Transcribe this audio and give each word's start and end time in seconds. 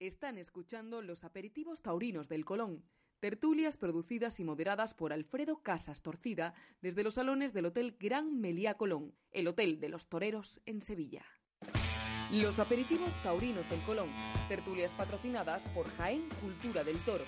Están 0.00 0.38
escuchando 0.38 1.02
los 1.02 1.24
aperitivos 1.24 1.82
taurinos 1.82 2.26
del 2.26 2.46
Colón, 2.46 2.82
tertulias 3.20 3.76
producidas 3.76 4.40
y 4.40 4.44
moderadas 4.44 4.94
por 4.94 5.12
Alfredo 5.12 5.62
Casas 5.62 6.00
Torcida 6.00 6.54
desde 6.80 7.04
los 7.04 7.14
salones 7.14 7.52
del 7.52 7.66
Hotel 7.66 7.98
Gran 8.00 8.40
Meliá 8.40 8.78
Colón, 8.78 9.12
el 9.30 9.46
Hotel 9.46 9.78
de 9.78 9.90
los 9.90 10.08
Toreros 10.08 10.62
en 10.64 10.80
Sevilla. 10.80 11.22
Los 12.32 12.58
aperitivos 12.60 13.12
taurinos 13.22 13.68
del 13.68 13.82
Colón, 13.82 14.08
tertulias 14.48 14.90
patrocinadas 14.92 15.62
por 15.74 15.86
Jaén 15.96 16.26
Cultura 16.40 16.82
del 16.82 17.04
Toro, 17.04 17.24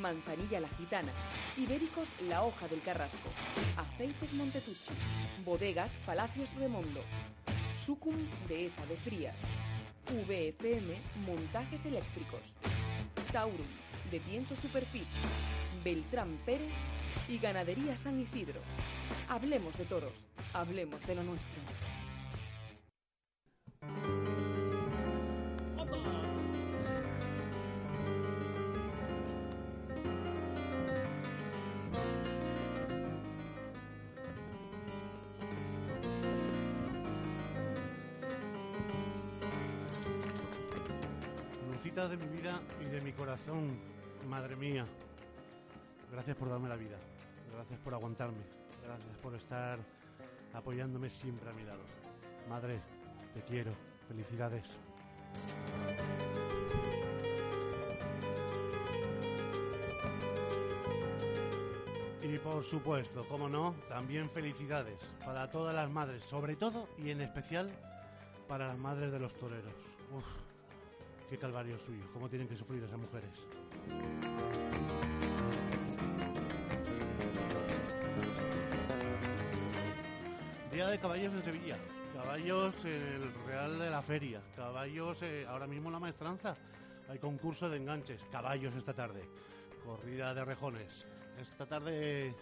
Manzanilla 0.00 0.60
la 0.60 0.70
Gitana, 0.70 1.12
Ibéricos 1.58 2.08
La 2.28 2.44
Hoja 2.44 2.66
del 2.68 2.80
Carrasco, 2.80 3.28
Aceites 3.76 4.32
Montetucci, 4.32 4.94
Bodegas 5.44 5.94
Palacios 6.06 6.54
Remondo, 6.54 7.02
Sucum 7.84 8.16
Dehesa 8.48 8.86
de 8.86 8.96
Frías, 8.96 9.36
VFM 10.06 10.94
Montajes 11.26 11.84
Eléctricos, 11.84 12.40
Taurum 13.32 13.66
de 14.10 14.20
Pienso 14.20 14.54
Superfit, 14.54 15.06
Beltrán 15.82 16.38
Pérez 16.46 16.72
y 17.28 17.38
Ganadería 17.38 17.96
San 17.96 18.20
Isidro. 18.20 18.60
Hablemos 19.28 19.76
de 19.76 19.84
toros, 19.84 20.12
hablemos 20.52 21.04
de 21.06 21.16
lo 21.16 21.24
nuestro. 21.24 21.95
De 42.18 42.26
mi 42.26 42.36
vida 42.36 42.60
y 42.80 42.84
de 42.84 43.00
mi 43.00 43.12
corazón, 43.12 43.78
madre 44.28 44.56
mía. 44.56 44.86
Gracias 46.10 46.36
por 46.36 46.48
darme 46.48 46.68
la 46.68 46.76
vida. 46.76 46.96
Gracias 47.52 47.78
por 47.80 47.94
aguantarme. 47.94 48.38
Gracias 48.84 49.16
por 49.18 49.34
estar 49.34 49.78
apoyándome 50.54 51.10
siempre 51.10 51.50
a 51.50 51.52
mi 51.52 51.64
lado. 51.64 51.82
Madre, 52.48 52.80
te 53.34 53.42
quiero. 53.42 53.72
Felicidades. 54.08 54.64
Y 62.22 62.38
por 62.38 62.64
supuesto, 62.64 63.26
como 63.28 63.48
no, 63.48 63.74
también 63.88 64.30
felicidades 64.30 64.98
para 65.24 65.50
todas 65.50 65.74
las 65.74 65.90
madres, 65.90 66.22
sobre 66.22 66.56
todo 66.56 66.88
y 66.98 67.10
en 67.10 67.20
especial 67.20 67.70
para 68.48 68.68
las 68.68 68.78
madres 68.78 69.12
de 69.12 69.18
los 69.18 69.34
toreros. 69.34 69.74
Qué 71.28 71.38
calvario 71.38 71.78
suyo, 71.80 72.04
cómo 72.12 72.28
tienen 72.28 72.48
que 72.48 72.56
sufrir 72.56 72.82
esas 72.82 72.98
mujeres. 72.98 73.30
Día 80.72 80.88
de 80.88 80.98
caballos 80.98 81.32
en 81.32 81.42
Sevilla, 81.42 81.76
caballos 82.14 82.74
el 82.84 83.32
Real 83.46 83.78
de 83.78 83.90
la 83.90 84.02
Feria, 84.02 84.40
caballos 84.54 85.22
eh, 85.22 85.46
ahora 85.48 85.66
mismo 85.66 85.90
la 85.90 85.98
maestranza. 85.98 86.56
Hay 87.08 87.18
concurso 87.18 87.70
de 87.70 87.78
enganches, 87.78 88.20
caballos 88.30 88.74
esta 88.74 88.92
tarde, 88.92 89.22
corrida 89.84 90.34
de 90.34 90.44
rejones. 90.44 91.06
Esta 91.40 91.66
tarde 91.66 92.34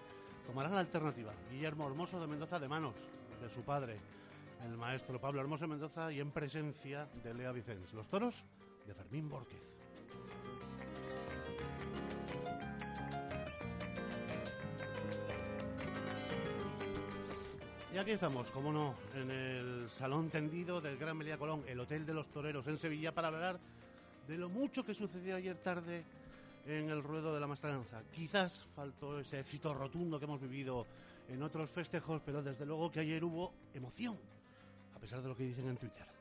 tomarán 0.47 0.75
la 0.75 0.81
alternativa. 0.81 1.33
Guillermo 1.51 1.87
Hermoso 1.87 2.21
de 2.21 2.27
Mendoza 2.27 2.59
de 2.59 2.69
manos 2.69 2.95
de 3.41 3.49
su 3.51 3.63
padre, 3.63 3.99
el 4.65 4.77
maestro 4.77 5.21
Pablo 5.21 5.41
Hermoso 5.41 5.65
de 5.65 5.69
Mendoza 5.69 6.11
y 6.13 6.21
en 6.21 6.31
presencia 6.31 7.07
de 7.23 7.35
Lea 7.35 7.53
Vicens. 7.53 7.93
Los 7.93 8.09
toros 8.09 8.43
de 8.87 8.95
Fermín 8.95 9.29
Borquez. 9.29 9.75
Y 17.95 17.97
aquí 17.97 18.11
estamos, 18.11 18.51
como 18.51 18.73
no, 18.73 18.97
en 19.15 19.31
el 19.31 19.89
salón 19.89 20.29
tendido 20.29 20.81
del 20.81 20.99
Gran 20.99 21.17
Melía 21.17 21.39
Colón, 21.39 21.63
el 21.69 21.79
Hotel 21.79 22.05
de 22.05 22.13
los 22.13 22.27
Toreros 22.27 22.67
en 22.67 22.77
Sevilla, 22.77 23.13
para 23.13 23.29
hablar 23.29 23.61
de 24.27 24.37
lo 24.37 24.49
mucho 24.49 24.85
que 24.85 24.95
sucedió 24.95 25.37
ayer 25.37 25.57
tarde 25.59 26.03
en 26.67 26.91
el 26.91 27.05
ruedo 27.05 27.33
de 27.33 27.39
la 27.39 27.47
maestranza. 27.47 28.03
Quizás 28.13 28.67
faltó 28.75 29.21
ese 29.21 29.39
éxito 29.39 29.73
rotundo 29.75 30.19
que 30.19 30.25
hemos 30.25 30.41
vivido 30.41 30.87
en 31.29 31.41
otros 31.43 31.71
festejos, 31.71 32.21
pero 32.27 32.43
desde 32.43 32.67
luego 32.67 32.91
que 32.91 33.01
ayer 33.01 33.23
hubo 33.23 33.53
emoción, 33.73 34.19
a 34.97 34.99
pesar 34.99 35.23
de 35.23 35.29
lo 35.29 35.37
que 35.37 35.45
dicen 35.45 35.69
en 35.69 35.77
Twitter. 35.77 36.14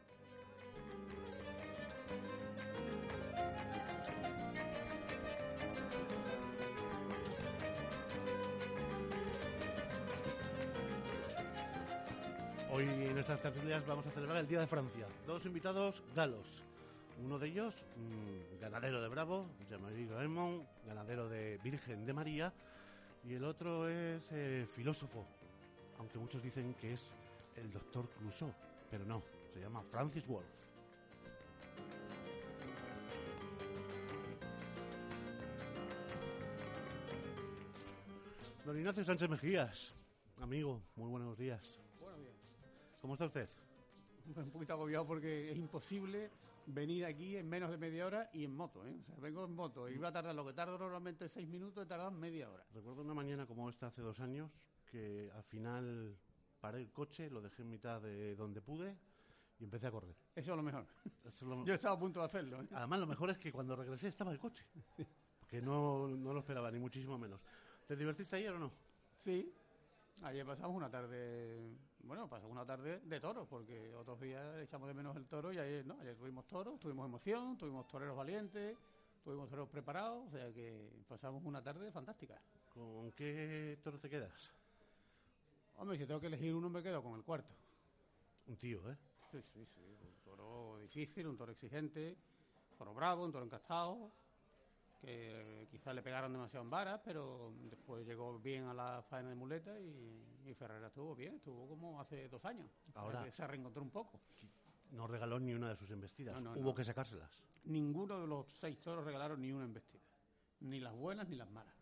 Estas 13.23 13.41
tertulias 13.41 13.87
vamos 13.87 14.05
a 14.05 14.11
celebrar 14.11 14.39
el 14.39 14.47
Día 14.49 14.59
de 14.59 14.67
Francia. 14.67 15.07
Dos 15.25 15.45
invitados 15.45 16.03
galos. 16.13 16.61
Uno 17.23 17.39
de 17.39 17.47
ellos, 17.47 17.73
mm, 17.95 18.59
ganadero 18.59 19.01
de 19.01 19.07
Bravo, 19.07 19.47
Jean-Marie 19.69 20.09
Raymond, 20.09 20.67
ganadero 20.85 21.29
de 21.29 21.57
Virgen 21.63 22.05
de 22.05 22.11
María, 22.11 22.53
y 23.23 23.35
el 23.35 23.45
otro 23.45 23.87
es 23.87 24.27
eh, 24.31 24.67
filósofo, 24.75 25.25
aunque 25.99 26.17
muchos 26.17 26.43
dicen 26.43 26.73
que 26.81 26.95
es 26.95 27.01
el 27.55 27.71
doctor 27.71 28.09
Clouseau, 28.09 28.53
pero 28.91 29.05
no, 29.05 29.23
se 29.53 29.61
llama 29.61 29.81
Francis 29.89 30.27
Wolff. 30.27 30.43
Don 38.65 38.77
Ignacio 38.77 39.05
Sánchez 39.05 39.29
Mejías, 39.29 39.93
amigo, 40.41 40.81
muy 40.97 41.09
buenos 41.09 41.37
días. 41.37 41.82
¿Cómo 43.03 43.15
está 43.15 43.25
usted? 43.25 43.49
Un 44.37 44.49
poquito 44.49 44.71
agobiado 44.71 45.05
porque 45.05 45.51
es 45.51 45.57
imposible 45.57 46.31
venir 46.67 47.03
aquí 47.03 47.35
en 47.35 47.49
menos 47.49 47.69
de 47.69 47.77
media 47.77 48.05
hora 48.05 48.29
y 48.31 48.45
en 48.45 48.55
moto, 48.55 48.87
¿eh? 48.87 48.95
O 48.97 49.03
sea, 49.03 49.17
vengo 49.19 49.43
en 49.43 49.53
moto 49.53 49.89
y 49.89 49.97
va 49.97 50.07
a 50.07 50.11
tardar 50.13 50.33
lo 50.33 50.45
que 50.47 50.53
tardo 50.53 50.77
normalmente 50.77 51.27
seis 51.27 51.45
minutos, 51.49 51.83
he 51.83 51.85
tardado 51.89 52.11
media 52.11 52.49
hora. 52.49 52.65
Recuerdo 52.73 53.01
una 53.01 53.13
mañana 53.13 53.45
como 53.45 53.69
esta 53.69 53.87
hace 53.87 54.01
dos 54.01 54.21
años 54.21 54.49
que 54.89 55.29
al 55.35 55.43
final 55.43 56.15
paré 56.61 56.79
el 56.79 56.93
coche, 56.93 57.29
lo 57.29 57.41
dejé 57.41 57.63
en 57.63 57.71
mitad 57.71 57.99
de 58.01 58.37
donde 58.37 58.61
pude 58.61 58.95
y 59.59 59.65
empecé 59.65 59.87
a 59.87 59.91
correr. 59.91 60.15
Eso 60.33 60.51
es 60.51 60.55
lo 60.55 60.63
mejor. 60.63 60.85
Eso 61.25 61.27
es 61.27 61.41
lo- 61.41 61.65
Yo 61.65 61.73
estaba 61.73 61.95
a 61.95 61.99
punto 61.99 62.21
de 62.21 62.25
hacerlo, 62.27 62.61
¿eh? 62.63 62.67
Además, 62.71 63.01
lo 63.01 63.07
mejor 63.07 63.29
es 63.31 63.37
que 63.37 63.51
cuando 63.51 63.75
regresé 63.75 64.07
estaba 64.07 64.31
el 64.31 64.39
coche. 64.39 64.63
Porque 65.41 65.61
no, 65.61 66.07
no 66.07 66.31
lo 66.31 66.39
esperaba, 66.39 66.71
ni 66.71 66.79
muchísimo 66.79 67.17
menos. 67.17 67.41
¿Te 67.85 67.97
divertiste 67.97 68.37
ayer 68.37 68.53
o 68.53 68.59
no? 68.59 68.71
Sí. 69.17 69.53
Ayer 70.21 70.45
pasamos 70.45 70.77
una 70.77 70.89
tarde, 70.89 71.75
bueno, 72.03 72.27
pasamos 72.27 72.51
una 72.51 72.65
tarde 72.65 72.99
de 72.99 73.19
toros, 73.19 73.47
porque 73.47 73.93
otros 73.95 74.19
días 74.19 74.57
echamos 74.59 74.87
de 74.87 74.93
menos 74.93 75.15
el 75.15 75.25
toro 75.25 75.53
y 75.53 75.57
ayer 75.57 75.85
no, 75.85 75.99
ayer 76.01 76.15
tuvimos 76.15 76.45
toros, 76.47 76.79
tuvimos 76.79 77.05
emoción, 77.05 77.57
tuvimos 77.57 77.87
toreros 77.87 78.15
valientes, 78.15 78.77
tuvimos 79.23 79.49
toreros 79.49 79.69
preparados, 79.69 80.27
o 80.27 80.31
sea 80.31 80.51
que 80.51 80.91
pasamos 81.07 81.43
una 81.45 81.63
tarde 81.63 81.91
fantástica. 81.91 82.39
¿Con 82.73 83.11
qué 83.13 83.79
toro 83.83 83.99
te 83.99 84.09
quedas? 84.09 84.51
Hombre, 85.77 85.97
si 85.97 86.05
tengo 86.05 86.19
que 86.19 86.27
elegir 86.27 86.53
uno 86.53 86.69
me 86.69 86.83
quedo 86.83 87.01
con 87.01 87.15
el 87.15 87.23
cuarto. 87.23 87.53
Un 88.47 88.57
tío, 88.57 88.91
¿eh? 88.91 88.97
Sí, 89.31 89.41
sí, 89.53 89.65
sí. 89.65 89.81
Un 89.81 90.23
toro 90.23 90.79
difícil, 90.79 91.25
un 91.25 91.37
toro 91.37 91.53
exigente, 91.53 92.17
un 92.71 92.77
toro 92.77 92.93
bravo, 92.93 93.23
un 93.23 93.31
toro 93.31 93.45
encastado, 93.45 94.11
que 95.03 95.67
quizás 95.69 95.93
le 95.93 96.01
pegaron 96.01 96.31
demasiado 96.31 96.63
en 96.63 96.69
varas, 96.69 97.01
pero 97.03 97.53
después 97.69 98.05
llegó 98.07 98.39
bien 98.39 98.63
a 98.65 98.73
la 98.73 99.03
faena 99.09 99.29
de 99.29 99.35
muleta 99.35 99.77
y, 99.77 100.39
y 100.45 100.53
Ferrera 100.53 100.87
estuvo 100.87 101.13
bien, 101.13 101.35
estuvo 101.35 101.67
como 101.67 101.99
hace 101.99 102.29
dos 102.29 102.43
años. 102.45 102.71
Ahora- 102.95 103.29
se 103.29 103.45
reencontró 103.45 103.83
un 103.83 103.89
poco. 103.91 104.21
No 104.91 105.05
regaló 105.07 105.39
ni 105.39 105.53
una 105.53 105.69
de 105.69 105.75
sus 105.75 105.89
embestidas. 105.91 106.35
No, 106.35 106.41
no, 106.41 106.51
Hubo 106.53 106.69
no. 106.69 106.73
que 106.75 106.85
sacárselas. 106.85 107.43
Ninguno 107.65 108.21
de 108.21 108.27
los 108.27 108.47
seis 108.59 108.79
toros 108.79 109.03
regalaron 109.03 109.41
ni 109.41 109.51
una 109.51 109.65
embestida, 109.65 110.03
ni 110.61 110.79
las 110.79 110.93
buenas 110.95 111.27
ni 111.27 111.35
las 111.35 111.49
malas. 111.49 111.75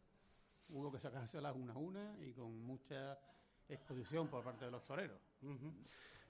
Hubo 0.72 0.92
que 0.92 1.00
sacárselas 1.00 1.56
una 1.56 1.74
a 1.74 1.78
una 1.78 2.16
y 2.22 2.34
con 2.34 2.58
mucha 2.66 3.20
exposición 3.70 4.30
por 4.30 4.44
parte 4.44 4.66
de 4.66 4.72
los 4.72 4.84
toreros. 4.84 5.20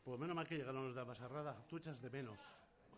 Pues 0.03 0.19
menos 0.19 0.35
mal 0.35 0.47
que 0.47 0.57
llegaron 0.57 0.85
los 0.87 0.95
de 0.95 1.01
Abasarrada. 1.01 1.55
Tú 1.67 1.77
echas 1.77 2.01
de 2.01 2.09
menos 2.09 2.39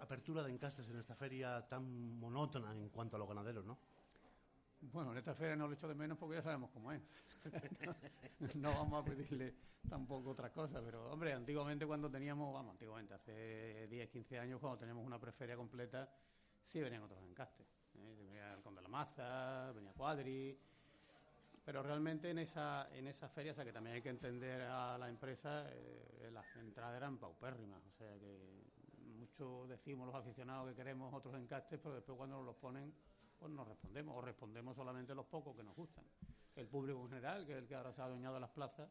apertura 0.04 0.44
de 0.44 0.52
encastes 0.52 0.88
en 0.90 0.98
esta 0.98 1.16
feria 1.16 1.66
tan 1.68 2.18
monótona 2.20 2.72
en 2.72 2.90
cuanto 2.90 3.16
a 3.16 3.20
los 3.20 3.28
ganaderos, 3.28 3.66
¿no? 3.66 3.78
Bueno, 4.92 5.12
en 5.12 5.18
esta 5.18 5.34
feria 5.34 5.56
no 5.56 5.68
lo 5.68 5.74
echo 5.74 5.88
de 5.88 5.96
menos 5.96 6.18
porque 6.18 6.36
ya 6.36 6.42
sabemos 6.42 6.70
cómo 6.72 6.92
es. 6.92 7.02
no 8.56 8.70
vamos 8.70 9.02
a 9.02 9.06
pedirle 9.06 9.56
tampoco 9.88 10.32
otra 10.32 10.52
cosa, 10.52 10.82
pero 10.84 11.10
hombre, 11.10 11.34
antiguamente 11.34 11.86
cuando 11.86 12.10
teníamos, 12.10 12.54
vamos, 12.54 12.74
antiguamente, 12.74 13.14
hace 13.14 13.88
10, 13.88 14.10
15 14.10 14.40
años, 14.40 14.60
cuando 14.60 14.80
teníamos 14.80 15.06
una 15.06 15.20
preferia 15.20 15.56
completa, 15.56 16.10
sí 16.72 16.82
venían 16.82 17.04
otros 17.04 17.24
encastes. 17.24 17.66
¿eh? 17.96 18.16
Venía 18.18 18.54
el 18.54 18.76
de 18.76 18.82
la 18.82 18.90
Maza, 18.90 19.72
venía 19.72 19.94
Cuadri, 19.94 20.60
pero 21.64 21.82
realmente 21.82 22.30
en 22.30 22.40
esa, 22.40 22.90
en 22.94 23.08
esa 23.08 23.30
feria, 23.30 23.54
o 23.54 23.56
sea 23.56 23.64
que 23.64 23.72
también 23.72 23.96
hay 23.96 24.02
que 24.02 24.10
entender 24.10 24.64
a 24.64 24.98
la 24.98 25.08
empresa, 25.08 25.66
eh, 25.72 26.30
las 26.32 26.46
entradas 26.58 26.98
eran 26.98 27.18
paupérrimas, 27.18 27.82
o 27.86 27.92
sea 27.92 28.20
que 28.20 28.63
mucho 29.34 29.66
decimos 29.68 30.06
los 30.08 30.16
aficionados 30.16 30.70
que 30.70 30.76
queremos 30.76 31.14
otros 31.14 31.36
encastes, 31.36 31.80
pero 31.82 31.96
después 31.96 32.18
cuando 32.18 32.38
nos 32.38 32.46
los 32.46 32.56
ponen, 32.56 32.94
pues 33.40 33.52
no 33.52 33.66
respondemos, 33.66 34.16
o 34.16 34.22
respondemos 34.22 34.76
solamente 34.76 35.16
los 35.16 35.26
pocos 35.26 35.56
que 35.56 35.64
nos 35.64 35.76
gustan. 35.76 36.06
El 36.56 36.68
público 36.68 37.02
en 37.02 37.10
general, 37.10 37.46
que 37.46 37.54
es 37.54 37.58
el 37.60 37.68
que 37.68 37.76
ahora 37.76 37.92
se 37.92 38.02
ha 38.02 38.06
adueñado 38.06 38.40
las 38.40 38.52
plazas, 38.52 38.90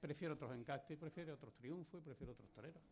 prefiere 0.00 0.34
otros 0.34 0.52
encastes, 0.54 0.98
prefiere 0.98 1.32
otros 1.32 1.54
triunfos 1.54 2.00
y 2.00 2.04
prefiere 2.04 2.32
otros 2.32 2.50
toreros. 2.50 2.82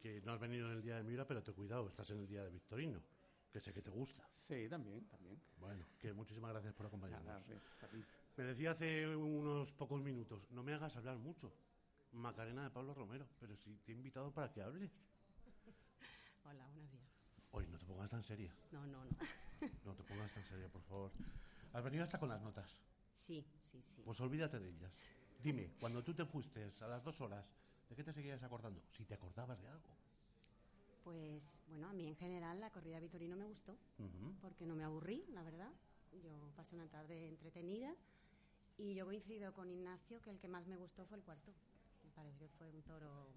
Que 0.00 0.20
no 0.22 0.32
has 0.32 0.40
venido 0.40 0.70
en 0.70 0.76
el 0.76 0.82
día 0.82 0.96
de 0.96 1.02
Miura, 1.02 1.26
pero 1.26 1.42
te 1.42 1.52
cuidado, 1.52 1.88
estás 1.88 2.10
en 2.10 2.18
el 2.18 2.26
día 2.28 2.44
de 2.44 2.50
Victorino, 2.50 3.02
que 3.52 3.60
sé 3.60 3.72
que 3.72 3.82
te 3.82 3.90
gusta. 3.90 4.28
Sí, 4.46 4.68
también, 4.68 5.04
también. 5.08 5.40
Bueno, 5.58 5.84
que 5.98 6.12
muchísimas 6.12 6.52
gracias 6.52 6.74
por 6.74 6.86
acompañarnos. 6.86 7.26
Nada. 7.26 7.42
Me 8.36 8.44
decía 8.44 8.72
hace 8.72 9.16
unos 9.16 9.72
pocos 9.72 10.00
minutos, 10.00 10.48
no 10.50 10.62
me 10.62 10.74
hagas 10.74 10.96
hablar 10.96 11.18
mucho. 11.18 11.52
Macarena 12.12 12.62
de 12.62 12.70
Pablo 12.70 12.94
Romero, 12.94 13.26
pero 13.40 13.56
si 13.56 13.76
te 13.78 13.90
he 13.90 13.94
invitado 13.94 14.30
para 14.32 14.50
que 14.52 14.62
hables. 14.62 14.90
Hola, 16.48 16.64
buenos 16.68 16.90
días. 16.90 17.08
Oye, 17.52 17.66
no 17.68 17.78
te 17.78 17.86
pongas 17.86 18.10
tan 18.10 18.22
seria. 18.22 18.52
No, 18.72 18.86
no, 18.86 19.04
no. 19.04 19.10
No 19.84 19.94
te 19.94 20.02
pongas 20.02 20.32
tan 20.32 20.44
seria, 20.44 20.68
por 20.68 20.82
favor. 20.82 21.12
Has 21.72 21.84
venido 21.84 22.02
hasta 22.02 22.18
con 22.18 22.28
las 22.28 22.42
notas. 22.42 22.68
Sí, 23.14 23.44
sí, 23.64 23.80
sí. 23.82 24.02
Pues 24.04 24.20
olvídate 24.20 24.58
de 24.58 24.68
ellas. 24.68 24.92
Dime, 25.42 25.70
cuando 25.78 26.02
tú 26.02 26.12
te 26.14 26.24
fuiste 26.24 26.72
a 26.80 26.88
las 26.88 27.04
dos 27.04 27.20
horas, 27.20 27.46
¿de 27.88 27.94
qué 27.94 28.02
te 28.02 28.12
seguías 28.12 28.42
acordando? 28.42 28.82
Si 28.96 29.04
te 29.04 29.14
acordabas 29.14 29.60
de 29.62 29.68
algo. 29.68 29.88
Pues 31.04 31.62
bueno, 31.68 31.88
a 31.88 31.92
mí 31.92 32.08
en 32.08 32.16
general 32.16 32.58
la 32.60 32.70
corrida 32.70 32.98
Vitorino 32.98 33.36
me 33.36 33.46
gustó, 33.46 33.72
Ujú. 33.98 34.34
porque 34.40 34.66
no 34.66 34.74
me 34.74 34.82
aburrí, 34.82 35.24
la 35.28 35.42
verdad. 35.44 35.70
Yo 36.22 36.30
pasé 36.56 36.74
una 36.74 36.88
tarde 36.88 37.28
entretenida 37.28 37.94
y 38.76 38.94
yo 38.94 39.04
coincido 39.04 39.52
con 39.52 39.70
Ignacio 39.70 40.20
que 40.22 40.30
el 40.30 40.38
que 40.40 40.48
más 40.48 40.66
me 40.66 40.76
gustó 40.76 41.04
fue 41.06 41.18
el 41.18 41.22
cuarto. 41.22 41.52
Me 42.04 42.10
parece 42.10 42.38
que 42.38 42.48
fue 42.48 42.68
un 42.70 42.82
toro 42.82 43.28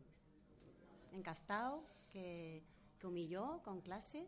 encastado, 1.11 1.83
que, 2.11 2.63
que 2.99 3.07
humilló 3.07 3.61
con 3.63 3.81
clase 3.81 4.27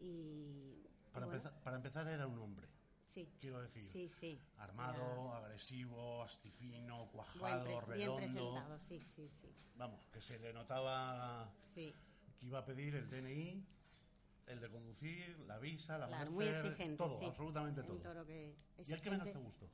y... 0.00 0.04
y 0.04 0.86
Para, 1.12 1.26
bueno, 1.26 1.38
empezar, 1.40 1.62
para 1.62 1.76
empezar 1.76 2.08
era 2.08 2.26
un 2.26 2.38
hombre, 2.38 2.68
Sí, 3.06 3.28
quiero 3.40 3.60
decir. 3.60 3.84
sí, 3.84 4.08
sí. 4.08 4.40
Armado, 4.58 5.34
agresivo, 5.34 6.22
astifino, 6.22 7.08
cuajado, 7.12 7.64
pre- 7.64 7.96
bien 7.96 8.08
redondo. 8.08 8.16
presentado, 8.16 8.78
sí, 8.78 9.00
sí, 9.00 9.28
sí. 9.28 9.48
Vamos, 9.76 10.06
que 10.12 10.20
se 10.20 10.38
le 10.38 10.52
notaba 10.52 11.50
Sí, 11.74 11.92
que 12.38 12.46
iba 12.46 12.58
a 12.60 12.64
pedir 12.64 12.94
el 12.94 13.08
DNI, 13.10 13.64
el 14.46 14.60
de 14.60 14.70
conducir, 14.70 15.38
la 15.40 15.58
visa, 15.58 15.98
la 15.98 16.06
claro, 16.06 16.30
muy 16.30 16.46
exigente, 16.46 16.96
todo, 16.96 17.18
sí. 17.18 17.26
absolutamente 17.26 17.82
todo. 17.82 18.26
que 18.26 18.54
¿Y 18.86 18.92
el 18.92 19.00
que 19.02 19.10
menos 19.10 19.30
te 19.30 19.38
gustó? 19.38 19.68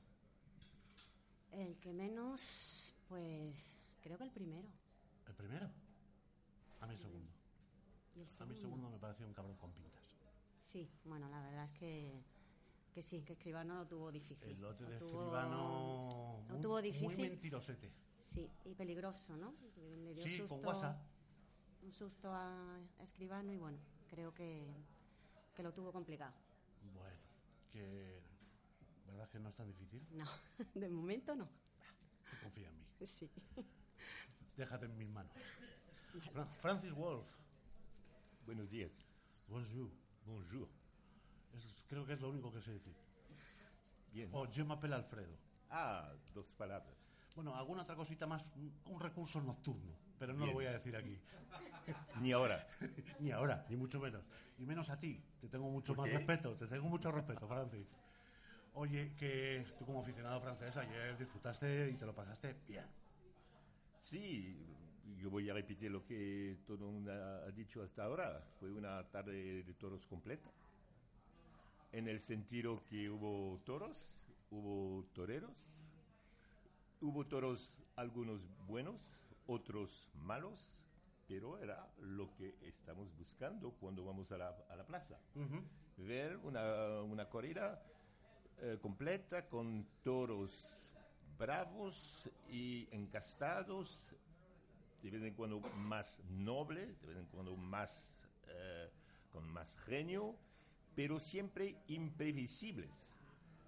El 1.52 1.76
que 1.78 1.92
menos, 1.92 2.94
pues 3.08 3.56
creo 4.02 4.18
que 4.18 4.24
el 4.24 4.30
primero. 4.30 4.68
¿El 5.26 5.34
primero? 5.34 5.70
A 6.80 6.86
mí 6.86 6.94
el 6.94 7.00
segundo. 7.00 7.32
Y 8.18 8.22
el 8.22 8.26
A 8.26 8.26
mí 8.26 8.30
segundo. 8.30 8.54
el 8.54 8.60
segundo 8.60 8.90
me 8.90 8.98
pareció 8.98 9.26
un 9.26 9.32
cabrón 9.32 9.56
con 9.56 9.72
pintas. 9.72 10.02
Sí, 10.60 10.90
bueno, 11.04 11.28
la 11.28 11.40
verdad 11.40 11.64
es 11.66 11.78
que, 11.78 12.20
que 12.92 13.00
sí, 13.02 13.22
que 13.22 13.34
Escribano 13.34 13.76
lo 13.76 13.86
tuvo 13.86 14.10
difícil. 14.10 14.50
El 14.50 14.60
lote 14.60 14.82
Lo 14.84 14.90
de 14.90 14.98
tuvo- 14.98 15.06
escribano 15.22 16.44
lo 16.48 16.52
muy, 16.54 16.60
tuvo 16.62 16.72
muy 16.74 16.82
difícil. 16.82 17.16
mentirosete. 17.30 17.92
Sí, 18.20 18.50
y 18.64 18.74
peligroso, 18.74 19.36
¿no? 19.36 19.54
Le 19.76 20.14
dio 20.14 20.24
Sí, 20.24 20.36
susto, 20.38 20.56
con 20.56 20.66
WhatsApp. 20.66 21.00
un 21.82 21.92
susto 21.92 22.30
a 22.34 22.78
Escribano 23.00 23.52
y 23.52 23.56
bueno, 23.56 23.78
creo 24.10 24.34
que, 24.34 24.74
que 25.54 25.62
lo 25.62 25.72
tuvo 25.72 25.92
complicado. 25.92 26.34
Bueno, 26.92 27.16
que... 27.72 28.20
¿Verdad 29.06 29.28
que 29.30 29.38
no 29.38 29.48
es 29.48 29.54
tan 29.54 29.66
difícil? 29.68 30.04
No, 30.10 30.26
de 30.74 30.88
momento 30.90 31.34
no. 31.34 31.48
Confía 32.42 32.68
en 32.68 32.78
mí. 32.78 32.84
Sí. 33.06 33.30
Déjate 34.56 34.84
en 34.86 34.98
mis 34.98 35.08
manos. 35.08 35.32
Fra- 36.32 36.44
Francis 36.60 36.92
Wolf. 36.92 37.26
Buenos 38.48 38.70
días. 38.70 38.90
Bonjour. 39.46 39.90
Bonjour. 40.24 40.70
Es- 41.52 41.84
creo 41.86 42.06
que 42.06 42.14
es 42.14 42.20
lo 42.22 42.30
único 42.30 42.50
que 42.50 42.62
sé 42.62 42.72
decir. 42.72 42.94
Bien. 44.10 44.30
O 44.32 44.46
je 44.50 44.64
m'appelle 44.64 44.94
Alfredo. 44.94 45.36
Ah, 45.68 46.14
dos 46.32 46.54
palabras. 46.54 46.96
Bueno, 47.34 47.54
alguna 47.54 47.82
otra 47.82 47.94
cosita 47.94 48.26
más, 48.26 48.42
un, 48.86 49.00
recurso 49.00 49.42
nocturno, 49.42 49.92
pero 50.18 50.32
no 50.32 50.38
lo 50.38 50.44
Bien. 50.46 50.54
voy 50.54 50.64
a 50.64 50.72
decir 50.72 50.96
aquí. 50.96 51.20
Ni 52.22 52.32
ahora. 52.32 52.66
ni 53.20 53.30
ahora, 53.32 53.66
ni 53.68 53.76
mucho 53.76 54.00
menos. 54.00 54.24
Y 54.56 54.64
menos 54.64 54.88
a 54.88 54.98
ti. 54.98 55.22
Te 55.42 55.50
tengo 55.50 55.68
mucho 55.68 55.94
¿Por 55.94 55.98
más 55.98 56.08
qué? 56.08 56.16
respeto, 56.16 56.56
te 56.56 56.66
tengo 56.68 56.88
mucho 56.88 57.12
respeto, 57.12 57.46
Francis. 57.46 57.86
Oye, 58.72 59.14
que 59.14 59.66
tú 59.78 59.84
como 59.84 60.00
aficionado 60.00 60.40
francés 60.40 60.74
ayer 60.78 61.18
disfrutaste 61.18 61.90
y 61.90 61.96
te 61.96 62.06
lo 62.06 62.14
pasaste 62.14 62.56
bien. 62.66 62.86
Sí, 64.00 64.74
yo 65.16 65.30
voy 65.30 65.48
a 65.48 65.54
repetir 65.54 65.90
lo 65.90 66.04
que 66.04 66.58
todo 66.66 66.86
el 66.86 66.92
mundo 66.92 67.12
ha 67.12 67.50
dicho 67.52 67.82
hasta 67.82 68.04
ahora. 68.04 68.42
Fue 68.60 68.70
una 68.72 69.02
tarde 69.10 69.62
de 69.62 69.74
toros 69.74 70.06
completa. 70.06 70.50
En 71.92 72.08
el 72.08 72.20
sentido 72.20 72.82
que 72.88 73.08
hubo 73.08 73.60
toros, 73.64 74.14
hubo 74.50 75.04
toreros, 75.14 75.66
hubo 77.00 77.26
toros 77.26 77.78
algunos 77.96 78.42
buenos, 78.66 79.20
otros 79.46 80.10
malos, 80.14 80.78
pero 81.26 81.58
era 81.58 81.86
lo 82.00 82.34
que 82.34 82.54
estamos 82.62 83.08
buscando 83.16 83.70
cuando 83.72 84.04
vamos 84.04 84.30
a 84.32 84.38
la, 84.38 84.48
a 84.68 84.76
la 84.76 84.84
plaza. 84.84 85.18
ver 85.96 86.36
una, 86.38 87.02
una 87.02 87.28
corrida 87.28 87.82
eh, 88.60 88.78
completa 88.80 89.48
con 89.48 89.86
toros 90.02 90.88
bravos 91.38 92.28
y 92.50 92.88
encastados, 92.90 94.04
de 95.02 95.10
vez 95.10 95.22
en 95.22 95.34
cuando 95.34 95.60
más 95.76 96.18
nobles, 96.30 97.00
de 97.00 97.06
vez 97.08 97.18
en 97.18 97.26
cuando 97.26 97.56
más, 97.56 98.26
eh, 98.48 98.90
con 99.30 99.48
más 99.48 99.74
genio, 99.86 100.36
pero 100.94 101.20
siempre 101.20 101.76
imprevisibles. 101.86 103.14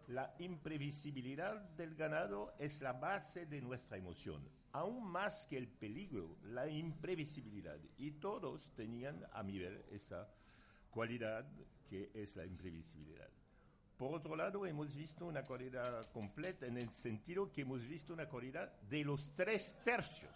La 0.09 0.35
imprevisibilidad 0.41 1.61
del 1.77 1.95
ganado 1.95 2.53
es 2.59 2.81
la 2.81 2.93
base 2.93 3.47
de 3.47 3.61
nuestra 3.61 3.97
emoción, 3.97 4.43
aún 4.73 5.07
más 5.07 5.47
que 5.47 5.57
el 5.57 5.69
peligro, 5.69 6.37
la 6.43 6.69
imprevisibilidad. 6.69 7.79
Y 7.97 8.11
todos 8.13 8.73
tenían, 8.75 9.25
a 9.33 9.45
mi 9.45 9.59
ver, 9.59 9.87
esa 9.93 10.29
cualidad 10.91 11.47
que 11.89 12.11
es 12.15 12.35
la 12.35 12.45
imprevisibilidad. 12.45 13.29
Por 13.97 14.15
otro 14.15 14.35
lado, 14.35 14.65
hemos 14.67 14.95
visto 14.95 15.27
una 15.27 15.45
corrida 15.45 16.01
completa 16.13 16.67
en 16.67 16.79
el 16.79 16.91
sentido 16.91 17.53
que 17.53 17.61
hemos 17.61 17.87
visto 17.87 18.15
una 18.15 18.29
corrida 18.29 18.73
de 18.89 19.05
los 19.05 19.31
tres 19.37 19.77
tercios, 19.85 20.33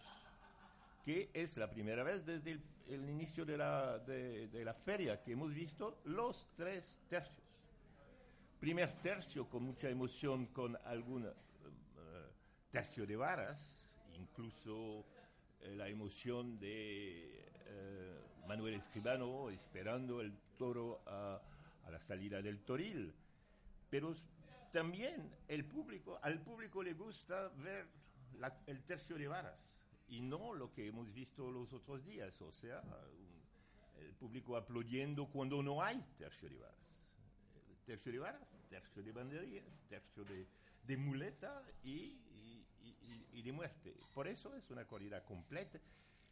que 1.05 1.31
es 1.35 1.57
la 1.59 1.71
primera 1.71 2.03
vez 2.03 2.25
desde 2.25 2.53
el, 2.89 3.09
inicio 3.11 3.45
de 3.45 3.59
la, 3.59 3.99
de- 3.99 4.65
la 4.65 4.73
feria 4.75 5.23
que 5.23 5.33
hemos 5.33 5.53
visto 5.53 6.01
los 6.05 6.49
tres 6.57 6.99
tercios. 7.09 7.45
Primer 8.59 8.91
tercio 9.03 9.47
con 9.49 9.65
mucha 9.65 9.91
emoción, 9.91 10.47
con 10.47 10.77
algún 10.87 11.27
eh, 11.27 11.33
tercio 12.71 13.07
de 13.07 13.17
varas, 13.17 13.91
incluso 14.19 15.05
eh, 15.61 15.75
la 15.77 15.89
emoción 15.89 16.59
de 16.59 17.45
eh, 17.67 18.19
Manuel 18.49 18.75
Escribano 18.75 19.51
esperando 19.51 20.23
el 20.23 20.33
toro 20.57 21.03
a, 21.07 21.41
la 21.91 22.01
salida 22.01 22.41
del 22.41 22.61
toril. 22.65 23.13
Pero 23.91 24.15
también 24.73 25.31
el 25.49 25.67
público, 25.67 26.19
al 26.23 26.41
público 26.41 26.83
le 26.83 26.95
gusta 26.95 27.49
ver 27.63 27.87
la- 28.39 28.57
el 28.67 28.83
tercio 28.85 29.19
de 29.19 29.29
varas 29.29 29.79
y 30.15 30.21
no 30.21 30.55
lo 30.55 30.73
que 30.73 30.87
hemos 30.87 31.13
visto 31.13 31.51
los 31.51 31.73
otros 31.73 32.05
días, 32.05 32.41
o 32.41 32.53
sea, 32.53 32.81
un- 33.19 33.45
el 34.05 34.13
público 34.15 34.57
aplaudiendo 34.57 35.27
cuando 35.27 35.63
no 35.63 35.83
hay 35.83 36.01
tercio 36.19 36.49
de 36.49 36.57
varas. 36.59 36.95
Tercio 37.85 38.13
de 38.13 38.19
varas, 38.19 38.49
tercio 38.71 39.03
de 39.03 39.13
banderillas, 39.13 39.81
tercio 39.89 40.25
de, 40.25 40.47
de 40.85 40.97
muleta 40.97 41.63
y, 41.83 42.19
y- 42.41 42.67
y- 42.81 43.27
y 43.33 43.43
de 43.43 43.53
muerte. 43.53 43.95
Por 44.15 44.27
eso 44.29 44.55
es 44.55 44.71
una 44.71 44.85
corrida 44.87 45.25
completa. 45.25 45.81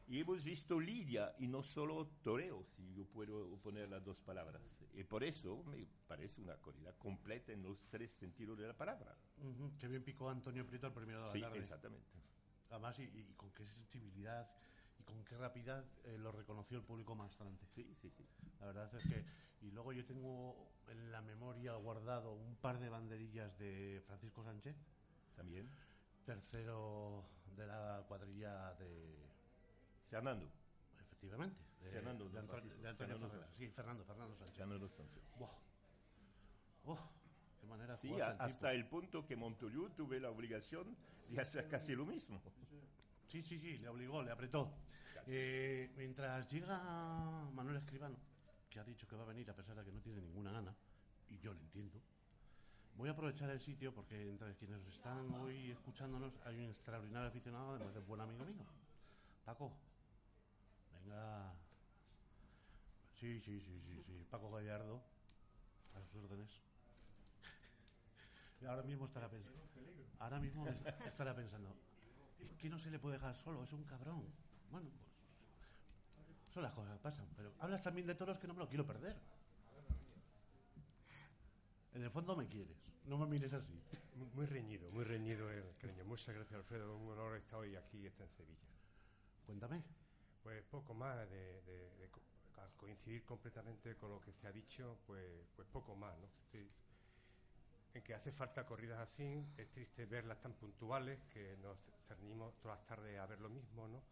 Y 0.08 0.18
hemos 0.18 0.42
visto 0.42 0.80
lidia 0.80 1.34
y 1.38 1.46
no 1.46 1.62
solo 1.62 2.06
toreo, 2.22 2.64
si 2.76 2.92
yo 2.94 3.04
puedo 3.06 3.56
poner 3.58 3.88
las 3.88 4.04
dos 4.04 4.20
palabras. 4.20 4.60
Y 4.94 5.04
por 5.04 5.22
eso 5.22 5.62
me 5.64 5.86
parece 6.08 6.40
una 6.42 6.56
corrida 6.56 6.92
completa 6.98 7.52
en 7.52 7.62
los 7.62 7.78
tres 7.88 8.12
sentidos 8.12 8.58
de 8.58 8.66
la 8.66 8.76
palabra. 8.76 9.16
Ujú, 9.38 9.72
Qué 9.78 9.86
bien 9.88 10.02
picó 10.02 10.28
Antonio 10.28 10.66
Prieto 10.66 10.88
el 10.88 10.92
primero 10.92 11.20
de 11.20 11.26
la 11.26 11.32
Sí, 11.32 11.40
tarde. 11.40 11.58
exactamente. 11.60 12.06
Además, 12.72 12.98
y, 12.98 13.02
y 13.02 13.34
con 13.36 13.50
qué 13.52 13.66
sensibilidad 13.66 14.50
y 14.98 15.02
con 15.04 15.22
qué 15.24 15.36
rapidez 15.36 15.84
eh, 16.04 16.16
lo 16.18 16.32
reconoció 16.32 16.78
el 16.78 16.84
público 16.84 17.14
maestrante. 17.14 17.66
Sí, 17.74 17.94
sí, 18.00 18.10
sí. 18.10 18.26
La 18.60 18.66
verdad 18.66 18.94
es 18.94 19.04
que. 19.04 19.24
Y 19.60 19.70
luego 19.70 19.92
yo 19.92 20.04
tengo 20.04 20.72
en 20.88 21.12
la 21.12 21.20
memoria 21.22 21.74
guardado 21.74 22.32
un 22.32 22.56
par 22.56 22.80
de 22.80 22.88
banderillas 22.88 23.56
de 23.58 24.02
Francisco 24.06 24.42
Sánchez, 24.42 24.74
También. 25.36 25.70
tercero 26.24 27.24
de 27.56 27.66
la 27.66 28.02
cuadrilla 28.08 28.74
de. 28.74 29.28
Fernando. 30.10 30.50
Efectivamente. 31.00 31.56
De, 31.80 31.90
Fernando, 31.90 32.28
de 32.28 32.38
Antonio, 32.38 32.62
Francisco, 32.62 32.82
de 32.82 32.88
Antonio 32.88 33.14
Fernando 33.14 33.30
Ferreras. 33.30 33.56
Sí, 33.56 33.68
Fernando, 33.68 34.04
Fernando 34.04 34.36
Sánchez. 34.36 34.56
Fernando 34.56 34.88
Sánchez. 34.88 35.22
Qué 37.62 37.66
manera 37.68 37.92
de 37.94 37.98
Sí, 38.00 38.08
jugarse 38.08 38.24
a- 38.24 38.34
el 38.34 38.40
hasta 38.40 38.68
tipo. 38.70 38.80
el 38.80 38.86
punto 38.88 39.24
que 39.24 39.36
Montoliu 39.36 39.88
tuve 39.90 40.18
la 40.18 40.30
obligación 40.30 40.96
de 41.28 41.40
hacer 41.40 41.68
casi 41.68 41.94
lo 41.94 42.04
mismo. 42.04 42.42
Sí, 43.28 43.40
sí, 43.44 43.56
sí, 43.60 43.78
le 43.78 43.88
obligó, 43.88 44.20
le 44.20 44.32
apretó. 44.32 44.74
Eh, 45.28 45.92
mientras 45.96 46.48
llega 46.50 46.76
Manuel 47.54 47.76
Escribano, 47.76 48.16
que 48.68 48.80
ha 48.80 48.84
dicho 48.84 49.06
que 49.06 49.14
va 49.14 49.22
a 49.22 49.26
venir 49.26 49.48
a 49.48 49.54
pesar 49.54 49.76
de 49.76 49.84
que 49.84 49.92
no 49.92 50.00
tiene 50.00 50.20
ninguna 50.20 50.50
gana, 50.50 50.74
y 51.30 51.38
yo 51.38 51.54
le 51.54 51.60
entiendo, 51.60 52.00
voy 52.96 53.08
a 53.08 53.12
aprovechar 53.12 53.48
el 53.50 53.60
sitio 53.60 53.94
porque 53.94 54.28
entre 54.28 54.56
quienes 54.56 54.84
están 54.88 55.32
hoy 55.34 55.70
escuchándonos 55.70 56.36
hay 56.44 56.58
un 56.58 56.68
extraordinario 56.70 57.28
aficionado, 57.28 57.76
además 57.76 57.94
de 57.94 58.00
buen 58.00 58.20
amigo 58.20 58.44
mío. 58.44 58.64
Paco, 59.44 59.72
venga. 60.94 61.54
Sí, 63.20 63.40
sí, 63.40 63.60
sí, 63.60 63.80
sí, 63.86 64.02
sí. 64.04 64.26
Paco 64.28 64.50
Gallardo, 64.50 65.00
a 65.94 66.00
sus 66.02 66.16
órdenes. 66.24 66.50
Ahora 68.68 68.82
mismo 68.82 69.06
estará 69.06 69.28
pensando. 69.28 69.60
Ahora 70.18 70.38
mismo 70.40 70.66
est- 70.68 70.86
estará 71.06 71.34
pensando. 71.34 71.74
Es 72.40 72.56
que 72.58 72.68
no 72.68 72.78
se 72.78 72.90
le 72.90 72.98
puede 72.98 73.14
dejar 73.16 73.34
solo, 73.36 73.62
es 73.64 73.72
un 73.72 73.84
cabrón. 73.84 74.24
Bueno, 74.70 74.88
pues. 74.90 75.02
Son 76.52 76.62
las 76.62 76.72
cosas 76.72 76.92
que 76.96 77.02
pasan. 77.02 77.26
Pero 77.36 77.52
hablas 77.60 77.82
también 77.82 78.06
de 78.06 78.14
toros 78.14 78.38
que 78.38 78.46
no 78.46 78.54
me 78.54 78.60
lo 78.60 78.68
quiero 78.68 78.86
perder. 78.86 79.16
En 81.94 82.02
el 82.02 82.10
fondo 82.10 82.36
me 82.36 82.46
quieres. 82.46 82.76
No 83.06 83.18
me 83.18 83.26
mires 83.26 83.52
así. 83.52 83.80
Muy- 84.34 84.46
reñido, 84.46 84.90
muy 84.92 85.04
reñido 85.04 85.50
el 85.50 85.64
cariño. 85.78 86.04
Muchas 86.04 86.34
gracias, 86.34 86.54
Alfredo. 86.58 86.96
Un 86.96 87.10
honor 87.10 87.36
estar 87.36 87.58
hoy 87.58 87.74
aquí 87.76 88.06
está 88.06 88.24
en 88.24 88.30
Sevilla. 88.30 88.68
Cuéntame. 89.46 89.82
Pues 90.42 90.62
poco 90.64 90.94
más, 90.94 91.28
de, 91.30 91.62
de- 91.62 91.90
de 91.98 92.08
co- 92.10 92.20
al 92.58 92.70
coincidir 92.76 93.24
completamente 93.24 93.96
con 93.96 94.10
lo 94.10 94.20
que 94.20 94.32
se 94.32 94.46
ha 94.46 94.52
dicho, 94.52 94.98
pues, 95.06 95.24
pues 95.56 95.66
poco 95.68 95.94
más, 95.96 96.16
¿no? 96.18 96.26
Estoy- 96.46 96.70
en 97.91 97.91
que 98.02 98.14
hace 98.14 98.32
falta 98.32 98.64
corridas 98.64 98.98
así, 99.00 99.44
es 99.56 99.70
triste 99.70 100.06
verlas 100.06 100.40
tan 100.40 100.54
puntuales, 100.54 101.18
que 101.32 101.56
nos 101.58 101.78
cernimos 102.08 102.54
todas 102.60 102.78
las 102.78 102.86
tardes 102.86 103.18
a 103.18 103.26
ver 103.26 103.40
lo 103.40 103.48
mismo, 103.48 103.88
¿no? 103.88 104.02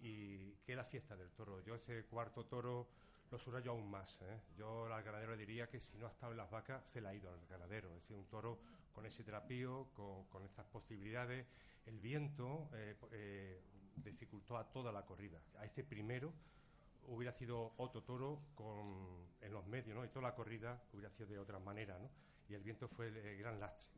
Y 0.00 0.52
que 0.64 0.74
la 0.74 0.84
fiesta 0.84 1.16
del 1.16 1.30
toro. 1.30 1.60
Yo 1.62 1.74
ese 1.74 2.04
cuarto 2.04 2.44
toro 2.46 2.88
lo 3.30 3.38
subrayo 3.38 3.72
aún 3.72 3.90
más, 3.90 4.20
¿eh? 4.22 4.40
Yo 4.56 4.92
al 4.92 5.02
ganadero 5.02 5.32
le 5.32 5.38
diría 5.38 5.68
que 5.68 5.80
si 5.80 5.96
no 5.98 6.06
ha 6.06 6.10
estado 6.10 6.32
en 6.32 6.38
las 6.38 6.50
vacas, 6.50 6.84
se 6.92 7.00
le 7.00 7.08
ha 7.08 7.14
ido 7.14 7.32
al 7.32 7.46
ganadero. 7.46 7.88
Es 7.88 8.02
decir, 8.02 8.16
un 8.16 8.26
toro 8.26 8.58
con 8.92 9.06
ese 9.06 9.24
trapío, 9.24 9.88
con, 9.94 10.24
con 10.24 10.44
estas 10.44 10.66
posibilidades. 10.66 11.46
El 11.86 11.98
viento 11.98 12.68
eh, 12.74 12.96
eh, 13.12 13.60
dificultó 13.96 14.56
a 14.56 14.64
toda 14.70 14.92
la 14.92 15.04
corrida. 15.04 15.38
A 15.58 15.64
este 15.64 15.84
primero 15.84 16.32
hubiera 17.08 17.32
sido 17.32 17.72
otro 17.76 18.02
toro 18.02 18.40
con, 18.54 19.26
en 19.40 19.52
los 19.52 19.66
medios, 19.66 19.94
¿no? 19.96 20.04
Y 20.04 20.08
toda 20.08 20.28
la 20.28 20.34
corrida 20.34 20.80
hubiera 20.92 21.10
sido 21.10 21.28
de 21.28 21.38
otra 21.38 21.58
manera, 21.58 21.98
¿no? 21.98 22.08
Y 22.48 22.54
el 22.54 22.62
viento 22.62 22.88
fue 22.88 23.08
el, 23.08 23.16
el 23.16 23.38
gran 23.38 23.58
lastre. 23.60 23.88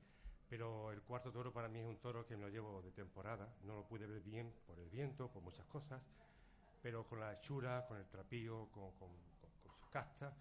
Pero 0.49 0.93
el 0.93 1.03
cuarto 1.03 1.33
toro 1.33 1.53
para 1.53 1.69
mí 1.69 1.81
es 1.81 1.87
un 1.87 1.97
toro 1.99 2.25
que 2.27 2.37
me 2.37 2.45
lo 2.45 2.49
llevo 2.49 2.81
de 2.83 2.93
temporada. 2.93 3.49
No 3.65 3.75
lo 3.77 3.87
pude 3.87 4.07
ver 4.07 4.21
bien 4.21 4.53
por 4.67 4.79
el 4.79 4.89
viento, 4.89 5.29
por 5.31 5.43
muchas 5.43 5.67
cosas, 5.67 6.01
pero 6.83 7.05
con 7.07 7.21
la 7.21 7.33
hechura, 7.35 7.85
con 7.87 7.99
el 7.99 8.07
trapío, 8.07 8.69
con, 8.73 8.93
con- 8.93 9.11
con- 9.41 9.51
con 9.63 9.73
su 9.77 9.91
casta, 9.91 10.33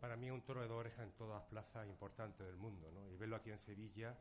para 0.00 0.16
mí 0.16 0.26
es 0.26 0.32
un 0.32 0.42
toro 0.42 0.60
de 0.62 0.68
dos 0.68 0.78
orejas 0.80 1.04
en 1.04 1.12
todas 1.12 1.40
las 1.40 1.48
plazas 1.48 1.86
importantes 1.88 2.44
del 2.46 2.56
mundo, 2.56 2.90
¿no? 2.90 3.08
Y 3.08 3.16
verlo 3.16 3.36
aquí 3.36 3.50
en 3.50 3.58
Sevilla, 3.58 4.16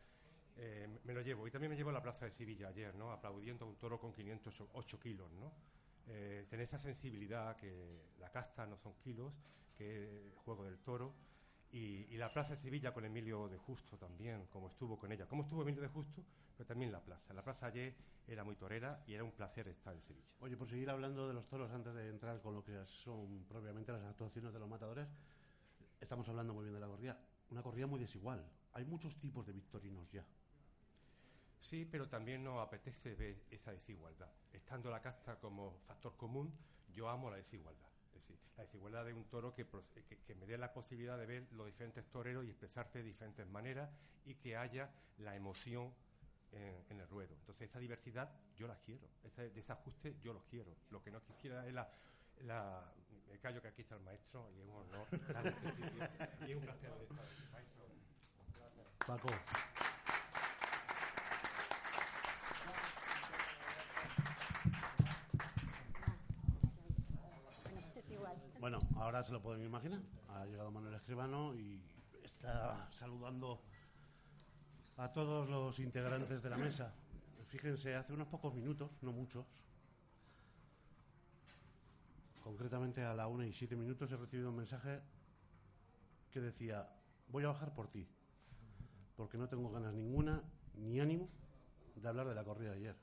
eh, 0.58 0.88
me 1.06 1.14
lo 1.14 1.22
llevo. 1.22 1.48
Y 1.48 1.52
también 1.52 1.72
me 1.72 1.76
llevo 1.78 1.90
a 1.90 1.94
la 1.94 2.04
plaza 2.04 2.26
de 2.26 2.32
Sevilla 2.32 2.68
ayer, 2.68 2.94
¿no? 2.96 3.12
Aplaudiendo 3.12 3.66
a 3.66 3.68
un 3.68 3.78
toro 3.78 4.00
con 4.00 4.14
508 4.14 5.00
kilos, 5.00 5.32
¿no? 5.32 5.52
Eh, 6.08 6.46
tener 6.50 6.66
esa 6.66 6.78
sensibilidad 6.78 7.56
que 7.58 8.12
la 8.20 8.30
casta 8.32 8.66
no 8.68 8.78
son 8.78 8.94
kilos, 8.96 9.34
que 9.76 10.04
es 10.04 10.10
el 10.26 10.32
juego 10.36 10.66
del 10.66 10.78
toro. 10.80 11.14
Y, 11.72 12.08
y 12.14 12.18
la 12.18 12.32
plaza 12.34 12.56
de 12.56 12.58
Sevilla 12.58 12.94
con 12.94 13.06
Emilio 13.06 13.48
de 13.48 13.58
Justo 13.58 13.98
también, 13.98 14.46
como 14.48 14.68
estuvo 14.68 15.00
con 15.00 15.12
ella. 15.12 15.26
Como 15.26 15.44
estuvo 15.44 15.62
Emilio 15.62 15.82
de 15.82 15.88
Justo, 15.88 16.24
pero 16.58 16.68
también 16.68 16.92
la 16.92 17.00
plaza. 17.00 17.34
La 17.34 17.44
plaza 17.44 17.68
ayer 17.68 17.96
era 18.28 18.44
muy 18.44 18.56
torera 18.56 19.04
y 19.08 19.14
era 19.14 19.24
un 19.24 19.32
placer 19.32 19.68
estar 19.68 19.94
en 19.94 20.02
Sevilla. 20.02 20.28
Oye, 20.40 20.58
por 20.58 20.70
seguir 20.70 20.90
hablando 20.90 21.28
de 21.28 21.34
los 21.34 21.48
toros 21.48 21.72
antes 21.72 21.94
de 21.94 22.10
entrar 22.10 22.42
con 22.42 22.54
lo 22.54 22.64
que 22.64 22.86
son 22.86 23.46
propiamente 23.46 23.92
las 23.92 24.04
actuaciones 24.04 24.54
de 24.54 24.60
los 24.60 24.70
matadores, 24.70 25.08
estamos 26.00 26.28
hablando 26.30 26.54
muy 26.54 26.64
bien 26.64 26.74
de 26.74 26.80
la 26.80 26.88
corrida. 26.88 27.20
Una 27.50 27.62
corrida 27.62 27.88
muy 27.88 28.00
desigual. 28.00 28.46
Hay 28.74 28.86
muchos 28.86 29.18
tipos 29.18 29.46
de 29.46 29.54
victorinos 29.54 30.10
ya. 30.12 30.26
Sí, 31.60 31.86
pero 31.86 32.08
también 32.08 32.44
nos 32.44 32.60
apetece 32.60 33.16
ver 33.16 33.44
esa 33.52 33.72
desigualdad. 33.72 34.32
Estando 34.52 34.90
la 34.90 35.02
casta 35.02 35.40
como 35.40 35.80
factor 35.86 36.16
común, 36.18 36.52
yo 36.94 37.10
amo 37.10 37.30
la 37.30 37.38
desigualdad. 37.38 37.91
Decir, 38.22 38.38
la 38.58 38.64
desigualdad 38.64 39.06
de 39.06 39.14
un 39.14 39.26
toro 39.26 39.54
que, 39.54 39.66
pros- 39.66 39.90
que- 40.08 40.18
que 40.18 40.36
me 40.36 40.46
dé 40.46 40.58
la 40.58 40.74
posibilidad 40.74 41.18
de 41.18 41.26
ver 41.26 41.52
los 41.54 41.66
diferentes 41.68 42.06
toreros 42.12 42.46
y 42.46 42.50
expresarse 42.50 43.00
de 43.00 43.06
diferentes 43.06 43.48
maneras 43.48 43.90
y 44.26 44.36
que 44.36 44.56
haya 44.56 44.90
la 45.18 45.36
emoción 45.36 45.94
en, 46.52 47.00
el 47.00 47.08
ruedo. 47.08 47.34
Entonces, 47.34 47.70
esa 47.70 47.80
diversidad 47.80 48.30
yo 48.58 48.68
la 48.68 48.76
quiero. 48.80 49.08
Ese 49.24 49.50
desajuste 49.52 50.16
yo 50.22 50.34
lo 50.34 50.44
quiero. 50.50 50.76
Lo 50.90 51.02
que 51.02 51.12
no 51.12 51.22
quisiera 51.24 51.66
es 51.68 51.74
la... 51.74 51.90
la 52.42 52.94
me 53.30 53.40
callo 53.40 53.62
que 53.62 53.70
aquí 53.70 53.82
está 53.82 53.96
el 53.96 54.02
maestro 54.02 54.50
y 54.52 54.60
es 54.60 54.68
un 54.68 54.76
honor 54.76 55.08
este 55.12 56.48
y 56.48 56.52
es 56.52 56.58
un 56.58 56.64
placer 56.64 56.92
estar 57.02 57.26
aquí, 57.26 57.44
maestro. 57.52 57.86
Paco, 59.06 59.30
bueno, 68.62 68.78
ahora 68.98 69.24
se 69.24 69.32
lo 69.32 69.42
pueden 69.42 69.66
imaginar. 69.66 70.00
Ha 70.30 70.46
llegado 70.46 70.70
Manuel 70.70 70.94
Escribano 70.94 71.56
y 71.56 71.82
está 72.24 72.88
saludando 72.92 73.60
a 74.98 75.12
todos 75.12 75.50
los 75.50 75.80
integrantes 75.80 76.44
de 76.44 76.50
la 76.52 76.58
mesa. 76.58 76.94
Fíjense, 77.48 77.96
hace 77.96 78.14
unos 78.14 78.28
pocos 78.28 78.54
minutos, 78.54 78.92
no 79.02 79.12
muchos, 79.12 79.48
concretamente 82.44 83.04
a 83.04 83.16
la 83.16 83.28
una 83.28 83.48
y 83.48 83.52
siete 83.52 83.76
minutos 83.76 84.12
he 84.12 84.16
recibido 84.16 84.52
un 84.52 84.58
mensaje 84.58 85.02
que 86.30 86.40
decía, 86.40 86.88
voy 87.30 87.44
a 87.46 87.48
bajar 87.48 87.74
por 87.74 87.88
ti, 87.88 88.08
porque 89.18 89.40
no 89.40 89.50
tengo 89.50 89.72
ganas 89.72 89.96
ninguna 89.96 90.44
ni 90.76 91.00
ánimo 91.00 91.28
de 91.96 92.08
hablar 92.08 92.28
de 92.28 92.36
la 92.36 92.44
corrida 92.44 92.70
de 92.70 92.78
ayer. 92.78 92.96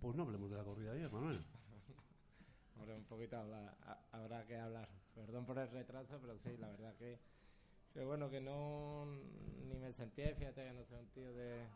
Pues 0.00 0.16
no 0.16 0.24
hablemos 0.24 0.50
de 0.50 0.56
la 0.56 0.64
corrida 0.64 0.90
de 0.90 0.98
ayer, 0.98 1.12
Manuel. 1.12 1.53
Hombre, 2.76 2.94
un 2.96 3.04
poquito 3.04 3.36
habla- 3.36 3.76
ha- 3.86 4.00
habrá 4.12 4.44
que 4.46 4.56
hablar. 4.56 4.88
Perdón 5.14 5.46
por 5.46 5.58
el 5.58 5.70
retraso, 5.70 6.18
pero 6.20 6.38
sí, 6.38 6.56
la 6.58 6.68
verdad 6.68 6.94
que, 6.96 7.18
que 7.92 8.04
bueno, 8.04 8.28
que 8.30 8.40
no 8.40 9.06
ni 9.68 9.78
me 9.78 9.92
sentía, 9.92 10.34
fíjate 10.34 10.64
que 10.64 10.72
no 10.72 10.84
soy 10.84 10.98
un 10.98 11.08
tío 11.10 11.32
de, 11.32 11.66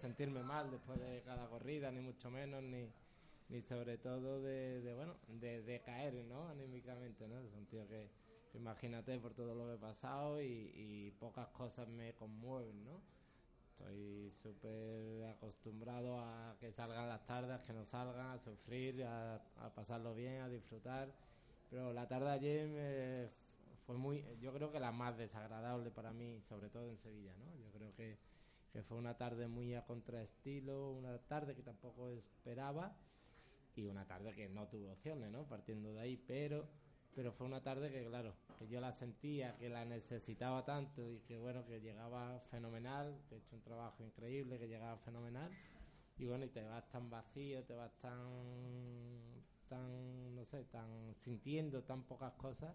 sentirme 0.00 0.42
mal 0.42 0.70
después 0.70 0.98
de 1.00 1.22
cada 1.22 1.48
corrida, 1.48 1.90
ni 1.92 2.00
mucho 2.00 2.30
menos, 2.30 2.62
ni, 2.62 2.90
ni 3.48 3.62
sobre 3.62 3.98
todo 3.98 4.40
de, 4.42 4.80
de, 4.80 4.94
bueno, 4.94 5.14
de, 5.28 5.62
de 5.62 5.80
caer, 5.82 6.14
¿no? 6.24 6.48
Anímicamente, 6.48 7.28
¿no? 7.28 7.38
Es 7.40 7.52
un 7.52 7.66
tío 7.66 7.86
que, 7.86 8.08
que 8.50 8.58
imagínate 8.58 9.18
por 9.18 9.34
todo 9.34 9.54
lo 9.54 9.66
que 9.68 9.74
he 9.74 9.78
pasado 9.78 10.40
y, 10.42 10.72
y 10.74 11.10
pocas 11.20 11.48
cosas 11.48 11.88
me 11.88 12.14
conmueven, 12.14 12.84
¿no? 12.84 13.00
Estoy 13.78 14.32
súper 14.32 15.24
acostumbrado 15.26 16.18
a 16.18 16.56
que 16.58 16.72
salgan 16.72 17.08
las 17.08 17.24
tardes, 17.26 17.60
que 17.60 17.72
no 17.72 17.84
salgan, 17.84 18.32
a 18.32 18.38
sufrir, 18.38 19.04
a, 19.04 19.40
pasarlo 19.72 20.16
bien, 20.16 20.42
a 20.42 20.48
disfrutar. 20.48 21.14
Pero 21.70 21.92
la 21.92 22.08
tarde 22.08 22.28
ayer 22.28 22.68
me 22.68 23.30
fue 23.86 23.96
muy, 23.96 24.24
yo 24.40 24.52
creo 24.52 24.72
que 24.72 24.80
la 24.80 24.90
más 24.90 25.16
desagradable 25.16 25.92
para 25.92 26.12
mí, 26.12 26.40
sobre 26.48 26.70
todo 26.70 26.90
en 26.90 26.98
Sevilla, 26.98 27.32
¿no? 27.36 27.54
Yo 27.56 27.70
creo 27.70 27.94
que, 27.94 28.18
que 28.72 28.82
fue 28.82 28.98
una 28.98 29.16
tarde 29.16 29.46
muy 29.46 29.72
a 29.74 29.86
contraestilo, 29.86 30.90
una 30.90 31.16
tarde 31.18 31.54
que 31.54 31.62
tampoco 31.62 32.10
esperaba 32.10 32.96
y 33.76 33.86
una 33.86 34.06
tarde 34.06 34.34
que 34.34 34.48
no 34.48 34.66
tuvo 34.66 34.90
opciones, 34.90 35.30
¿no? 35.30 35.44
Partiendo 35.44 35.92
de 35.94 36.00
ahí, 36.00 36.16
pero 36.16 36.66
pero 37.18 37.32
fue 37.32 37.48
una 37.48 37.60
tarde 37.60 37.90
que 37.90 38.04
claro, 38.04 38.32
que 38.60 38.68
yo 38.68 38.80
la 38.80 38.92
sentía, 38.92 39.56
que 39.56 39.68
la 39.68 39.84
necesitaba 39.84 40.64
tanto 40.64 41.10
y 41.10 41.18
que 41.26 41.36
bueno, 41.36 41.66
que 41.66 41.80
llegaba 41.80 42.38
fenomenal, 42.48 43.12
que 43.28 43.34
he 43.34 43.38
hecho 43.38 43.56
un 43.56 43.62
trabajo 43.62 44.04
increíble, 44.04 44.56
que 44.56 44.68
llegaba 44.68 44.96
fenomenal. 44.98 45.50
Y 46.16 46.26
bueno, 46.26 46.44
y 46.44 46.48
te 46.48 46.62
vas 46.62 46.88
tan 46.90 47.10
vacío, 47.10 47.64
te 47.64 47.74
vas 47.74 47.90
tan 47.98 49.42
tan 49.68 50.36
no 50.36 50.44
sé, 50.44 50.62
tan 50.66 51.12
sintiendo 51.16 51.82
tan 51.82 52.04
pocas 52.04 52.34
cosas 52.34 52.72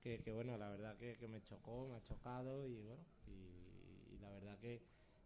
que, 0.00 0.22
que 0.22 0.30
bueno, 0.30 0.56
la 0.56 0.70
verdad 0.70 0.96
que, 0.96 1.16
que 1.16 1.26
me 1.26 1.42
chocó, 1.42 1.88
me 1.88 1.96
ha 1.96 2.02
chocado 2.04 2.64
y 2.68 2.80
bueno, 2.82 3.02
y, 3.26 4.16
la 4.20 4.30
verdad 4.30 4.56
que 4.60 4.80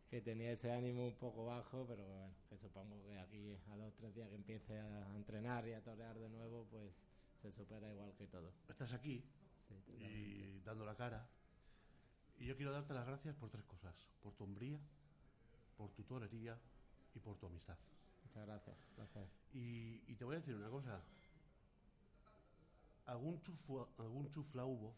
que 0.09 0.23
tenía 0.23 0.53
ese 0.53 0.71
ánimo 0.71 1.05
un 1.05 1.17
poco 1.17 1.45
bajo, 1.45 1.85
pero 1.87 2.07
bueno, 2.07 2.33
que 2.49 2.57
supongo 2.57 3.05
que 3.05 3.19
aquí 3.19 3.59
a 3.71 3.77
dos 3.77 3.93
o 3.93 3.97
tres 3.99 4.15
días 4.15 4.31
que 4.31 4.37
empiece 4.37 4.79
a 4.79 5.15
entrenar 5.15 5.69
y 5.69 5.75
a 5.75 5.83
torear 5.83 6.19
de 6.19 6.31
nuevo, 6.31 6.67
pues 6.71 6.95
se 7.51 7.53
supera 7.57 7.89
igual 7.91 8.13
que 8.17 8.27
todo. 8.27 8.53
Estás 8.69 8.93
aquí 8.93 9.25
Sí, 9.69 9.75
y 10.03 10.61
dando 10.65 10.85
la 10.85 10.95
cara. 10.97 11.29
Y 12.39 12.47
yo 12.47 12.57
quiero 12.57 12.73
darte 12.73 12.93
las 12.95 13.07
gracias 13.07 13.35
por 13.37 13.51
tres 13.51 13.65
cosas. 13.65 13.95
Por 14.23 14.35
tu 14.35 14.45
hombría, 14.45 14.79
por 15.77 15.91
tu 15.93 16.03
torería 16.05 16.59
y 17.15 17.19
por 17.21 17.37
tu 17.39 17.47
amistad. 17.47 17.77
Muchas 18.25 18.47
gracias. 18.47 18.77
gracias. 18.97 19.29
Y, 19.53 20.03
y 20.07 20.15
te 20.17 20.25
voy 20.25 20.37
a 20.37 20.41
decir 20.41 20.55
una 20.55 20.69
cosa. 20.71 21.01
Algún, 23.07 23.41
chufua- 23.41 23.89
algún 23.99 24.29
chufla 24.31 24.65
hubo 24.65 24.95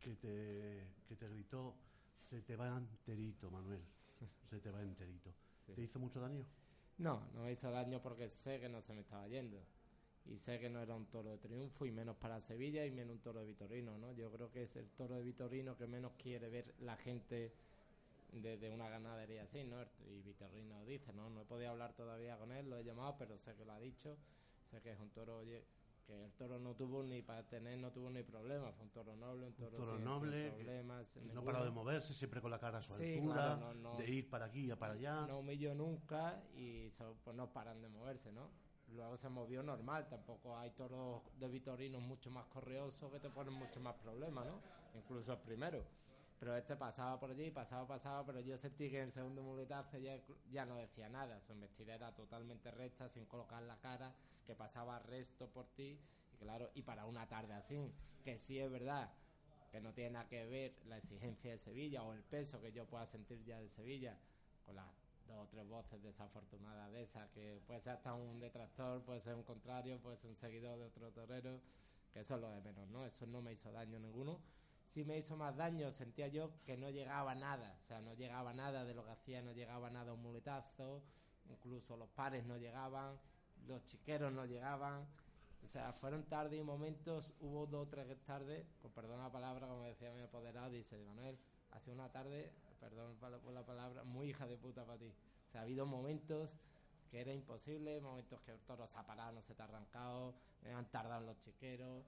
que 0.00 0.16
te, 0.16 0.88
que 1.08 1.16
te 1.16 1.28
gritó, 1.28 1.76
se 2.28 2.42
te 2.42 2.56
va 2.56 2.76
enterito, 2.76 3.50
Manuel. 3.50 3.82
Se 4.50 4.60
te 4.60 4.70
va 4.70 4.82
enterito. 4.82 5.32
Sí. 5.66 5.72
¿Te 5.74 5.82
hizo 5.82 5.98
mucho 5.98 6.20
daño? 6.20 6.44
No, 6.98 7.24
no 7.34 7.42
me 7.42 7.52
hizo 7.52 7.70
daño 7.70 8.00
porque 8.02 8.30
sé 8.30 8.60
que 8.60 8.68
no 8.68 8.82
se 8.82 8.92
me 8.92 9.00
estaba 9.00 9.26
yendo. 9.28 9.64
Y 10.26 10.38
sé 10.38 10.60
que 10.60 10.70
no 10.70 10.80
era 10.80 10.94
un 10.94 11.06
toro 11.06 11.30
de 11.30 11.38
triunfo 11.38 11.84
y 11.84 11.90
menos 11.90 12.16
para 12.16 12.40
Sevilla 12.40 12.86
y 12.86 12.90
menos 12.90 13.16
un 13.16 13.22
toro 13.22 13.40
de 13.40 13.46
Vitorino, 13.46 13.98
¿no? 13.98 14.12
Yo 14.12 14.30
creo 14.30 14.50
que 14.50 14.62
es 14.62 14.76
el 14.76 14.88
toro 14.90 15.16
de 15.16 15.22
Vitorino 15.22 15.76
que 15.76 15.86
menos 15.86 16.12
quiere 16.16 16.48
ver 16.48 16.74
la 16.80 16.96
gente 16.96 17.52
de, 18.32 18.70
una 18.70 18.88
ganadería 18.88 19.42
así, 19.42 19.64
¿no? 19.64 19.82
Y 20.08 20.22
Vitorino 20.22 20.84
dice, 20.84 21.12
¿no? 21.12 21.28
No 21.28 21.42
he 21.42 21.44
podido 21.44 21.70
hablar 21.70 21.92
todavía 21.94 22.36
con 22.38 22.52
él, 22.52 22.70
lo 22.70 22.78
he 22.78 22.84
llamado, 22.84 23.16
pero 23.18 23.36
sé 23.38 23.54
que 23.54 23.64
lo 23.64 23.72
ha 23.72 23.80
dicho. 23.80 24.16
Sé 24.70 24.80
que 24.80 24.92
es 24.92 25.00
un 25.00 25.10
toro, 25.10 25.38
oye, 25.38 25.64
que 26.06 26.24
el 26.24 26.32
toro 26.32 26.58
no 26.58 26.74
tuvo 26.74 27.02
ni 27.02 27.20
para 27.20 27.42
tener, 27.46 27.78
no 27.78 27.90
tuvo 27.92 28.10
ni 28.10 28.22
problema. 28.22 28.72
Fue 28.72 28.84
un 28.84 28.90
toro 28.90 29.14
noble, 29.16 29.46
un 29.46 29.52
toro, 29.54 29.98
noble, 29.98 30.50
problemas. 30.50 31.16
no 31.34 31.44
paró 31.44 31.64
de 31.64 31.70
moverse, 31.70 32.14
siempre 32.14 32.40
con 32.40 32.50
la 32.50 32.58
cara 32.58 32.78
a 32.78 32.82
su 32.82 32.94
altura, 32.94 33.58
de 33.98 34.10
ir 34.10 34.30
para 34.30 34.46
aquí 34.46 34.70
y 34.70 34.74
para 34.74 34.94
allá. 34.94 35.26
No 35.26 35.40
humilló 35.40 35.74
nunca 35.74 36.42
y 36.54 36.88
pues 36.88 37.36
no 37.36 37.52
paran 37.52 37.82
de 37.82 37.88
moverse, 37.88 38.32
¿no? 38.32 38.50
Luego 38.94 39.16
se 39.16 39.28
movió 39.28 39.62
normal, 39.62 40.06
tampoco 40.08 40.56
hay 40.58 40.70
toros 40.70 41.22
de 41.38 41.48
vitorinos 41.48 42.02
mucho 42.02 42.30
más 42.30 42.46
correosos 42.46 43.10
que 43.10 43.18
te 43.18 43.30
ponen 43.30 43.54
mucho 43.54 43.80
más 43.80 43.94
problemas, 43.94 44.46
¿no? 44.46 44.60
Incluso 44.94 45.32
el 45.32 45.38
primero. 45.38 45.82
Pero 46.38 46.56
este 46.56 46.76
pasaba 46.76 47.18
por 47.18 47.30
allí, 47.30 47.50
pasaba, 47.50 47.86
pasaba, 47.86 48.26
pero 48.26 48.40
yo 48.40 48.58
sentí 48.58 48.90
que 48.90 48.98
en 48.98 49.04
el 49.04 49.12
segundo 49.12 49.42
muletazo 49.42 49.96
ya, 49.98 50.18
ya 50.50 50.66
no 50.66 50.76
decía 50.76 51.08
nada. 51.08 51.40
Su 51.40 51.52
embestida 51.52 51.94
era 51.94 52.12
totalmente 52.14 52.70
recta, 52.70 53.08
sin 53.08 53.24
colocar 53.26 53.62
la 53.62 53.76
cara, 53.78 54.12
que 54.46 54.54
pasaba 54.54 54.98
resto 54.98 55.48
por 55.48 55.66
ti. 55.68 55.98
Y 56.34 56.36
claro, 56.38 56.70
y 56.74 56.82
para 56.82 57.06
una 57.06 57.28
tarde 57.28 57.54
así, 57.54 57.92
que 58.24 58.38
sí 58.38 58.58
es 58.58 58.70
verdad 58.70 59.10
que 59.70 59.80
no 59.80 59.94
tiene 59.94 60.10
nada 60.10 60.28
que 60.28 60.44
ver 60.44 60.74
la 60.86 60.98
exigencia 60.98 61.52
de 61.52 61.58
Sevilla 61.58 62.02
o 62.02 62.12
el 62.12 62.22
peso 62.22 62.60
que 62.60 62.72
yo 62.72 62.84
pueda 62.84 63.06
sentir 63.06 63.42
ya 63.44 63.58
de 63.58 63.70
Sevilla 63.70 64.18
con 64.66 64.76
las 64.76 64.86
dos 65.26 65.38
o 65.38 65.46
tres 65.48 65.66
voces 65.68 66.02
desafortunadas 66.02 66.92
de 66.92 67.02
esas, 67.02 67.28
que 67.30 67.60
puede 67.66 67.80
ser 67.80 67.94
hasta 67.94 68.14
un 68.14 68.40
detractor, 68.40 69.02
puede 69.02 69.20
ser 69.20 69.34
un 69.34 69.42
contrario, 69.42 69.98
puede 70.00 70.16
ser 70.16 70.30
un 70.30 70.36
seguidor 70.36 70.78
de 70.78 70.84
otro 70.86 71.10
torero, 71.12 71.60
que 72.12 72.20
eso 72.20 72.34
es 72.34 72.40
lo 72.40 72.50
de 72.50 72.60
menos, 72.60 72.88
¿no? 72.88 73.04
Eso 73.06 73.26
no 73.26 73.42
me 73.42 73.52
hizo 73.52 73.72
daño 73.72 73.98
ninguno. 73.98 74.40
Sí 74.92 75.04
me 75.04 75.16
hizo 75.16 75.36
más 75.36 75.56
daño, 75.56 75.90
sentía 75.92 76.28
yo 76.28 76.50
que 76.66 76.76
no 76.76 76.90
llegaba 76.90 77.34
nada, 77.34 77.78
o 77.82 77.86
sea, 77.86 78.00
no 78.02 78.12
llegaba 78.12 78.52
nada 78.52 78.84
de 78.84 78.92
lo 78.92 79.04
que 79.04 79.12
hacía, 79.12 79.40
no 79.40 79.52
llegaba 79.52 79.88
nada 79.88 80.12
un 80.12 80.20
muletazo, 80.20 81.02
incluso 81.48 81.96
los 81.96 82.10
pares 82.10 82.44
no 82.44 82.58
llegaban, 82.58 83.18
los 83.66 83.82
chiqueros 83.86 84.32
no 84.34 84.44
llegaban, 84.44 85.06
o 85.64 85.68
sea, 85.68 85.92
fueron 85.94 86.24
tarde 86.24 86.58
y 86.58 86.62
momentos, 86.62 87.32
hubo 87.40 87.66
dos 87.66 87.86
o 87.86 87.88
tres 87.88 88.06
tardes, 88.24 88.66
con 88.82 88.90
perdón 88.90 89.22
la 89.22 89.30
palabra, 89.30 89.66
como 89.66 89.84
decía 89.84 90.12
mi 90.12 90.22
apoderado, 90.22 90.70
dice 90.70 90.98
Manuel, 90.98 91.38
ha 91.70 91.80
sido 91.80 91.94
una 91.94 92.10
tarde 92.10 92.52
perdón 92.82 93.16
por 93.16 93.54
la 93.54 93.64
palabra, 93.64 94.02
muy 94.02 94.30
hija 94.30 94.46
de 94.46 94.56
puta 94.56 94.84
para 94.84 94.98
ti. 94.98 95.14
O 95.46 95.50
sea, 95.50 95.60
ha 95.60 95.64
habido 95.64 95.86
momentos 95.86 96.50
que 97.08 97.20
era 97.20 97.32
imposible, 97.32 98.00
momentos 98.00 98.40
que 98.40 98.50
el 98.50 98.60
toro 98.60 98.86
se 98.88 98.98
ha 98.98 99.06
parado, 99.06 99.32
no 99.32 99.42
se 99.42 99.54
te 99.54 99.62
ha 99.62 99.66
arrancado, 99.66 100.34
eh, 100.64 100.72
han 100.72 100.90
tardado 100.90 101.24
los 101.24 101.38
chiqueros, 101.38 102.04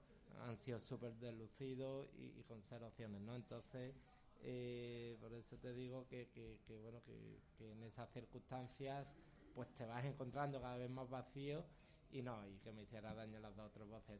han 0.47 0.57
sido 0.57 0.79
súper 0.81 1.13
deslucidos 1.15 2.09
y, 2.17 2.43
con 2.43 2.61
cero 2.67 2.87
opciones, 2.87 3.21
¿no? 3.21 3.35
Entonces, 3.35 3.95
eh, 4.41 5.15
por 5.21 5.31
eso 5.33 5.57
te 5.57 5.73
digo 5.73 6.05
que, 6.07 6.27
que, 6.29 6.79
bueno, 6.79 7.01
que, 7.03 7.39
que, 7.57 7.71
en 7.71 7.83
esas 7.83 8.11
circunstancias 8.11 9.07
pues 9.53 9.73
te 9.75 9.85
vas 9.85 10.03
encontrando 10.03 10.59
cada 10.59 10.77
vez 10.77 10.89
más 10.89 11.09
vacío 11.09 11.63
y 12.11 12.21
no, 12.21 12.45
y 12.47 12.57
que 12.59 12.73
me 12.73 12.83
hiciera 12.83 13.13
daño 13.13 13.39
las 13.39 13.55
dos 13.55 13.67
o 13.67 13.71
tres 13.71 13.87
voces, 13.87 14.19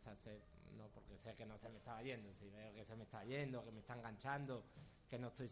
no, 0.77 0.87
porque 0.89 1.17
sé 1.17 1.35
que 1.35 1.45
no 1.45 1.57
se 1.57 1.69
me 1.69 1.77
estaba 1.77 2.01
yendo, 2.01 2.33
si 2.33 2.47
veo 2.49 2.73
que 2.73 2.85
se 2.85 2.95
me 2.95 3.03
está 3.03 3.23
yendo, 3.25 3.63
que 3.63 3.71
me 3.71 3.79
está 3.79 3.95
enganchando, 3.95 4.63
que 5.09 5.19
no 5.19 5.27
estoy 5.27 5.49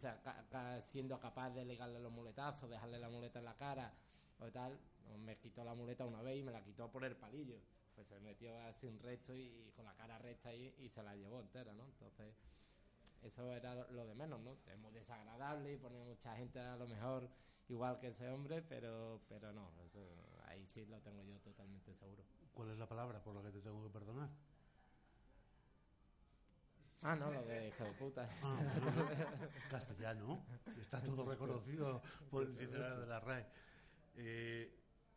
siendo 0.86 1.18
capaz 1.20 1.50
de 1.50 1.64
ligarle 1.64 2.00
los 2.00 2.12
muletazos, 2.12 2.68
dejarle 2.68 2.98
la 2.98 3.08
muleta 3.08 3.38
en 3.38 3.44
la 3.44 3.56
cara 3.56 3.92
o 4.40 4.50
tal, 4.50 4.78
me 5.24 5.36
quitó 5.38 5.64
la 5.64 5.74
muleta 5.74 6.04
una 6.04 6.22
vez 6.22 6.38
y 6.38 6.42
me 6.42 6.52
la 6.52 6.62
quitó 6.62 6.90
por 6.90 7.04
el 7.04 7.16
palillo. 7.16 7.58
Pues 7.94 8.08
se 8.08 8.18
metió 8.20 8.52
un 8.82 8.98
resto 8.98 9.36
y, 9.36 9.70
con 9.76 9.84
la 9.84 9.94
cara 9.94 10.18
recta 10.18 10.52
y, 10.52 10.74
y, 10.80 10.88
se 10.88 11.02
la 11.02 11.14
llevó 11.14 11.40
entera, 11.40 11.72
¿no? 11.74 11.84
Entonces, 11.84 12.34
eso 13.22 13.52
era 13.52 13.74
lo 13.90 14.04
de 14.04 14.14
menos, 14.16 14.40
¿no? 14.40 14.56
Es 14.66 14.76
muy 14.78 14.92
desagradable 14.92 15.72
y 15.72 15.76
pone 15.76 15.98
mucha 16.00 16.36
gente 16.36 16.58
a 16.58 16.76
lo 16.76 16.88
mejor 16.88 17.30
igual 17.68 17.98
que 17.98 18.08
ese 18.08 18.28
hombre, 18.28 18.62
pero, 18.62 19.20
pero 19.28 19.52
no, 19.52 19.70
eso, 19.86 20.00
ahí 20.46 20.66
sí 20.66 20.84
lo 20.86 21.00
tengo 21.00 21.22
yo 21.22 21.38
totalmente 21.40 21.94
seguro. 21.94 22.22
¿Cuál 22.52 22.70
es 22.70 22.78
la 22.78 22.88
palabra 22.88 23.22
por 23.22 23.34
la 23.34 23.42
que 23.42 23.50
te 23.50 23.60
tengo 23.60 23.82
que 23.82 23.90
perdonar? 23.90 24.28
Ah, 27.06 27.14
no, 27.16 27.30
lo 27.30 27.44
de 27.44 27.68
hijo 27.68 27.84
de 27.84 27.92
puta. 27.92 28.26
Ah, 28.42 28.56
castellano. 29.70 30.42
Está 30.80 31.02
todo 31.02 31.22
reconocido 31.30 32.00
por 32.30 32.44
el 32.44 32.56
diccionario 32.56 33.00
de 33.00 33.06
la 33.06 33.20
RAE. 33.20 33.46
Eh, 34.16 34.74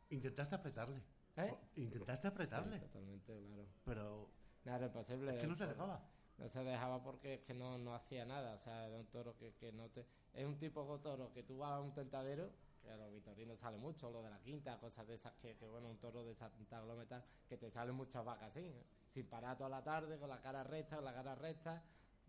intentaste 0.10 0.56
apretarle. 0.56 1.02
¿Eh? 1.38 1.56
Intentaste 1.78 2.28
apretarle. 2.28 2.80
totalmente, 2.80 3.34
claro. 3.48 3.68
Pero. 3.86 4.30
Nada, 4.66 4.88
imposible. 4.88 5.34
Es 5.34 5.40
que 5.40 5.48
no 5.48 5.56
se 5.56 5.66
dejaba. 5.66 6.04
No 6.38 6.50
se 6.50 6.62
dejaba 6.66 7.02
porque 7.02 7.36
es 7.36 7.42
que 7.44 7.54
no, 7.54 7.78
no 7.78 7.96
hacía 7.96 8.26
nada. 8.26 8.56
O 8.56 8.58
sea, 8.58 8.86
era 8.86 8.98
un 8.98 9.08
toro 9.08 9.38
que, 9.38 9.54
que 9.54 9.72
no 9.72 9.88
te. 9.90 10.06
Es 10.34 10.46
un 10.46 10.60
tipo 10.60 10.98
de 10.98 11.02
toro 11.02 11.32
que 11.32 11.44
tú 11.44 11.60
vas 11.60 11.72
a 11.72 11.80
un 11.80 11.94
tentadero 11.94 12.52
a 12.92 12.98
los 12.98 13.12
vitorinos 13.12 13.60
sale 13.60 13.78
mucho, 13.78 14.12
lo 14.12 14.22
de 14.22 14.30
la 14.30 14.40
quinta, 14.40 14.78
cosas 14.80 15.08
de 15.08 15.16
esas 15.16 15.34
que, 15.34 15.54
bueno, 15.68 15.90
un 15.90 15.98
toro 15.98 16.24
de 16.24 16.36
70 16.36 16.82
kilómetros, 16.82 17.24
que 17.48 17.58
te 17.58 17.70
salen 17.70 17.96
muchas 17.96 18.24
vacas 18.24 18.52
así, 18.52 18.60
¿eh? 18.60 18.84
sin 19.14 19.26
parar 19.28 19.58
toda 19.58 19.70
la 19.70 19.84
tarde, 19.84 20.18
con 20.18 20.30
la 20.30 20.42
cara 20.42 20.64
recta, 20.64 20.96
con 20.96 21.06
la 21.06 21.14
cara 21.14 21.36
recta, 21.36 21.84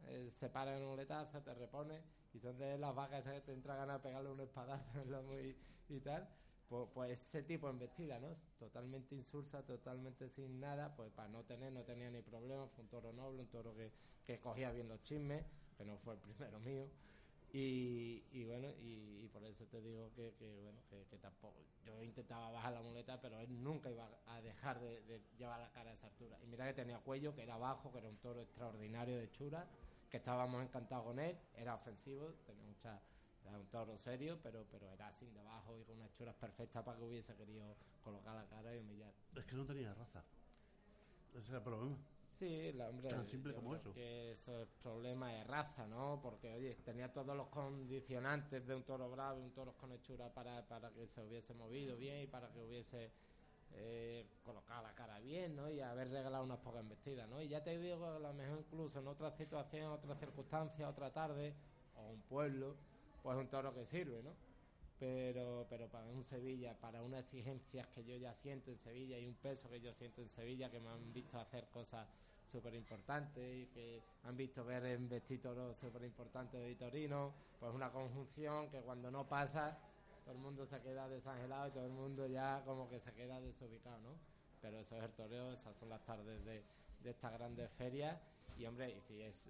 eh, 0.06 0.30
se 0.38 0.48
para 0.48 0.78
en 0.78 0.84
un 0.84 0.96
letazo, 0.96 1.42
te 1.42 1.54
repone, 1.54 2.02
y 2.32 2.38
son 2.40 2.58
de 2.58 2.78
las 2.78 2.94
vacas 2.94 3.20
esas 3.20 3.34
que 3.34 3.40
te 3.40 3.52
entra 3.52 3.76
ganas 3.76 3.98
de 3.98 4.08
pegarle 4.08 4.30
un 4.30 4.40
espadazo 4.40 5.02
y, 5.40 5.56
y 5.88 6.00
tal. 6.00 6.28
Pues, 6.68 6.86
pues, 6.92 7.10
ese 7.12 7.42
tipo 7.42 7.66
de 7.66 7.72
embestida, 7.72 8.18
¿no? 8.18 8.36
Totalmente 8.58 9.14
insulsa, 9.14 9.62
totalmente 9.64 10.28
sin 10.28 10.60
nada, 10.60 10.94
pues 10.94 11.10
para 11.12 11.28
no 11.28 11.42
tener, 11.44 11.72
no 11.72 11.82
tenía 11.82 12.10
ni 12.10 12.20
problema, 12.20 12.68
fue 12.68 12.84
un 12.84 12.90
toro 12.90 13.12
noble, 13.12 13.40
un 13.40 13.48
toro 13.48 13.74
que, 13.74 13.90
que 14.26 14.38
cogía 14.38 14.70
bien 14.70 14.86
los 14.86 15.02
chismes, 15.02 15.46
que 15.78 15.84
no 15.86 15.96
fue 15.96 16.14
el 16.14 16.20
primero 16.20 16.60
mío. 16.60 16.86
Y, 17.52 18.24
y 18.32 18.44
bueno, 18.44 18.68
y, 18.82 19.26
por 19.32 19.42
eso 19.44 19.64
te 19.66 19.80
digo 19.80 20.10
que, 20.14 20.32
bueno, 20.62 20.80
que, 20.90 21.18
tampoco. 21.18 21.56
Yo 21.84 22.02
intentaba 22.02 22.50
bajar 22.50 22.72
la 22.74 22.82
muleta, 22.82 23.20
pero 23.20 23.38
él 23.38 23.62
nunca 23.62 23.90
iba 23.90 24.08
a 24.26 24.40
dejar 24.42 24.80
de, 24.80 25.22
llevar 25.38 25.60
la 25.60 25.70
cara 25.70 25.90
a 25.90 25.94
esa 25.94 26.08
altura. 26.08 26.38
Y 26.42 26.46
mira 26.46 26.66
que 26.66 26.74
tenía 26.74 26.98
cuello, 26.98 27.34
que 27.34 27.42
era 27.42 27.56
bajo, 27.56 27.90
que 27.92 27.98
era 27.98 28.08
un 28.08 28.18
toro 28.18 28.42
extraordinario 28.42 29.16
de 29.16 29.30
chura, 29.30 29.66
que 30.10 30.18
estábamos 30.18 30.62
encantados 30.62 31.04
con 31.04 31.18
él, 31.18 31.38
era 31.54 31.74
ofensivo, 31.74 32.32
tenía 32.46 32.64
mucha. 32.64 33.00
Era 33.44 33.58
un 33.58 33.66
toro 33.68 33.96
serio, 33.96 34.38
pero, 34.42 34.66
pero 34.70 34.90
era 34.90 35.08
así 35.08 35.24
debajo 35.30 35.78
y 35.78 35.84
con 35.84 35.96
unas 35.96 36.12
churas 36.12 36.34
perfectas 36.34 36.82
para 36.82 36.98
que 36.98 37.04
hubiese 37.04 37.34
querido 37.34 37.76
colocar 38.02 38.34
la 38.34 38.44
cara 38.46 38.74
y 38.74 38.78
humillar. 38.78 39.12
Es 39.34 39.44
que 39.46 39.54
no 39.54 39.64
tenía 39.64 39.94
raza. 39.94 40.22
Ese 41.34 41.48
era 41.48 41.58
el 41.58 41.64
problema. 41.64 41.96
Sí, 42.38 42.72
la, 42.72 42.88
hombre, 42.88 43.08
tan 43.08 43.26
simple 43.26 43.52
como 43.52 43.74
eso. 43.74 43.92
Que 43.92 44.30
eso 44.30 44.62
es 44.62 44.68
problema 44.80 45.32
de 45.32 45.42
raza, 45.44 45.86
¿no? 45.88 46.20
Porque, 46.22 46.52
oye, 46.52 46.72
tenía 46.84 47.12
todos 47.12 47.36
los 47.36 47.48
condicionantes 47.48 48.64
de 48.64 48.76
un 48.76 48.84
toro 48.84 49.10
bravo, 49.10 49.40
un 49.40 49.50
toro 49.50 49.72
con 49.76 49.90
hechura 49.92 50.32
para, 50.32 50.66
para 50.68 50.90
que 50.90 51.08
se 51.08 51.20
hubiese 51.20 51.52
movido 51.54 51.96
bien 51.96 52.22
y 52.22 52.26
para 52.28 52.48
que 52.52 52.60
hubiese 52.60 53.10
eh, 53.72 54.24
colocado 54.44 54.82
la 54.82 54.94
cara 54.94 55.18
bien, 55.18 55.56
¿no? 55.56 55.68
Y 55.68 55.80
haber 55.80 56.10
regalado 56.10 56.44
unas 56.44 56.58
pocas 56.58 56.88
vestidas, 56.88 57.28
¿no? 57.28 57.42
Y 57.42 57.48
ya 57.48 57.64
te 57.64 57.76
digo, 57.76 58.06
a 58.06 58.20
lo 58.20 58.32
mejor 58.32 58.60
incluso 58.60 59.00
en 59.00 59.08
otra 59.08 59.32
situación, 59.32 59.90
otra 59.90 60.14
circunstancia, 60.14 60.88
otra 60.88 61.12
tarde, 61.12 61.54
o 61.96 62.10
un 62.10 62.22
pueblo, 62.22 62.76
pues 63.20 63.36
un 63.36 63.48
toro 63.48 63.74
que 63.74 63.84
sirve, 63.84 64.22
¿no? 64.22 64.30
Pero, 65.00 65.66
pero 65.68 65.88
para 65.88 66.06
un 66.06 66.24
Sevilla, 66.24 66.74
para 66.78 67.02
unas 67.02 67.20
exigencias 67.20 67.86
que 67.88 68.04
yo 68.04 68.16
ya 68.16 68.34
siento 68.34 68.70
en 68.70 68.78
Sevilla 68.78 69.18
y 69.18 69.26
un 69.26 69.34
peso 69.34 69.68
que 69.68 69.80
yo 69.80 69.92
siento 69.92 70.22
en 70.22 70.28
Sevilla, 70.28 70.70
que 70.70 70.80
me 70.80 70.88
han 70.88 71.12
visto 71.12 71.38
hacer 71.38 71.68
cosas 71.68 72.08
súper 72.48 72.74
importante 72.74 73.58
y 73.58 73.66
que 73.66 74.02
han 74.24 74.36
visto 74.36 74.64
ver 74.64 74.84
en 74.86 75.08
vestido 75.08 75.74
súper 75.74 76.04
importante 76.04 76.56
de 76.56 76.68
Vitorino, 76.68 77.34
pues 77.60 77.72
una 77.74 77.90
conjunción 77.90 78.70
que 78.70 78.80
cuando 78.80 79.10
no 79.10 79.28
pasa 79.28 79.78
todo 80.24 80.34
el 80.34 80.42
mundo 80.42 80.66
se 80.66 80.80
queda 80.82 81.08
desangelado 81.08 81.68
y 81.68 81.70
todo 81.70 81.86
el 81.86 81.92
mundo 81.92 82.26
ya 82.26 82.62
como 82.66 82.88
que 82.90 83.00
se 83.00 83.12
queda 83.14 83.40
desubicado, 83.40 83.98
¿no? 84.00 84.18
Pero 84.60 84.78
eso 84.78 84.96
es 84.96 85.04
el 85.04 85.12
toreo, 85.12 85.52
esas 85.52 85.76
son 85.76 85.88
las 85.88 86.04
tardes 86.04 86.44
de, 86.44 86.64
de 87.02 87.10
estas 87.10 87.32
grandes 87.32 87.70
ferias 87.72 88.20
y 88.58 88.66
hombre, 88.66 88.90
y 88.90 89.00
sí 89.00 89.22
es 89.22 89.44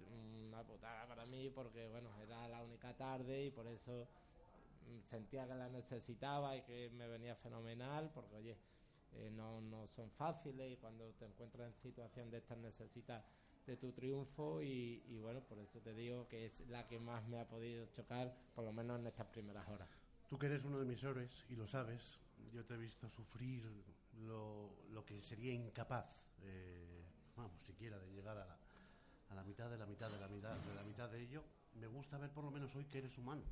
una 0.45 0.63
putada 0.63 1.07
para 1.07 1.25
mí 1.25 1.49
porque 1.49 1.87
bueno, 1.87 2.09
era 2.21 2.47
la 2.47 2.63
única 2.63 2.95
tarde 2.95 3.45
y 3.45 3.51
por 3.51 3.67
eso 3.67 4.07
mm, 4.87 5.09
sentía 5.09 5.47
que 5.47 5.55
la 5.55 5.67
necesitaba 5.67 6.55
y 6.55 6.61
que 6.61 6.89
me 6.91 7.07
venía 7.07 7.35
fenomenal 7.35 8.11
porque 8.13 8.35
oye, 8.35 8.57
eh, 9.13 9.31
no, 9.31 9.61
no 9.61 9.87
son 9.87 10.11
fáciles 10.11 10.71
y 10.73 10.77
cuando 10.77 11.13
te 11.13 11.25
encuentras 11.25 11.67
en 11.67 11.81
situación 11.81 12.29
de 12.29 12.37
estas 12.37 12.57
necesitas 12.57 13.23
de 13.65 13.77
tu 13.77 13.91
triunfo 13.91 14.61
y, 14.61 15.19
bueno, 15.21 15.41
por 15.41 15.59
eso 15.59 15.79
te 15.79 15.93
digo 15.93 16.27
que 16.27 16.45
es 16.47 16.67
la 16.69 16.87
que 16.87 16.99
más 16.99 17.27
me 17.27 17.39
ha 17.39 17.47
podido 17.47 17.85
chocar, 17.87 18.35
por 18.55 18.65
lo 18.65 18.73
menos 18.73 18.99
en 18.99 19.07
estas 19.07 19.27
primeras 19.27 19.67
horas. 19.67 19.89
Tú 20.27 20.37
que 20.37 20.47
eres 20.47 20.63
uno 20.63 20.79
de 20.79 20.85
mis 20.85 21.03
héroes 21.03 21.45
y 21.49 21.55
lo 21.55 21.67
sabes, 21.67 22.01
yo 22.51 22.65
te 22.65 22.73
he 22.73 22.77
visto 22.77 23.09
sufrir 23.09 23.63
lo, 24.21 24.71
lo 24.89 25.05
que 25.05 25.21
sería 25.21 25.53
incapaz, 25.53 26.05
eh, 26.41 27.03
vamos, 27.35 27.61
siquiera 27.63 27.99
de 27.99 28.11
llegar 28.11 28.37
a 28.37 28.45
la, 28.45 28.57
a 29.29 29.35
la 29.35 29.43
mitad 29.43 29.69
de 29.69 29.77
la 29.77 29.85
mitad 29.85 30.09
de 30.09 30.19
la 30.19 30.27
mitad 30.27 30.55
de 30.55 30.75
la 30.75 30.83
mitad 30.83 31.09
de 31.09 31.21
ello. 31.21 31.43
Me 31.75 31.87
gusta 31.87 32.17
ver 32.17 32.31
por 32.31 32.43
lo 32.43 32.51
menos 32.51 32.75
hoy 32.75 32.85
que 32.85 32.97
eres 32.97 33.17
humano 33.17 33.43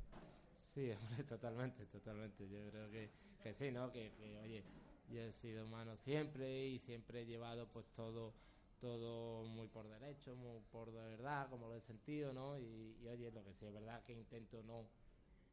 Sí, 0.74 0.90
hombre, 1.10 1.24
totalmente, 1.24 1.86
totalmente. 1.86 2.48
Yo 2.48 2.70
creo 2.70 2.90
que, 2.90 3.10
que 3.42 3.54
sí, 3.54 3.70
¿no? 3.70 3.90
Que, 3.90 4.12
que, 4.12 4.38
oye, 4.38 4.64
yo 5.08 5.22
he 5.22 5.32
sido 5.32 5.64
humano 5.66 5.96
siempre 5.96 6.66
y 6.66 6.78
siempre 6.78 7.22
he 7.22 7.26
llevado 7.26 7.68
pues 7.68 7.86
todo 7.94 8.34
todo 8.80 9.44
muy 9.44 9.66
por 9.66 9.88
derecho, 9.88 10.36
muy 10.36 10.60
por 10.70 10.92
de 10.92 11.00
verdad, 11.00 11.50
como 11.50 11.66
lo 11.66 11.74
he 11.74 11.80
sentido, 11.80 12.32
¿no? 12.32 12.56
Y, 12.56 12.96
y 13.02 13.08
oye, 13.08 13.32
lo 13.32 13.42
que 13.42 13.52
sí 13.52 13.66
es 13.66 13.72
verdad 13.72 14.04
que 14.04 14.12
intento 14.12 14.62
no 14.62 14.84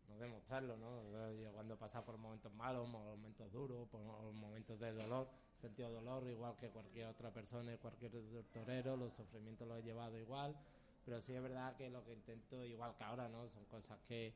no 0.07 0.17
demostrarlo, 0.17 0.77
¿no? 0.77 1.31
Yo 1.33 1.51
cuando 1.53 1.77
pasa 1.77 2.03
por 2.03 2.17
momentos 2.17 2.53
malos, 2.53 2.87
momentos 2.87 3.51
duros, 3.51 3.87
por 3.89 4.01
momentos 4.33 4.79
de 4.79 4.91
dolor, 4.93 5.27
sentido 5.59 5.91
dolor 5.91 6.27
igual 6.29 6.55
que 6.57 6.69
cualquier 6.69 7.07
otra 7.07 7.31
persona, 7.31 7.75
cualquier 7.77 8.11
torero, 8.53 8.95
los 8.97 9.13
sufrimientos 9.13 9.67
los 9.67 9.79
he 9.79 9.83
llevado 9.83 10.17
igual, 10.17 10.55
pero 11.03 11.21
sí 11.21 11.33
es 11.33 11.41
verdad 11.41 11.75
que 11.75 11.89
lo 11.89 12.03
que 12.03 12.13
intento, 12.13 12.63
igual 12.63 12.95
que 12.95 13.03
ahora, 13.03 13.27
¿no? 13.29 13.49
Son 13.49 13.65
cosas 13.65 13.99
que, 14.07 14.33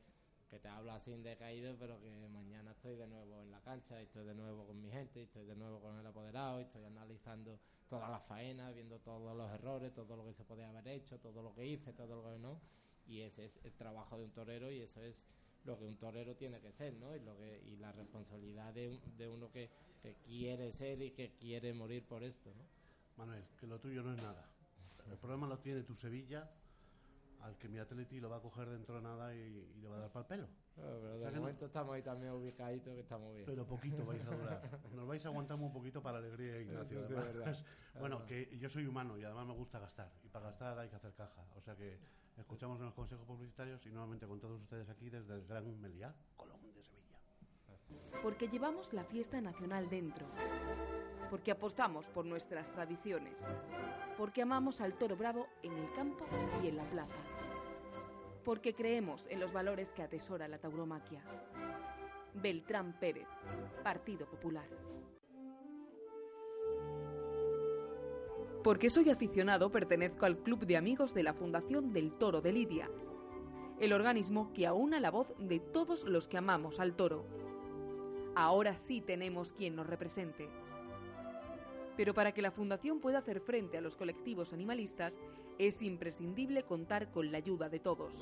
que 0.50 0.58
te 0.58 0.68
hablo 0.68 0.92
así 0.92 1.12
decaído, 1.12 1.76
pero 1.78 2.00
que 2.00 2.28
mañana 2.28 2.72
estoy 2.72 2.96
de 2.96 3.06
nuevo 3.06 3.40
en 3.40 3.52
la 3.52 3.60
cancha, 3.60 4.00
estoy 4.00 4.24
de 4.24 4.34
nuevo 4.34 4.66
con 4.66 4.82
mi 4.82 4.90
gente, 4.90 5.22
estoy 5.22 5.46
de 5.46 5.54
nuevo 5.54 5.80
con 5.80 5.96
el 5.96 6.04
apoderado, 6.04 6.60
estoy 6.60 6.84
analizando 6.84 7.60
todas 7.88 8.10
las 8.10 8.26
faenas, 8.26 8.74
viendo 8.74 8.98
todos 8.98 9.36
los 9.36 9.48
errores, 9.52 9.94
todo 9.94 10.16
lo 10.16 10.24
que 10.24 10.34
se 10.34 10.44
podía 10.44 10.68
haber 10.68 10.88
hecho, 10.88 11.18
todo 11.20 11.42
lo 11.42 11.54
que 11.54 11.66
hice, 11.66 11.92
todo 11.92 12.20
lo 12.20 12.32
que 12.32 12.38
no, 12.40 12.60
y 13.06 13.20
ese 13.20 13.44
es 13.46 13.60
el 13.64 13.72
trabajo 13.74 14.18
de 14.18 14.24
un 14.24 14.30
torero 14.32 14.70
y 14.72 14.80
eso 14.80 15.00
es 15.02 15.22
lo 15.64 15.78
que 15.78 15.84
un 15.84 15.96
torero 15.96 16.34
tiene 16.34 16.60
que 16.60 16.72
ser, 16.72 16.94
¿no? 16.94 17.14
Y, 17.14 17.20
lo 17.20 17.36
que, 17.36 17.62
y 17.66 17.76
la 17.76 17.92
responsabilidad 17.92 18.72
de, 18.74 18.98
de 19.18 19.28
uno 19.28 19.52
que, 19.52 19.70
que, 20.02 20.14
quiere 20.26 20.72
ser 20.72 21.00
y 21.02 21.10
que 21.12 21.30
quiere 21.38 21.72
morir 21.72 22.02
por 22.02 22.24
esto, 22.24 22.50
¿no? 22.54 22.64
Manuel, 23.16 23.44
que 23.58 23.66
lo 23.66 23.78
tuyo 23.78 24.02
no 24.02 24.14
es 24.14 24.22
nada. 24.22 24.48
El 25.10 25.18
problema 25.18 25.46
lo 25.46 25.58
tiene 25.58 25.82
tu 25.82 25.94
Sevilla, 25.94 26.50
al 27.42 27.56
que 27.56 27.68
mi 27.68 27.78
Atleti 27.78 28.20
lo 28.20 28.28
va 28.28 28.36
a 28.36 28.40
coger 28.40 28.68
dentro 28.68 28.96
de 28.96 29.02
nada 29.02 29.34
y, 29.34 29.38
y 29.38 29.80
le 29.80 29.88
va 29.88 29.96
a 29.96 30.00
dar 30.00 30.10
para 30.10 30.22
el 30.22 30.26
pelo. 30.26 30.48
Pero, 30.74 30.88
pero 30.88 31.18
de 31.18 31.26
o 31.26 31.30
sea 31.30 31.40
momento 31.40 31.60
no... 31.60 31.66
estamos 31.66 31.94
ahí 31.94 32.02
también 32.02 32.32
ubicaditos 32.32 32.94
que 32.94 33.00
estamos 33.00 33.34
bien. 33.34 33.46
Pero 33.46 33.66
poquito 33.66 34.04
vais 34.04 34.24
a 34.26 34.30
durar. 34.30 34.80
Nos 34.94 35.06
vais 35.06 35.24
a 35.24 35.28
aguantar 35.28 35.58
un 35.58 35.72
poquito 35.72 36.02
para 36.02 36.20
la 36.20 36.26
alegría 36.26 36.54
de 36.54 36.62
Ignacio. 36.62 37.06
Sí, 37.06 37.14
verdad. 37.14 37.56
bueno, 38.00 38.24
que 38.26 38.56
yo 38.58 38.68
soy 38.68 38.86
humano 38.86 39.18
y 39.18 39.24
además 39.24 39.46
me 39.46 39.54
gusta 39.54 39.78
gastar. 39.78 40.10
Y 40.24 40.28
para 40.28 40.46
gastar 40.46 40.78
hay 40.78 40.88
que 40.88 40.96
hacer 40.96 41.12
caja. 41.14 41.44
O 41.56 41.60
sea 41.60 41.74
que 41.76 41.98
escuchamos 42.36 42.80
unos 42.80 42.94
consejos 42.94 43.26
publicitarios 43.26 43.84
y 43.86 43.90
nuevamente 43.90 44.26
con 44.26 44.40
todos 44.40 44.60
ustedes 44.60 44.88
aquí 44.88 45.10
desde 45.10 45.34
el 45.34 45.46
Gran 45.46 45.80
Meliá, 45.80 46.14
Colón 46.36 46.60
de 46.74 46.82
Sevilla. 46.82 47.18
Porque 48.22 48.48
llevamos 48.48 48.92
la 48.92 49.04
fiesta 49.04 49.40
nacional 49.40 49.88
dentro. 49.88 50.26
Porque 51.28 51.50
apostamos 51.50 52.06
por 52.06 52.24
nuestras 52.24 52.70
tradiciones. 52.72 53.38
Porque 54.16 54.42
amamos 54.42 54.80
al 54.80 54.94
toro 54.94 55.16
bravo 55.16 55.46
en 55.62 55.72
el 55.72 55.92
campo 55.92 56.24
y 56.62 56.68
en 56.68 56.76
la 56.76 56.84
plaza. 56.84 57.20
Porque 58.44 58.74
creemos 58.74 59.26
en 59.28 59.40
los 59.40 59.52
valores 59.52 59.92
que 59.92 60.02
atesora 60.02 60.48
la 60.48 60.58
tauromaquia. 60.58 61.22
Beltrán 62.34 62.98
Pérez, 62.98 63.28
Partido 63.82 64.26
Popular. 64.26 64.68
Porque 68.62 68.90
soy 68.90 69.08
aficionado, 69.08 69.70
pertenezco 69.70 70.26
al 70.26 70.38
Club 70.38 70.66
de 70.66 70.76
Amigos 70.76 71.14
de 71.14 71.22
la 71.22 71.32
Fundación 71.32 71.92
del 71.92 72.12
Toro 72.12 72.42
de 72.42 72.52
Lidia, 72.52 72.90
el 73.78 73.94
organismo 73.94 74.52
que 74.52 74.66
aúna 74.66 75.00
la 75.00 75.10
voz 75.10 75.32
de 75.38 75.60
todos 75.60 76.04
los 76.04 76.28
que 76.28 76.36
amamos 76.36 76.78
al 76.78 76.94
toro. 76.94 77.24
Ahora 78.34 78.76
sí 78.76 79.00
tenemos 79.00 79.54
quien 79.54 79.76
nos 79.76 79.86
represente. 79.86 80.50
Pero 82.00 82.14
para 82.14 82.32
que 82.32 82.40
la 82.40 82.50
Fundación 82.50 82.98
pueda 82.98 83.18
hacer 83.18 83.42
frente 83.42 83.76
a 83.76 83.82
los 83.82 83.94
colectivos 83.94 84.54
animalistas, 84.54 85.18
es 85.58 85.82
imprescindible 85.82 86.62
contar 86.62 87.10
con 87.10 87.30
la 87.30 87.36
ayuda 87.36 87.68
de 87.68 87.78
todos. 87.78 88.14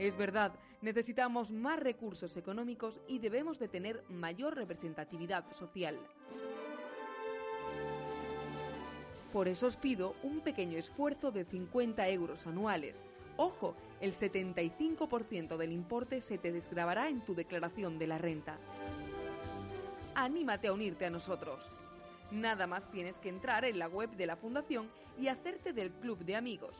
Es 0.00 0.16
verdad, 0.16 0.52
necesitamos 0.80 1.52
más 1.52 1.78
recursos 1.78 2.36
económicos 2.36 3.00
y 3.06 3.20
debemos 3.20 3.60
de 3.60 3.68
tener 3.68 4.02
mayor 4.08 4.56
representatividad 4.56 5.48
social. 5.52 5.96
Por 9.32 9.46
eso 9.46 9.68
os 9.68 9.76
pido 9.76 10.16
un 10.24 10.40
pequeño 10.40 10.76
esfuerzo 10.76 11.30
de 11.30 11.44
50 11.44 12.08
euros 12.08 12.48
anuales. 12.48 13.04
Ojo, 13.36 13.76
el 14.00 14.12
75% 14.12 15.56
del 15.56 15.70
importe 15.70 16.20
se 16.20 16.38
te 16.38 16.50
desgravará 16.50 17.08
en 17.08 17.20
tu 17.20 17.36
declaración 17.36 18.00
de 18.00 18.08
la 18.08 18.18
renta. 18.18 18.58
Anímate 20.14 20.68
a 20.68 20.72
unirte 20.72 21.06
a 21.06 21.10
nosotros. 21.10 21.62
Nada 22.30 22.66
más 22.66 22.90
tienes 22.90 23.18
que 23.18 23.30
entrar 23.30 23.64
en 23.64 23.78
la 23.78 23.88
web 23.88 24.10
de 24.10 24.26
la 24.26 24.36
Fundación 24.36 24.88
y 25.18 25.28
hacerte 25.28 25.72
del 25.72 25.90
club 25.90 26.18
de 26.18 26.36
amigos. 26.36 26.76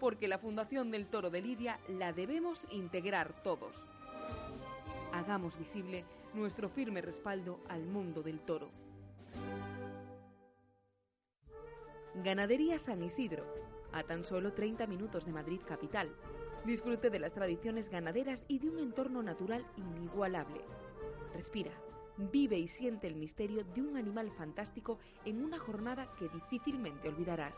Porque 0.00 0.28
la 0.28 0.38
Fundación 0.38 0.90
del 0.90 1.06
Toro 1.06 1.28
de 1.28 1.42
Lidia 1.42 1.78
la 1.88 2.12
debemos 2.12 2.66
integrar 2.70 3.42
todos. 3.42 3.74
Hagamos 5.12 5.58
visible 5.58 6.04
nuestro 6.32 6.68
firme 6.70 7.02
respaldo 7.02 7.60
al 7.68 7.84
mundo 7.84 8.22
del 8.22 8.40
toro. 8.40 8.70
Ganadería 12.14 12.78
San 12.78 13.02
Isidro, 13.02 13.44
a 13.92 14.02
tan 14.02 14.24
solo 14.24 14.52
30 14.52 14.86
minutos 14.86 15.26
de 15.26 15.32
Madrid 15.32 15.60
capital. 15.66 16.10
Disfrute 16.64 17.10
de 17.10 17.18
las 17.18 17.32
tradiciones 17.32 17.90
ganaderas 17.90 18.44
y 18.48 18.58
de 18.58 18.68
un 18.68 18.78
entorno 18.78 19.22
natural 19.22 19.64
inigualable. 19.76 20.60
Respira, 21.34 21.72
vive 22.16 22.58
y 22.58 22.68
siente 22.68 23.06
el 23.06 23.16
misterio 23.16 23.64
de 23.64 23.80
un 23.82 23.96
animal 23.96 24.30
fantástico 24.30 24.98
en 25.24 25.44
una 25.44 25.58
jornada 25.58 26.12
que 26.18 26.28
difícilmente 26.28 27.08
olvidarás. 27.08 27.56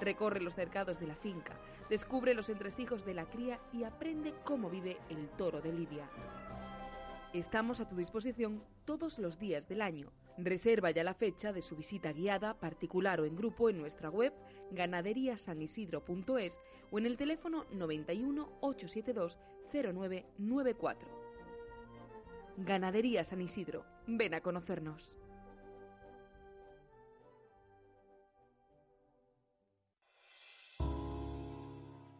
Recorre 0.00 0.40
los 0.40 0.54
cercados 0.54 0.98
de 0.98 1.06
la 1.06 1.14
finca, 1.14 1.56
descubre 1.88 2.34
los 2.34 2.48
entresijos 2.48 3.04
de 3.04 3.14
la 3.14 3.26
cría 3.26 3.60
y 3.72 3.84
aprende 3.84 4.34
cómo 4.44 4.68
vive 4.68 4.98
el 5.08 5.28
toro 5.30 5.60
de 5.60 5.72
Lidia. 5.72 6.08
Estamos 7.32 7.80
a 7.80 7.88
tu 7.88 7.96
disposición 7.96 8.62
todos 8.84 9.18
los 9.18 9.38
días 9.38 9.66
del 9.68 9.80
año. 9.80 10.12
Reserva 10.36 10.90
ya 10.90 11.02
la 11.04 11.14
fecha 11.14 11.52
de 11.52 11.62
su 11.62 11.76
visita 11.76 12.12
guiada, 12.12 12.58
particular 12.60 13.20
o 13.20 13.24
en 13.24 13.36
grupo 13.36 13.70
en 13.70 13.78
nuestra 13.78 14.10
web 14.10 14.34
ganaderiasanisidro.es 14.70 16.60
o 16.90 16.98
en 16.98 17.06
el 17.06 17.16
teléfono 17.16 17.64
91 17.72 18.58
872 18.60 19.38
0994. 19.72 21.21
Ganadería 22.56 23.24
San 23.24 23.40
Isidro. 23.40 23.84
Ven 24.06 24.34
a 24.34 24.40
conocernos. 24.40 25.16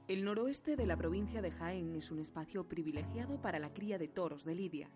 El 0.09 0.25
noroeste 0.25 0.77
de 0.77 0.87
la 0.87 0.97
provincia 0.97 1.41
de 1.43 1.51
Jaén 1.51 1.95
es 1.95 2.11
un 2.11 2.19
espacio 2.19 2.69
privilegiado 2.69 3.41
para 3.41 3.59
la 3.59 3.73
cría 3.73 3.99
de 3.99 4.09
toros 4.09 4.45
de 4.45 4.55
Lidia. 4.55 4.91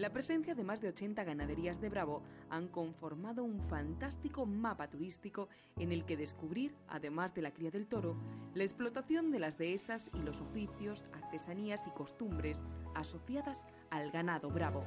La 0.00 0.08
presencia 0.08 0.54
de 0.54 0.64
más 0.64 0.80
de 0.80 0.88
80 0.88 1.24
ganaderías 1.24 1.78
de 1.78 1.90
Bravo 1.90 2.22
han 2.48 2.68
conformado 2.68 3.44
un 3.44 3.60
fantástico 3.68 4.46
mapa 4.46 4.88
turístico 4.88 5.50
en 5.76 5.92
el 5.92 6.06
que 6.06 6.16
descubrir, 6.16 6.74
además 6.88 7.34
de 7.34 7.42
la 7.42 7.50
cría 7.50 7.70
del 7.70 7.86
toro, 7.86 8.16
la 8.54 8.64
explotación 8.64 9.30
de 9.30 9.40
las 9.40 9.58
dehesas 9.58 10.10
y 10.14 10.20
los 10.20 10.40
oficios, 10.40 11.04
artesanías 11.12 11.86
y 11.86 11.90
costumbres 11.90 12.62
asociadas 12.94 13.62
al 13.90 14.10
ganado 14.10 14.48
bravo. 14.48 14.84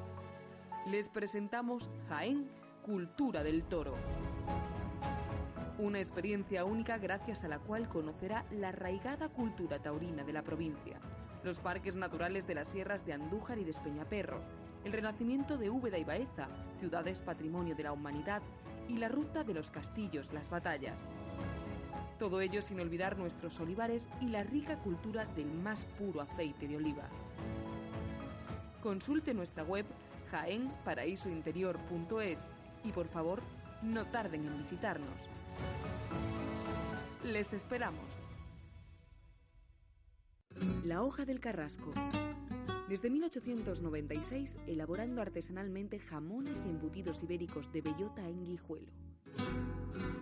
Les 0.87 1.09
presentamos 1.09 1.91
Jaén, 2.09 2.49
Cultura 2.83 3.43
del 3.43 3.65
Toro. 3.65 3.93
Una 5.77 5.99
experiencia 5.99 6.65
única 6.65 6.97
gracias 6.97 7.43
a 7.43 7.49
la 7.49 7.59
cual 7.59 7.87
conocerá 7.87 8.45
la 8.49 8.69
arraigada 8.69 9.29
cultura 9.29 9.77
taurina 9.77 10.23
de 10.23 10.33
la 10.33 10.41
provincia, 10.41 10.99
los 11.43 11.59
parques 11.59 11.95
naturales 11.95 12.47
de 12.47 12.55
las 12.55 12.67
sierras 12.69 13.05
de 13.05 13.13
Andújar 13.13 13.59
y 13.59 13.63
de 13.63 13.71
Espeñaperros, 13.71 14.43
el 14.85 14.91
renacimiento 14.91 15.57
de 15.57 15.69
Úbeda 15.69 15.97
y 15.97 16.03
Baeza, 16.03 16.47
ciudades 16.79 17.21
patrimonio 17.21 17.75
de 17.75 17.83
la 17.83 17.91
humanidad, 17.91 18.41
y 18.87 18.97
la 18.97 19.07
ruta 19.07 19.43
de 19.43 19.53
los 19.53 19.69
castillos, 19.71 20.31
las 20.33 20.49
batallas. 20.49 21.07
Todo 22.19 22.41
ello 22.41 22.61
sin 22.61 22.79
olvidar 22.79 23.17
nuestros 23.17 23.59
olivares 23.59 24.07
y 24.21 24.27
la 24.27 24.43
rica 24.43 24.77
cultura 24.79 25.25
del 25.25 25.51
más 25.51 25.83
puro 25.97 26.21
aceite 26.21 26.67
de 26.67 26.77
oliva. 26.77 27.09
Consulte 28.81 29.33
nuestra 29.33 29.63
web 29.63 29.85
jaenparaísointerior.es 30.31 32.39
y 32.83 32.91
por 32.91 33.07
favor 33.07 33.41
no 33.81 34.05
tarden 34.05 34.45
en 34.45 34.55
visitarnos. 34.57 35.17
Les 37.23 37.53
esperamos. 37.53 38.03
La 40.83 41.01
hoja 41.01 41.25
del 41.25 41.39
carrasco. 41.39 41.93
Desde 42.89 43.09
1896, 43.09 44.55
elaborando 44.67 45.21
artesanalmente 45.21 45.99
jamones 45.99 46.61
y 46.65 46.69
embutidos 46.69 47.23
ibéricos 47.23 47.71
de 47.71 47.81
bellota 47.81 48.27
en 48.27 48.43
guijuelo. 48.43 48.91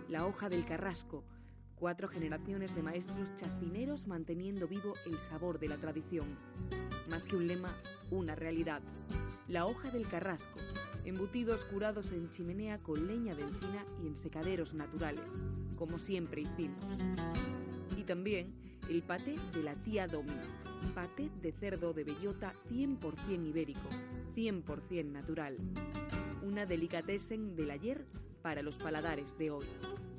La 0.08 0.26
hoja 0.26 0.48
del 0.48 0.64
carrasco. 0.64 1.24
Cuatro 1.74 2.08
generaciones 2.08 2.74
de 2.74 2.82
maestros 2.82 3.34
chacineros 3.36 4.06
manteniendo 4.06 4.68
vivo 4.68 4.94
el 5.06 5.14
sabor 5.30 5.58
de 5.58 5.68
la 5.68 5.78
tradición. 5.78 6.36
Más 7.10 7.24
que 7.24 7.36
un 7.36 7.48
lema, 7.48 7.74
una 8.10 8.36
realidad. 8.36 8.82
La 9.48 9.66
hoja 9.66 9.90
del 9.90 10.06
carrasco. 10.08 10.60
Embutidos 11.04 11.64
curados 11.64 12.12
en 12.12 12.30
chimenea 12.30 12.78
con 12.78 13.08
leña 13.08 13.34
de 13.34 13.42
encina 13.42 13.84
y 14.02 14.06
en 14.06 14.16
secaderos 14.16 14.72
naturales 14.74 15.24
como 15.82 15.98
siempre 15.98 16.42
hicimos. 16.42 16.84
Y 17.96 18.04
también 18.04 18.54
el 18.88 19.02
paté 19.02 19.34
de 19.52 19.64
la 19.64 19.74
tía 19.74 20.06
Domi. 20.06 20.30
Paté 20.94 21.30
de 21.40 21.52
cerdo 21.52 21.92
de 21.92 22.04
bellota 22.04 22.52
100% 22.70 23.48
ibérico, 23.48 23.88
100% 24.34 25.04
natural. 25.04 25.56
Una 26.42 26.66
delicatessen 26.66 27.56
del 27.56 27.70
ayer 27.70 28.04
para 28.42 28.62
los 28.62 28.76
paladares 28.76 29.38
de 29.38 29.50
hoy. 29.50 29.64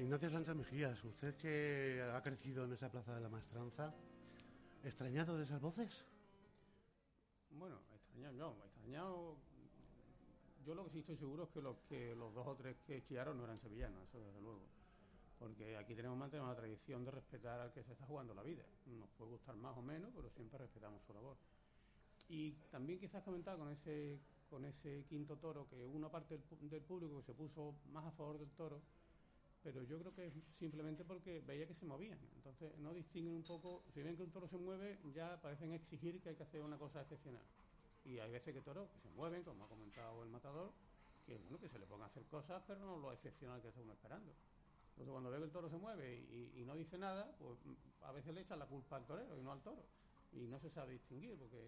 Ignacio 0.00 0.30
Sánchez 0.30 0.56
Mejías, 0.56 1.04
usted 1.04 1.36
que 1.36 2.00
ha 2.00 2.22
crecido 2.22 2.64
en 2.64 2.72
esa 2.72 2.90
plaza 2.90 3.14
de 3.14 3.20
la 3.20 3.28
maestranza, 3.28 3.92
¿extrañado 4.82 5.36
de 5.36 5.44
esas 5.44 5.60
voces? 5.60 6.06
Bueno, 7.50 7.78
extrañado 7.94 8.34
no, 8.34 8.64
extrañado. 8.64 9.36
Yo 10.64 10.74
lo 10.74 10.84
que 10.84 10.90
sí 10.90 10.98
estoy 11.00 11.18
seguro 11.18 11.44
es 11.44 11.50
que 11.50 11.60
los, 11.60 11.76
que 11.86 12.14
los 12.14 12.32
dos 12.32 12.46
o 12.46 12.56
tres 12.56 12.78
que 12.86 13.02
chillaron 13.02 13.36
no 13.36 13.44
eran 13.44 13.60
sevillanos, 13.60 14.08
eso 14.08 14.24
desde 14.24 14.40
luego. 14.40 14.62
Porque 15.38 15.76
aquí 15.76 15.94
tenemos 15.94 16.16
mantenemos 16.16 16.48
la 16.48 16.56
tradición 16.56 17.04
de 17.04 17.10
respetar 17.10 17.60
al 17.60 17.70
que 17.70 17.82
se 17.82 17.92
está 17.92 18.06
jugando 18.06 18.32
la 18.32 18.42
vida. 18.42 18.64
Nos 18.86 19.10
puede 19.10 19.32
gustar 19.32 19.54
más 19.56 19.76
o 19.76 19.82
menos, 19.82 20.10
pero 20.16 20.30
siempre 20.30 20.58
respetamos 20.60 21.02
su 21.02 21.12
labor. 21.12 21.36
Y 22.30 22.52
también 22.70 22.98
quizás 22.98 23.22
comentaba 23.22 23.58
con 23.58 23.70
ese, 23.70 24.18
con 24.48 24.64
ese 24.64 25.04
quinto 25.10 25.36
toro 25.36 25.68
que 25.68 25.84
una 25.84 26.08
parte 26.08 26.38
del, 26.38 26.70
del 26.70 26.82
público 26.82 27.18
que 27.18 27.24
se 27.24 27.34
puso 27.34 27.74
más 27.92 28.06
a 28.06 28.12
favor 28.12 28.38
del 28.38 28.50
toro 28.52 28.80
pero 29.62 29.82
yo 29.82 29.98
creo 29.98 30.14
que 30.14 30.32
simplemente 30.58 31.04
porque 31.04 31.40
veía 31.40 31.66
que 31.66 31.74
se 31.74 31.84
movían. 31.84 32.18
Entonces 32.36 32.76
no 32.78 32.94
distinguen 32.94 33.34
un 33.34 33.42
poco, 33.42 33.84
si 33.92 34.02
ven 34.02 34.16
que 34.16 34.22
un 34.22 34.30
toro 34.30 34.48
se 34.48 34.56
mueve, 34.56 34.98
ya 35.14 35.40
parecen 35.40 35.72
exigir 35.72 36.20
que 36.20 36.30
hay 36.30 36.36
que 36.36 36.42
hacer 36.42 36.62
una 36.62 36.78
cosa 36.78 37.02
excepcional. 37.02 37.42
Y 38.04 38.18
hay 38.18 38.30
veces 38.30 38.54
que 38.54 38.60
toros 38.62 38.88
que 38.90 39.00
se 39.00 39.10
mueven, 39.10 39.42
como 39.42 39.64
ha 39.64 39.68
comentado 39.68 40.22
el 40.22 40.30
matador, 40.30 40.72
que 41.26 41.36
bueno, 41.38 41.58
que 41.58 41.68
se 41.68 41.78
le 41.78 41.86
pongan 41.86 42.08
a 42.08 42.10
hacer 42.10 42.24
cosas, 42.26 42.62
pero 42.66 42.80
no 42.80 42.96
lo 42.98 43.12
excepcional 43.12 43.60
que 43.60 43.68
está 43.68 43.80
uno 43.80 43.92
esperando. 43.92 44.32
Entonces 44.90 45.12
cuando 45.12 45.30
ve 45.30 45.38
que 45.38 45.44
el 45.44 45.50
toro 45.50 45.68
se 45.68 45.76
mueve 45.76 46.18
y, 46.30 46.60
y 46.60 46.64
no 46.64 46.74
dice 46.74 46.98
nada, 46.98 47.34
pues 47.38 47.58
a 48.02 48.12
veces 48.12 48.34
le 48.34 48.40
echan 48.42 48.58
la 48.58 48.66
culpa 48.66 48.96
al 48.96 49.06
torero 49.06 49.38
y 49.38 49.42
no 49.42 49.52
al 49.52 49.60
toro. 49.62 49.84
Y 50.32 50.46
no 50.46 50.58
se 50.60 50.70
sabe 50.70 50.92
distinguir, 50.92 51.36
porque 51.36 51.58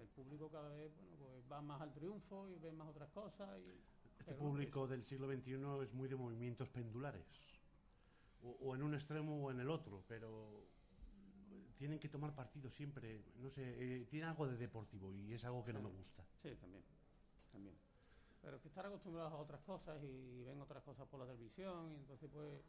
el 0.00 0.08
público 0.08 0.48
cada 0.50 0.70
vez 0.70 0.90
bueno, 0.96 1.16
pues 1.18 1.44
va 1.50 1.60
más 1.60 1.80
al 1.80 1.92
triunfo 1.92 2.48
y 2.48 2.58
ve 2.58 2.72
más 2.72 2.88
otras 2.88 3.08
cosas. 3.10 3.60
Y, 3.60 4.01
Este 4.22 4.34
público 4.36 4.86
del 4.86 5.02
siglo 5.02 5.26
XXI 5.26 5.82
es 5.82 5.92
muy 5.92 6.08
de 6.08 6.14
movimientos 6.14 6.68
pendulares, 6.68 7.26
o, 8.44 8.50
o, 8.50 8.74
en 8.76 8.84
un 8.84 8.94
extremo 8.94 9.44
o 9.44 9.50
en 9.50 9.58
el 9.58 9.68
otro, 9.68 10.04
pero 10.06 10.64
tienen 11.76 11.98
que 11.98 12.08
tomar 12.08 12.32
partido 12.32 12.70
siempre, 12.70 13.24
no 13.38 13.50
sé, 13.50 13.62
eh, 13.64 14.06
tiene 14.08 14.26
algo 14.26 14.46
de 14.46 14.56
deportivo 14.56 15.12
y 15.12 15.34
es 15.34 15.44
algo 15.44 15.64
que 15.64 15.72
no 15.72 15.82
me 15.82 15.90
gusta. 15.90 16.24
Sí, 16.40 16.54
también, 16.54 16.84
también. 17.50 17.74
Pero 18.40 18.58
es 18.58 18.62
que 18.62 18.68
están 18.68 18.86
acostumbrados 18.86 19.32
a 19.32 19.36
otras 19.36 19.60
cosas 19.62 20.00
y 20.04 20.44
ven 20.44 20.60
otras 20.60 20.84
cosas 20.84 21.08
por 21.08 21.18
la 21.18 21.26
televisión 21.26 21.90
y 21.90 21.96
entonces 21.96 22.30
pues 22.32 22.62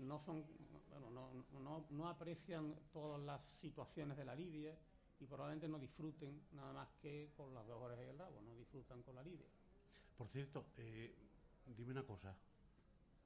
no 0.00 0.20
son, 0.20 0.44
bueno, 0.90 1.08
no, 1.08 1.30
no, 1.60 1.86
no 1.88 2.08
aprecian 2.08 2.74
todas 2.92 3.18
las 3.22 3.40
situaciones 3.62 4.18
de 4.18 4.26
la 4.26 4.34
lidia 4.34 4.76
y 5.20 5.24
probablemente 5.24 5.68
no 5.68 5.78
disfruten 5.78 6.42
nada 6.52 6.74
más 6.74 6.88
que 7.00 7.32
con 7.34 7.54
las 7.54 7.66
dos 7.66 7.80
orejas 7.80 8.04
y 8.04 8.10
el 8.10 8.18
rabo, 8.18 8.42
no 8.42 8.54
disfrutan 8.56 9.02
con 9.02 9.14
la 9.14 9.22
lidia. 9.22 9.48
Por 10.16 10.28
cierto, 10.28 10.66
eh, 10.76 11.14
dime 11.66 11.92
una 11.92 12.04
cosa. 12.04 12.34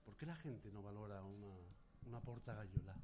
¿Por 0.05 0.17
qué 0.17 0.27
la 0.27 0.37
gente 0.37 0.71
no 0.73 0.83
valora 0.83 1.23
una, 1.23 1.55
una 2.07 2.21
porta 2.21 2.55
gallola? 2.55 2.97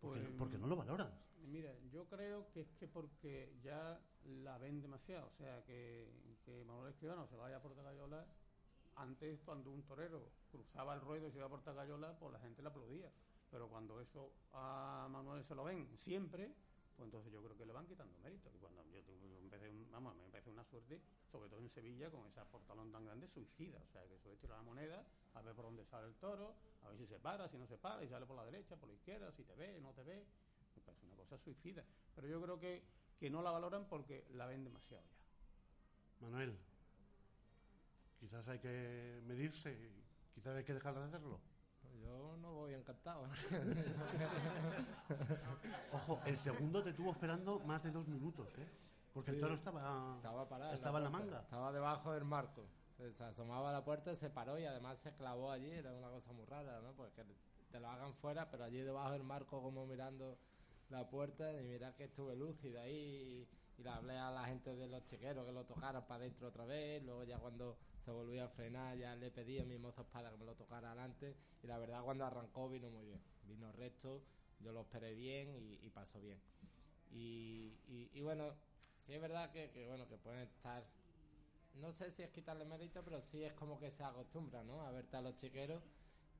Porque, 0.00 0.20
Pues, 0.20 0.34
porque 0.38 0.58
no 0.58 0.66
lo 0.66 0.76
valoran. 0.76 1.10
Mira, 1.46 1.72
yo 1.92 2.04
creo 2.08 2.50
que 2.52 2.60
es 2.60 2.72
que 2.74 2.88
porque 2.88 3.56
ya 3.62 4.00
la 4.24 4.58
ven 4.58 4.82
demasiado. 4.82 5.28
O 5.28 5.36
sea, 5.36 5.62
que, 5.64 6.10
que 6.44 6.64
Manuel 6.64 6.92
Escribano 6.92 7.26
se 7.28 7.36
vaya 7.36 7.56
a 7.56 7.62
Porta 7.62 7.82
Gallola. 7.82 8.26
Antes, 8.96 9.40
cuando 9.42 9.70
un 9.70 9.82
torero 9.84 10.30
cruzaba 10.50 10.94
el 10.94 11.00
ruedo 11.00 11.28
y 11.28 11.30
se 11.30 11.38
iba 11.38 11.46
a 11.46 11.50
Porta 11.50 11.72
Gallola, 11.72 12.16
pues 12.18 12.32
la 12.32 12.40
gente 12.40 12.62
le 12.62 12.68
aplaudía. 12.68 13.10
Pero 13.50 13.68
cuando 13.68 14.00
eso 14.00 14.32
a 14.52 15.08
Manuel 15.10 15.44
se 15.44 15.54
lo 15.54 15.64
ven 15.64 15.86
siempre, 15.98 16.52
pues 16.96 17.06
entonces 17.06 17.30
yo 17.32 17.42
creo 17.42 17.56
que 17.56 17.66
le 17.66 17.72
van 17.72 17.86
quitando 17.86 18.18
mérito. 18.18 18.50
Y 18.54 18.58
cuando 18.58 18.82
yo, 18.84 19.00
yo 19.00 19.38
empecé, 19.38 19.70
vamos, 19.90 20.16
me 20.16 20.28
parece 20.30 20.50
una 20.50 20.64
suerte, 20.64 21.00
sobre 21.30 21.50
todo 21.50 21.60
en 21.60 21.68
Sevilla, 21.68 22.10
con 22.10 22.26
ese 22.26 22.40
portalón 22.50 22.90
tan 22.90 23.04
grande, 23.04 23.28
suicida. 23.28 23.78
O 23.82 23.92
sea, 23.92 24.06
que 24.06 24.14
eso 24.16 24.32
es 24.32 24.38
tirar 24.38 24.58
la 24.58 24.64
moneda, 24.64 25.04
a 25.34 25.42
ver 25.42 25.54
por 25.54 25.66
dónde 25.66 25.84
sale 25.84 26.08
el 26.08 26.14
toro, 26.14 26.54
a 26.82 26.88
ver 26.88 26.98
si 26.98 27.06
se 27.06 27.18
para, 27.18 27.48
si 27.48 27.58
no 27.58 27.66
se 27.66 27.76
para, 27.76 28.02
y 28.02 28.08
sale 28.08 28.24
por 28.24 28.36
la 28.36 28.44
derecha, 28.44 28.76
por 28.76 28.88
la 28.88 28.94
izquierda, 28.94 29.30
si 29.32 29.44
te 29.44 29.54
ve, 29.54 29.78
no 29.80 29.92
te 29.92 30.02
ve. 30.02 30.24
Me 30.74 30.82
parece 30.82 31.04
una 31.04 31.16
cosa 31.16 31.38
suicida. 31.38 31.84
Pero 32.14 32.28
yo 32.28 32.40
creo 32.40 32.58
que, 32.58 32.82
que 33.18 33.28
no 33.28 33.42
la 33.42 33.50
valoran 33.50 33.86
porque 33.88 34.26
la 34.32 34.46
ven 34.46 34.64
demasiado 34.64 35.04
ya. 35.04 35.16
Manuel, 36.20 36.56
quizás 38.18 38.48
hay 38.48 38.58
que 38.58 39.20
medirse, 39.26 39.90
quizás 40.34 40.56
hay 40.56 40.64
que 40.64 40.72
dejar 40.72 40.94
de 40.94 41.04
hacerlo. 41.04 41.40
Yo 42.02 42.36
no 42.40 42.52
voy 42.52 42.74
encantado. 42.74 43.24
Ojo, 45.92 46.20
el 46.26 46.36
segundo 46.38 46.82
te 46.82 46.92
tuvo 46.92 47.12
esperando 47.12 47.60
más 47.60 47.82
de 47.82 47.90
dos 47.90 48.06
minutos, 48.08 48.48
¿eh? 48.58 48.68
Porque 49.12 49.30
el 49.30 49.40
toro 49.40 49.54
estaba, 49.54 50.14
Estaba 50.16 50.48
parado. 50.48 50.74
estaba 50.74 50.98
en 50.98 51.04
la 51.04 51.10
manga. 51.10 51.40
Estaba 51.40 51.72
debajo 51.72 52.12
del 52.12 52.24
marco. 52.24 52.66
Se, 52.96 53.12
se 53.12 53.24
asomaba 53.24 53.70
a 53.70 53.72
la 53.72 53.84
puerta, 53.84 54.14
se 54.14 54.30
paró 54.30 54.58
y 54.58 54.64
además 54.64 54.98
se 54.98 55.12
clavó 55.14 55.50
allí. 55.50 55.70
Era 55.70 55.92
una 55.94 56.10
cosa 56.10 56.32
muy 56.32 56.44
rara, 56.44 56.80
¿no? 56.82 56.92
Pues 56.92 57.12
que 57.12 57.24
te 57.70 57.80
lo 57.80 57.88
hagan 57.88 58.14
fuera, 58.14 58.50
pero 58.50 58.64
allí 58.64 58.80
debajo 58.80 59.12
del 59.12 59.22
marco, 59.22 59.62
como 59.62 59.86
mirando 59.86 60.38
la 60.90 61.08
puerta. 61.08 61.52
Y 61.60 61.68
mira 61.68 61.94
que 61.94 62.04
estuve 62.04 62.36
lúcido 62.36 62.80
ahí. 62.80 62.94
Y, 62.94 63.48
y 63.78 63.82
le 63.82 63.90
hablé 63.90 64.16
a 64.16 64.30
la 64.30 64.44
gente 64.44 64.74
de 64.74 64.86
los 64.88 65.04
chequeros 65.04 65.44
que 65.46 65.52
lo 65.52 65.64
tocaran 65.64 66.06
para 66.06 66.20
adentro 66.20 66.48
otra 66.48 66.64
vez. 66.64 67.02
Luego, 67.02 67.24
ya 67.24 67.38
cuando 67.38 67.76
se 68.04 68.10
volvió 68.10 68.44
a 68.44 68.48
frenar, 68.48 68.96
ya 68.96 69.14
le 69.16 69.30
pedí 69.30 69.58
a 69.58 69.64
mi 69.64 69.78
mozo 69.78 70.02
espada 70.02 70.30
que 70.30 70.36
me 70.36 70.44
lo 70.44 70.54
tocara 70.54 70.92
adelante. 70.92 71.36
Y 71.62 71.66
la 71.66 71.78
verdad, 71.78 72.02
cuando 72.02 72.24
arrancó, 72.24 72.68
vino 72.68 72.90
muy 72.90 73.04
bien. 73.04 73.20
Vino 73.46 73.70
recto, 73.72 74.22
yo 74.60 74.72
lo 74.72 74.80
esperé 74.80 75.14
bien 75.14 75.54
y, 75.82 75.90
pasó 75.90 76.20
bien. 76.20 76.40
Y, 77.12 78.20
bueno, 78.22 78.54
sí 79.06 79.12
es 79.12 79.20
verdad 79.20 79.50
que, 79.52 79.86
bueno 79.86 80.08
que 80.08 80.16
pueden 80.18 80.40
estar 80.40 80.84
no 81.74 81.92
sé 81.92 82.10
si 82.10 82.22
es 82.22 82.30
quitarle 82.30 82.64
mérito 82.64 83.04
pero 83.04 83.20
sí 83.20 83.44
es 83.44 83.52
como 83.52 83.78
que 83.78 83.90
se 83.90 84.02
acostumbra 84.02 84.64
no 84.64 84.80
a 84.80 84.90
verte 84.90 85.16
a 85.16 85.20
los 85.20 85.36
chiqueros 85.36 85.82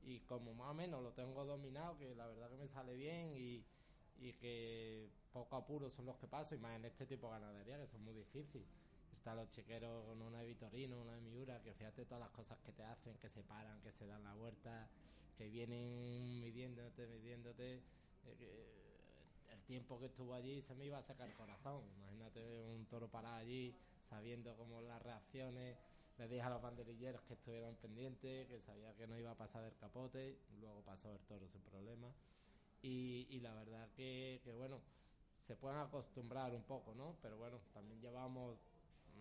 y 0.03 0.19
como 0.21 0.53
más 0.53 0.71
o 0.71 0.73
menos 0.73 1.01
lo 1.01 1.13
tengo 1.13 1.45
dominado 1.45 1.97
que 1.97 2.15
la 2.15 2.27
verdad 2.27 2.49
que 2.49 2.57
me 2.57 2.67
sale 2.67 2.95
bien 2.95 3.29
y, 3.37 3.63
y 4.19 4.33
que 4.33 5.09
poco 5.31 5.55
apuro 5.55 5.89
son 5.89 6.05
los 6.05 6.17
que 6.17 6.27
paso 6.27 6.55
y 6.55 6.57
más 6.57 6.75
en 6.75 6.85
este 6.85 7.05
tipo 7.05 7.27
de 7.27 7.39
ganadería 7.39 7.77
que 7.77 7.87
son 7.87 8.03
muy 8.03 8.13
difíciles 8.13 8.67
están 9.15 9.37
los 9.37 9.49
chiqueros 9.49 10.05
con 10.05 10.21
una 10.21 10.39
de 10.39 10.47
Vitorino 10.47 11.01
una 11.01 11.13
de 11.13 11.21
Miura 11.21 11.61
que 11.61 11.73
fíjate 11.73 12.05
todas 12.05 12.21
las 12.21 12.31
cosas 12.31 12.57
que 12.65 12.71
te 12.71 12.83
hacen 12.83 13.15
que 13.17 13.29
se 13.29 13.43
paran 13.43 13.79
que 13.81 13.91
se 13.91 14.05
dan 14.05 14.23
la 14.23 14.33
vuelta 14.33 14.87
que 15.37 15.47
vienen 15.47 16.39
midiéndote 16.39 17.07
midiéndote 17.07 17.81
eh, 18.25 18.77
el 19.51 19.61
tiempo 19.63 19.99
que 19.99 20.07
estuvo 20.07 20.33
allí 20.33 20.61
se 20.61 20.75
me 20.75 20.85
iba 20.85 20.97
a 20.97 21.03
sacar 21.03 21.27
el 21.27 21.35
corazón. 21.35 21.81
Imagínate 21.97 22.41
un 22.69 22.85
toro 22.85 23.07
parado 23.07 23.37
allí, 23.37 23.75
sabiendo 24.09 24.55
cómo 24.55 24.81
las 24.81 25.01
reacciones. 25.01 25.77
Le 26.17 26.27
dije 26.27 26.41
a 26.41 26.49
los 26.49 26.61
banderilleros 26.61 27.21
que 27.23 27.33
estuvieran 27.33 27.75
pendientes, 27.75 28.47
que 28.47 28.59
sabía 28.61 28.93
que 28.95 29.07
no 29.07 29.17
iba 29.17 29.31
a 29.31 29.37
pasar 29.37 29.63
del 29.63 29.75
capote. 29.77 30.37
Luego 30.59 30.81
pasó 30.81 31.11
el 31.11 31.19
toro 31.21 31.47
sin 31.47 31.61
problema. 31.61 32.11
Y, 32.81 33.39
la 33.41 33.53
verdad 33.53 33.89
que, 33.95 34.41
bueno, 34.55 34.79
se 35.45 35.55
pueden 35.55 35.79
acostumbrar 35.79 36.53
un 36.53 36.63
poco, 36.63 36.93
¿no? 36.95 37.17
Pero 37.21 37.37
bueno, 37.37 37.59
también 37.73 37.99
llevamos, 38.01 38.57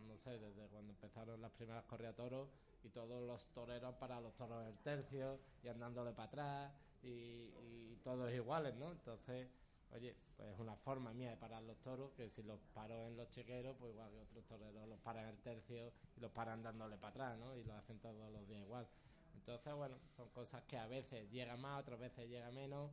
no 0.07 0.17
sé, 0.19 0.39
desde 0.39 0.67
cuando 0.69 0.93
empezaron 0.93 1.41
las 1.41 1.51
primeras 1.53 1.85
corridas 1.85 2.15
toros 2.15 2.49
y 2.85 2.89
todos 2.91 3.27
los 3.27 3.45
toreros 3.55 3.95
para 3.97 4.21
los 4.21 4.35
toros 4.37 4.65
del 4.65 4.77
tercio 4.79 5.41
y 5.63 5.69
andándole 5.69 6.13
para 6.13 6.29
atrás 6.29 6.73
y, 7.03 7.09
y 7.09 8.01
todos 8.05 8.33
iguales, 8.33 8.75
¿no? 8.77 8.93
Entonces 8.93 9.49
oye, 9.95 10.15
pues 10.37 10.49
es 10.53 10.59
una 10.59 10.77
forma 10.77 11.13
mía 11.13 11.31
de 11.31 11.37
parar 11.37 11.63
los 11.63 11.79
toros, 11.79 12.13
que 12.17 12.31
si 12.31 12.43
los 12.43 12.61
paro 12.75 13.07
en 13.07 13.17
los 13.17 13.29
chequeros, 13.31 13.77
pues 13.79 13.93
igual 13.93 14.11
que 14.11 14.21
otros 14.21 14.45
toreros 14.47 14.89
los 14.89 14.99
paran 15.01 15.25
en 15.25 15.31
el 15.31 15.39
tercio 15.39 15.93
y 16.17 16.21
los 16.21 16.31
paran 16.33 16.63
dándole 16.63 16.97
para 16.97 17.11
atrás, 17.11 17.39
¿no? 17.39 17.57
Y 17.57 17.65
lo 17.65 17.75
hacen 17.75 17.99
todos 17.99 18.33
los 18.33 18.47
días 18.49 18.63
igual. 18.63 18.87
Entonces, 19.35 19.75
bueno, 19.75 19.97
son 20.17 20.29
cosas 20.31 20.63
que 20.65 20.77
a 20.77 20.87
veces 20.87 21.31
llega 21.31 21.57
más, 21.57 21.81
otras 21.81 22.01
veces 22.01 22.29
llega 22.29 22.51
menos, 22.51 22.91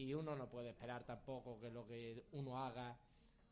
y 0.00 0.14
uno 0.14 0.34
no 0.34 0.48
puede 0.48 0.70
esperar 0.70 1.04
tampoco 1.04 1.60
que 1.60 1.70
lo 1.70 1.86
que 1.86 2.24
uno 2.32 2.58
haga 2.58 2.96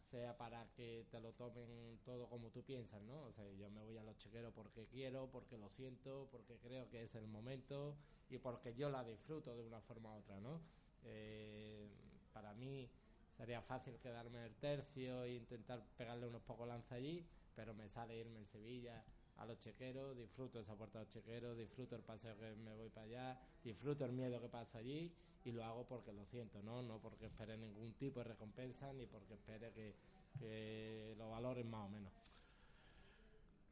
sea 0.00 0.34
para 0.38 0.66
que 0.74 1.04
te 1.10 1.20
lo 1.20 1.32
tomen 1.32 1.98
todo 2.06 2.26
como 2.26 2.48
tú 2.48 2.62
piensas, 2.62 3.02
¿no? 3.02 3.24
O 3.24 3.32
sea, 3.32 3.44
yo 3.52 3.68
me 3.68 3.82
voy 3.82 3.98
a 3.98 4.02
los 4.02 4.16
chequeros 4.16 4.54
porque 4.54 4.86
quiero, 4.86 5.28
porque 5.30 5.58
lo 5.58 5.68
siento, 5.68 6.26
porque 6.32 6.56
creo 6.56 6.88
que 6.88 7.02
es 7.02 7.14
el 7.14 7.26
momento 7.26 7.96
y 8.30 8.38
porque 8.38 8.74
yo 8.74 8.88
la 8.88 9.04
disfruto 9.04 9.54
de 9.54 9.62
una 9.62 9.80
forma 9.82 10.14
u 10.14 10.18
otra, 10.20 10.40
¿no? 10.40 10.62
Eh, 11.04 11.86
para 12.32 12.54
mí 12.54 12.88
sería 13.36 13.60
fácil 13.60 13.98
quedarme 13.98 14.38
en 14.38 14.44
el 14.46 14.54
tercio 14.54 15.24
e 15.24 15.34
intentar 15.34 15.84
pegarle 15.98 16.28
unos 16.28 16.42
pocos 16.42 16.66
lanzas 16.66 16.92
allí, 16.92 17.26
pero 17.54 17.74
me 17.74 17.90
sale 17.90 18.16
irme 18.16 18.38
en 18.38 18.46
Sevilla 18.46 19.04
a 19.36 19.44
los 19.44 19.58
chequeros, 19.60 20.16
disfruto 20.16 20.60
esa 20.60 20.74
puerta 20.74 20.98
de 20.98 21.04
los 21.04 21.12
chequeros, 21.12 21.58
disfruto 21.58 21.94
el 21.94 22.02
paseo 22.02 22.36
que 22.38 22.54
me 22.54 22.72
voy 22.72 22.88
para 22.88 23.06
allá, 23.06 23.40
disfruto 23.62 24.06
el 24.06 24.12
miedo 24.12 24.40
que 24.40 24.48
pasa 24.48 24.78
allí 24.78 25.12
y 25.44 25.52
lo 25.52 25.64
hago 25.64 25.86
porque 25.86 26.12
lo 26.12 26.24
siento, 26.26 26.62
¿no? 26.62 26.82
No 26.82 26.98
porque 26.98 27.26
espere 27.26 27.56
ningún 27.56 27.92
tipo 27.94 28.20
de 28.20 28.24
recompensa 28.24 28.92
ni 28.92 29.06
porque 29.06 29.34
espere 29.34 29.72
que, 29.72 29.94
que 30.38 31.14
lo 31.16 31.30
valoren 31.30 31.68
más 31.70 31.86
o 31.86 31.88
menos. 31.88 32.12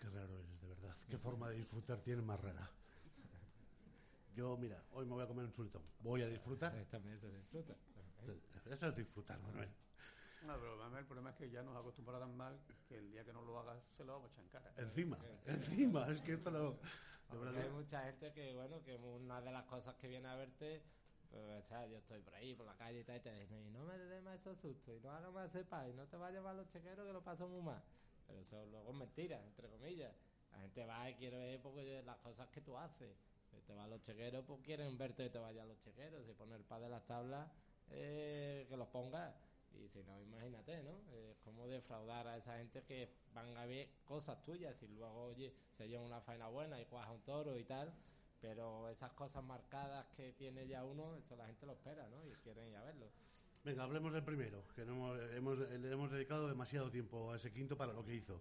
Qué 0.01 0.09
raro 0.09 0.39
eres, 0.39 0.61
de 0.61 0.69
verdad. 0.69 0.97
Qué 1.09 1.19
forma 1.19 1.51
de 1.51 1.57
disfrutar 1.57 2.01
tienes 2.01 2.25
más 2.25 2.41
rara. 2.41 2.71
Yo, 4.35 4.57
mira, 4.59 4.83
hoy 4.93 5.07
me 5.07 5.13
voy 5.15 5.25
a 5.25 5.27
comer 5.27 5.47
un 5.47 5.53
chuletón. 5.53 5.83
Voy 6.01 6.23
a 6.23 6.29
disfrutar. 6.29 6.73
También 6.91 7.19
se 7.19 7.31
disfruta. 7.31 7.75
Eso 8.71 8.89
es 8.89 8.97
disfrutar, 8.97 9.41
Manuel. 9.41 9.69
No, 10.43 10.55
pero 10.61 10.77
Manuel, 10.77 11.01
el 11.01 11.07
problema 11.07 11.31
es 11.31 11.37
que 11.37 11.51
ya 11.51 11.63
nos 11.63 11.75
acostumbrado 11.77 12.21
tan 12.21 12.37
mal 12.37 12.59
que 12.89 12.99
el 12.99 13.11
día 13.11 13.25
que 13.25 13.33
no 13.33 13.43
lo 13.43 13.59
hagas 13.59 13.83
se 13.97 14.05
lo 14.05 14.13
vamos 14.15 14.31
a 14.31 14.43
echar 14.43 14.45
en 14.47 14.75
cara. 14.75 14.75
Encima, 14.89 15.19
encima. 15.47 16.07
Es 16.13 16.21
que 16.21 16.35
esto 16.35 16.51
lo... 16.51 16.73
de 16.73 16.79
Porque 17.29 17.45
verdad- 17.47 17.63
hay 17.63 17.71
mucha 17.71 18.03
gente 18.05 18.33
que, 18.33 18.55
bueno, 18.55 18.83
que 18.83 18.95
una 18.97 19.41
de 19.41 19.53
las 19.53 19.65
cosas 19.65 19.95
que 19.97 20.09
viene 20.09 20.29
a 20.29 20.37
verte, 20.37 20.83
pues, 21.31 21.45
o 21.45 21.63
sea, 21.69 21.87
yo 21.87 21.99
estoy 21.99 22.21
por 22.21 22.35
ahí, 22.35 22.55
por 22.55 22.67
la 22.67 22.77
calle 22.77 23.01
y 23.01 23.05
tal, 23.05 23.17
y 23.17 23.21
te 23.21 23.33
dicen, 23.41 23.73
no 23.73 23.85
me 23.85 23.99
des 23.99 24.23
más 24.23 24.41
esos 24.41 24.59
sustos, 24.59 24.95
y 24.97 25.01
no 25.01 25.11
hagas 25.11 25.33
más 25.33 25.55
ese 25.55 25.67
y 25.91 25.93
no 25.95 26.07
te 26.07 26.17
vayas 26.17 26.45
a 26.45 26.53
los 26.53 26.69
chequeros 26.69 27.07
que 27.07 27.13
lo 27.13 27.23
paso 27.23 27.49
muy 27.49 27.63
mal. 27.63 27.83
Pero 28.27 28.41
eso 28.41 28.67
luego 28.67 28.91
es 28.91 28.97
mentira, 28.97 29.43
entre 29.45 29.69
comillas. 29.69 30.15
La 30.53 30.59
gente 30.59 30.87
va 30.87 31.11
y 31.11 31.15
quiere 31.15 31.59
ver 31.59 32.05
las 32.05 32.17
cosas 32.19 32.49
que 32.49 32.61
tú 32.61 32.77
haces. 32.77 33.17
Te 33.67 33.75
vas 33.75 33.87
a 33.87 33.89
los 33.89 34.03
chequeros, 34.03 34.45
pues 34.47 34.61
quieren 34.63 34.97
verte 34.99 35.25
que 35.25 35.31
te 35.31 35.39
vayas 35.39 35.65
a 35.65 35.67
los 35.67 35.81
chequeros. 35.81 36.25
Si 36.27 36.33
pones 36.35 36.59
el 36.59 36.65
paz 36.65 36.81
de 36.83 36.89
las 36.89 37.05
tablas, 37.07 37.49
eh, 37.91 38.67
que 38.69 38.77
los 38.77 38.89
pongas. 38.89 39.35
Y 39.73 39.89
si 39.89 40.03
no, 40.05 40.21
imagínate, 40.21 40.83
¿no? 40.83 40.93
Eh, 41.13 41.33
Es 41.33 41.39
como 41.45 41.67
defraudar 41.67 42.27
a 42.27 42.37
esa 42.37 42.57
gente 42.59 42.83
que 42.85 43.11
van 43.35 43.57
a 43.57 43.67
ver 43.67 43.89
cosas 44.05 44.43
tuyas 44.45 44.81
y 44.83 44.89
luego, 44.89 45.25
oye, 45.25 45.53
se 45.77 45.89
lleva 45.89 46.05
una 46.05 46.21
faena 46.21 46.49
buena 46.49 46.81
y 46.81 46.85
cuaja 46.87 47.11
un 47.13 47.23
toro 47.23 47.59
y 47.59 47.65
tal. 47.65 47.93
Pero 48.41 48.89
esas 48.91 49.13
cosas 49.13 49.43
marcadas 49.43 50.07
que 50.17 50.33
tiene 50.33 50.67
ya 50.67 50.85
uno, 50.85 51.17
eso 51.17 51.37
la 51.37 51.47
gente 51.47 51.67
lo 51.67 51.73
espera, 51.73 52.07
¿no? 52.09 52.25
Y 52.27 52.33
quieren 52.43 52.69
ir 52.69 52.77
a 52.77 52.83
verlo. 52.85 53.07
Venga, 53.65 53.83
hablemos 53.83 54.13
del 54.13 54.23
primero, 54.23 54.63
que 54.75 54.85
no 54.85 54.93
hemos, 55.17 55.31
hemos- 55.33 55.59
le 55.59 55.91
hemos 55.91 56.11
dedicado 56.11 56.47
demasiado 56.49 56.91
tiempo 56.91 57.33
a 57.33 57.37
ese 57.37 57.53
quinto 57.53 57.77
para 57.77 57.93
lo 57.93 58.05
que 58.05 58.15
hizo. 58.15 58.41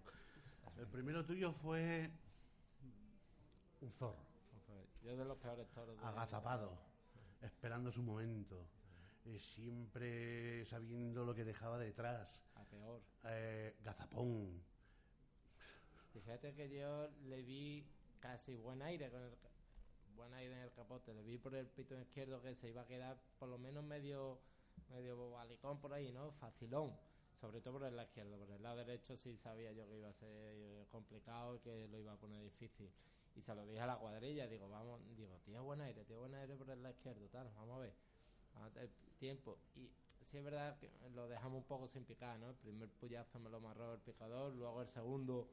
El 0.78 0.86
primero 0.86 1.24
tuyo 1.24 1.52
fue 1.52 2.10
un 3.80 3.90
zorro, 3.92 4.24
Yo 5.02 5.16
de 5.16 5.24
los 5.24 5.38
peores 5.38 5.66
toros. 5.74 5.96
agazapado, 6.02 6.78
esperando 7.40 7.90
su 7.90 8.02
momento, 8.02 8.66
eh, 9.24 9.38
siempre 9.40 10.64
sabiendo 10.66 11.24
lo 11.24 11.34
que 11.34 11.44
dejaba 11.44 11.78
detrás, 11.78 12.28
A 12.54 12.62
peor. 12.64 13.00
eh, 13.24 13.74
gazapón. 13.82 14.60
Fíjate 16.12 16.54
que 16.54 16.68
yo 16.70 17.08
le 17.28 17.42
vi 17.42 17.84
casi 18.20 18.54
buen 18.56 18.80
aire 18.82 19.10
con 19.10 19.22
el 19.22 19.32
buen 20.16 20.32
aire 20.34 20.54
en 20.54 20.62
el 20.62 20.72
capote, 20.72 21.14
le 21.14 21.22
vi 21.22 21.38
por 21.38 21.54
el 21.54 21.66
pito 21.66 21.98
izquierdo 22.00 22.40
que 22.42 22.54
se 22.54 22.68
iba 22.68 22.82
a 22.82 22.86
quedar 22.86 23.18
por 23.38 23.48
lo 23.48 23.58
menos 23.58 23.84
medio 23.84 24.38
medio 24.90 25.30
balicón 25.30 25.80
por 25.80 25.92
ahí, 25.92 26.12
¿no? 26.12 26.32
Facilón, 26.32 26.92
sobre 27.40 27.60
todo 27.60 27.74
por 27.74 27.84
el 27.84 27.96
lado 27.96 28.08
izquierdo, 28.08 28.38
por 28.38 28.50
el 28.50 28.62
lado 28.62 28.76
derecho 28.76 29.16
sí 29.16 29.36
sabía 29.36 29.72
yo 29.72 29.86
que 29.88 29.96
iba 29.96 30.08
a 30.08 30.12
ser 30.12 30.28
eh, 30.30 30.86
complicado 30.90 31.56
y 31.56 31.58
que 31.60 31.88
lo 31.88 31.98
iba 31.98 32.12
a 32.12 32.16
poner 32.16 32.42
difícil. 32.42 32.90
Y 33.34 33.42
se 33.42 33.54
lo 33.54 33.66
dije 33.66 33.80
a 33.80 33.86
la 33.86 33.96
cuadrilla, 33.96 34.46
digo, 34.46 34.68
vamos, 34.68 35.00
digo, 35.16 35.38
tiene 35.44 35.60
buen 35.60 35.80
aire, 35.82 36.04
tiene 36.04 36.20
buen 36.20 36.34
aire 36.34 36.56
por 36.56 36.70
el 36.70 36.82
lado 36.82 36.94
izquierdo, 36.94 37.28
tal, 37.28 37.50
vamos 37.56 37.76
a 37.76 37.80
ver. 37.80 37.94
Vamos 38.54 38.70
a 38.70 38.72
tener 38.72 38.90
tiempo. 39.18 39.58
Y 39.74 39.90
sí 40.30 40.38
es 40.38 40.44
verdad 40.44 40.78
que 40.78 40.90
lo 41.14 41.28
dejamos 41.28 41.58
un 41.58 41.64
poco 41.64 41.88
sin 41.88 42.04
picar, 42.04 42.38
¿no? 42.38 42.48
El 42.48 42.56
primer 42.56 42.88
puyazo 42.88 43.38
me 43.38 43.50
lo 43.50 43.58
amarró 43.58 43.92
el 43.94 44.00
picador, 44.00 44.54
luego 44.54 44.80
el 44.80 44.88
segundo 44.88 45.48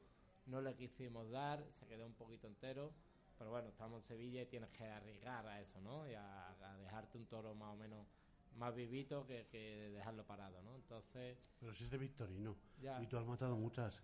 no 0.46 0.62
le 0.62 0.74
quisimos 0.74 1.30
dar, 1.30 1.64
se 1.78 1.86
quedó 1.86 2.06
un 2.06 2.14
poquito 2.14 2.46
entero. 2.46 2.92
Pero 3.38 3.50
bueno, 3.50 3.68
estamos 3.68 4.02
en 4.02 4.02
Sevilla 4.04 4.42
y 4.42 4.46
tienes 4.46 4.70
que 4.70 4.84
arriesgar 4.84 5.46
a 5.46 5.60
eso, 5.60 5.80
¿no? 5.80 6.08
Y 6.08 6.14
a, 6.14 6.50
a 6.50 6.76
dejarte 6.78 7.18
un 7.18 7.26
toro 7.26 7.54
más 7.54 7.72
o 7.72 7.76
menos 7.76 8.06
más 8.56 8.74
vivito 8.74 9.26
que, 9.26 9.46
que 9.48 9.90
dejarlo 9.90 10.24
parado, 10.24 10.62
¿no? 10.62 10.76
Entonces, 10.76 11.36
Pero 11.58 11.74
si 11.74 11.84
es 11.84 11.90
de 11.90 11.98
Victorino, 11.98 12.56
Ya. 12.80 13.02
y 13.02 13.06
tú 13.06 13.16
has 13.18 13.26
matado 13.26 13.56
muchas. 13.56 14.00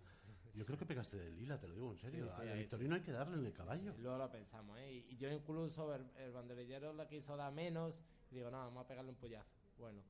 Yo 0.53 0.65
creo 0.65 0.77
que 0.77 0.85
pegaste 0.85 1.15
de 1.15 1.31
lila, 1.31 1.57
te 1.57 1.65
lo 1.67 1.73
digo 1.73 1.91
en 1.91 1.97
serio. 1.97 2.25
Sí, 2.35 2.41
sí, 2.43 2.49
a 2.49 2.53
Victorino 2.55 2.95
hay 2.95 3.01
que 3.01 3.13
darle 3.13 3.37
en 3.37 3.45
el 3.45 3.53
caballo. 3.53 3.93
luego 3.97 4.17
lo 4.17 4.29
pensamos, 4.29 4.77
¿eh? 4.79 5.05
Y, 5.09 5.15
yo 5.15 5.31
incluso, 5.31 5.95
el, 5.95 6.05
el 6.17 6.33
banderillero 6.33 6.91
le 6.91 7.07
quiso 7.07 7.37
dar 7.37 7.53
menos, 7.53 7.95
y 8.29 8.35
digo, 8.35 8.51
no, 8.51 8.57
vamos 8.57 8.83
a 8.83 8.87
pegarle 8.87 9.11
un 9.11 9.15
puyazo. 9.17 9.49
Bueno, 9.77 10.01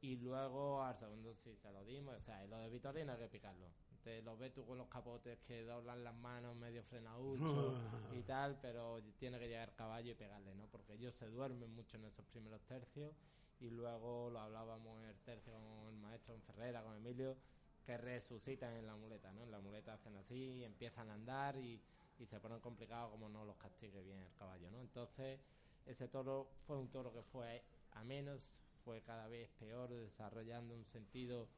y 0.00 0.16
luego 0.16 0.82
al 0.82 0.96
segundo 0.96 1.34
sí 1.34 1.54
se 1.56 1.70
lo 1.70 1.84
dimos, 1.84 2.14
o 2.16 2.20
sea, 2.20 2.42
y 2.44 2.48
lo 2.48 2.56
de 2.58 2.70
Vitorino 2.70 3.12
hay 3.12 3.18
que 3.18 3.28
picarlo. 3.28 3.68
Te 4.04 4.20
lo 4.20 4.36
ves 4.36 4.52
tú 4.52 4.66
con 4.66 4.76
los 4.76 4.86
capotes 4.88 5.38
que 5.40 5.64
doblan 5.64 6.04
las 6.04 6.14
manos 6.14 6.54
medio 6.54 6.82
frenaucho 6.84 7.74
y 8.12 8.22
tal, 8.22 8.60
pero 8.60 9.02
tiene 9.18 9.38
que 9.38 9.48
llegar 9.48 9.74
caballo 9.74 10.12
y 10.12 10.14
pegarle, 10.14 10.54
¿no? 10.54 10.66
Porque 10.66 10.92
ellos 10.92 11.14
se 11.14 11.26
duermen 11.26 11.74
mucho 11.74 11.96
en 11.96 12.04
esos 12.04 12.26
primeros 12.26 12.60
tercios 12.66 13.14
y 13.60 13.70
luego 13.70 14.28
lo 14.30 14.40
hablábamos 14.40 15.02
en 15.02 15.08
el 15.08 15.18
tercio 15.20 15.54
con 15.54 15.88
el 15.88 15.96
maestro 15.96 16.34
en 16.34 16.42
Ferrera, 16.42 16.82
con 16.82 16.94
Emilio, 16.94 17.38
que 17.86 17.96
resucitan 17.96 18.74
en 18.74 18.86
la 18.86 18.94
muleta, 18.94 19.32
¿no? 19.32 19.42
En 19.42 19.50
la 19.50 19.58
muleta 19.58 19.94
hacen 19.94 20.16
así, 20.16 20.62
empiezan 20.62 21.08
a 21.08 21.14
andar 21.14 21.56
y, 21.56 21.80
y 22.18 22.26
se 22.26 22.38
ponen 22.40 22.60
complicados 22.60 23.10
como 23.10 23.30
no 23.30 23.46
los 23.46 23.56
castigue 23.56 24.02
bien 24.02 24.18
el 24.20 24.34
caballo, 24.34 24.70
¿no? 24.70 24.80
Entonces, 24.82 25.40
ese 25.86 26.08
toro 26.08 26.50
fue 26.66 26.76
un 26.76 26.90
toro 26.90 27.10
que 27.10 27.22
fue 27.22 27.64
a 27.92 28.04
menos, 28.04 28.50
fue 28.84 29.00
cada 29.00 29.28
vez 29.28 29.48
peor, 29.58 29.88
desarrollando 29.88 30.74
un 30.74 30.84
sentido 30.84 31.48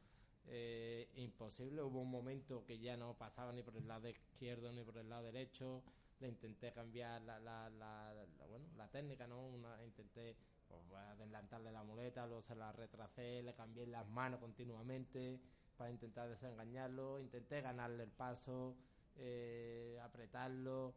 eh, 0.49 1.09
imposible. 1.17 1.83
Hubo 1.83 2.01
un 2.01 2.11
momento 2.11 2.65
que 2.65 2.79
ya 2.79 2.97
no 2.97 3.15
pasaba 3.15 3.53
ni 3.53 3.63
por 3.63 3.77
el 3.77 3.87
lado 3.89 4.09
izquierdo 4.09 4.73
ni 4.73 4.83
por 4.85 4.97
el 4.99 5.09
lado 5.09 5.25
derecho. 5.25 5.83
Le 6.21 6.29
intenté 6.29 6.73
cambiar 6.73 7.21
la, 7.23 7.39
la, 7.41 7.69
la, 7.71 8.15
la- 8.39 8.47
bueno, 8.47 8.67
la 8.77 8.89
técnica, 8.91 9.27
¿no? 9.27 9.47
Una, 9.49 9.83
intenté 9.85 10.37
pues, 10.69 10.81
adelantarle 10.93 11.71
la 11.73 11.83
muleta, 11.83 12.27
luego 12.27 12.43
se 12.43 12.55
la 12.55 12.73
retracé, 12.73 13.43
le 13.43 13.55
cambié 13.55 13.87
las 13.87 14.07
manos 14.09 14.41
continuamente 14.41 15.41
para 15.77 15.91
intentar 15.91 16.29
desengañarlo. 16.29 17.21
Intenté 17.21 17.61
ganarle 17.61 18.05
el 18.05 18.11
paso, 18.11 18.77
eh, 19.17 19.99
apretarlo. 20.03 20.95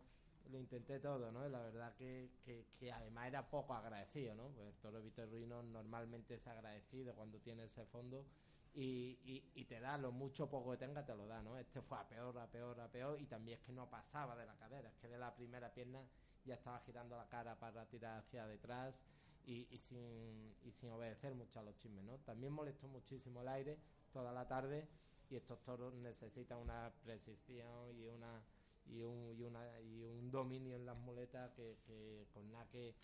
Lo 0.52 0.58
intenté 0.58 1.00
todo, 1.00 1.32
¿no? 1.32 1.48
La 1.48 1.60
verdad 1.62 1.94
que, 1.96 2.32
que, 2.44 2.66
que 2.80 2.92
además 2.92 3.28
era 3.28 3.48
poco 3.50 3.74
agradecido, 3.74 4.34
¿no? 4.36 4.50
Pues 4.50 4.68
el 4.70 4.74
toro 4.82 5.02
Vitorino 5.02 5.62
normalmente 5.62 6.36
es 6.36 6.48
agradecido 6.48 7.14
cuando 7.14 7.38
tiene 7.40 7.66
ese 7.66 7.86
fondo 7.86 8.26
y, 8.74 9.44
y, 9.56 9.66
te 9.66 9.80
da 9.80 9.98
lo 9.98 10.12
mucho 10.12 10.50
poco 10.50 10.72
que 10.72 10.78
tenga, 10.78 11.06
te 11.06 11.16
lo 11.16 11.28
da, 11.28 11.42
¿no? 11.42 11.58
Este 11.58 11.82
fue 11.82 11.98
a 11.98 12.08
peor, 12.08 12.38
a 12.38 12.48
peor, 12.48 12.80
a 12.80 12.88
peor 12.88 13.20
y 13.20 13.26
también 13.26 13.60
es 13.60 13.66
que 13.66 13.72
no 13.72 13.90
pasaba 13.90 14.36
de 14.36 14.46
la 14.46 14.56
cadera, 14.56 14.90
es 14.90 14.96
que 14.98 15.08
de 15.08 15.18
la 15.18 15.36
primera 15.36 15.74
pierna 15.74 16.08
ya 16.46 16.56
estaba 16.56 16.80
girando 16.82 17.18
la 17.18 17.28
cara 17.28 17.60
para 17.60 17.86
tirar 17.88 18.20
hacia 18.20 18.48
detrás 18.48 19.02
y, 19.46 19.66
sin, 19.80 20.56
y 20.64 20.72
sin 20.72 20.92
obedecer 20.92 21.34
mucho 21.34 21.60
a 21.60 21.64
los 21.64 21.78
chismes, 21.78 22.04
¿no? 22.04 22.18
También 22.20 22.54
molestó 22.54 22.88
muchísimo 22.88 23.42
el 23.42 23.48
aire 23.48 23.80
toda 24.14 24.32
la 24.32 24.48
tarde 24.48 24.88
y 25.30 25.36
estos 25.36 25.60
toros 25.64 25.94
necesitan 25.96 26.60
una 26.60 26.92
precisión 27.04 27.98
y 27.98 28.06
una 28.06 28.42
y 28.88 29.02
un, 29.02 29.36
y 29.38 29.44
una 29.44 29.80
y 29.82 30.04
un 30.04 30.32
dominio 30.32 30.76
en 30.76 30.86
las 30.86 30.98
muletas 30.98 31.52
que, 31.52 31.78
que 31.86 32.28
con 32.34 32.52
nada 32.52 32.68
que, 32.70 32.96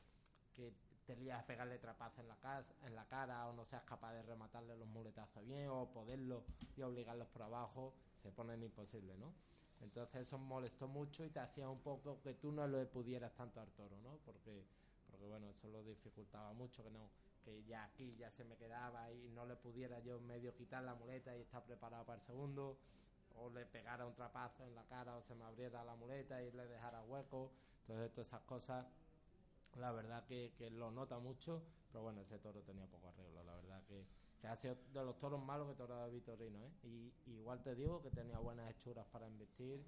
que 0.56 0.74
te 1.06 1.16
lías 1.16 1.40
a 1.40 1.46
pegarle 1.46 1.78
trapaz 1.78 2.18
en 2.20 2.28
la 2.28 2.36
casa, 2.38 2.74
en 2.84 2.96
la 2.96 3.06
cara 3.06 3.48
o 3.48 3.54
no 3.54 3.66
seas 3.66 3.84
capaz 3.84 4.14
de 4.14 4.24
rematarle 4.24 4.76
los 4.78 4.88
muletazos 4.88 5.46
bien 5.46 5.70
o 5.70 5.92
poderlo 5.92 6.44
y 6.76 6.82
obligarlos 6.82 7.28
por 7.28 7.44
abajo 7.44 7.94
se 8.22 8.32
ponen 8.32 8.64
imposible, 8.64 9.16
¿no? 9.18 9.34
Entonces 9.82 10.28
eso 10.28 10.38
molestó 10.38 10.88
mucho 10.88 11.24
y 11.26 11.30
te 11.30 11.40
hacía 11.40 11.70
un 11.70 11.80
poco 11.80 12.22
que 12.22 12.34
tú 12.34 12.52
no 12.52 12.68
lo 12.68 12.90
pudieras 12.90 13.34
tanto 13.36 13.60
al 13.60 13.72
toro, 13.72 14.00
¿no? 14.02 14.18
Porque 14.26 14.66
porque 15.08 15.28
bueno, 15.28 15.48
eso 15.50 15.68
lo 15.70 15.84
dificultaba 15.84 16.54
mucho 16.54 16.84
que 16.84 16.90
no 16.90 17.10
que 17.44 17.64
ya 17.66 17.84
aquí 17.84 18.16
ya 18.18 18.32
se 18.32 18.44
me 18.44 18.58
quedaba 18.58 19.12
y 19.12 19.30
no 19.30 19.46
le 19.46 19.56
pudiera 19.56 20.00
yo 20.00 20.20
medio 20.20 20.56
quitar 20.56 20.84
la 20.84 20.96
muleta 20.96 21.36
y 21.38 21.42
estar 21.42 21.64
preparado 21.64 22.04
para 22.04 22.18
el 22.18 22.26
segundo 22.26 22.80
o 23.36 23.50
le 23.50 23.66
pegara 23.66 24.08
un 24.08 24.16
trapazo 24.16 24.66
en 24.66 24.74
la 24.74 24.84
cara 24.86 25.16
o 25.16 25.22
se 25.22 25.36
me 25.36 25.46
abriera 25.46 25.84
la 25.84 25.96
muleta 25.96 26.42
y 26.42 26.52
le 26.52 26.66
dejara 26.66 27.04
hueco 27.04 27.52
entonces 27.82 28.12
todas 28.14 28.28
esas 28.28 28.42
cosas 28.42 28.86
la 29.76 29.92
verdad 29.92 30.26
que, 30.26 30.54
que 30.58 30.70
lo 30.70 30.92
nota 30.92 31.20
mucho 31.20 31.64
pero 31.92 32.04
bueno 32.04 32.22
ese 32.22 32.40
toro 32.40 32.62
tenía 32.64 32.88
poco 32.88 33.08
arreglo 33.10 33.44
la 33.44 33.56
verdad 33.56 33.84
que, 33.88 34.06
que 34.40 34.48
ha 34.48 34.56
sido 34.56 34.78
de 34.94 35.04
los 35.04 35.18
toros 35.20 35.44
malos 35.44 35.68
que 35.70 35.76
toro 35.76 36.04
de 36.06 36.12
Vitorino 36.12 36.64
¿eh? 36.66 36.72
y, 36.84 37.14
y 37.26 37.36
igual 37.38 37.62
te 37.64 37.76
digo 37.76 38.02
que 38.02 38.12
tenía 38.12 38.40
buenas 38.40 38.70
hechuras 38.72 39.06
para 39.08 39.28
investir 39.28 39.84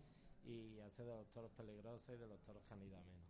y 0.46 0.80
ha 0.80 0.90
sido 0.92 1.10
de 1.10 1.16
los 1.24 1.32
toros 1.32 1.52
peligrosos 1.52 2.16
y 2.16 2.18
de 2.18 2.28
los 2.28 2.40
toros 2.44 2.64
que 2.66 2.74
han 2.74 2.82
ido 2.84 2.98
a 2.98 3.02
menos 3.02 3.28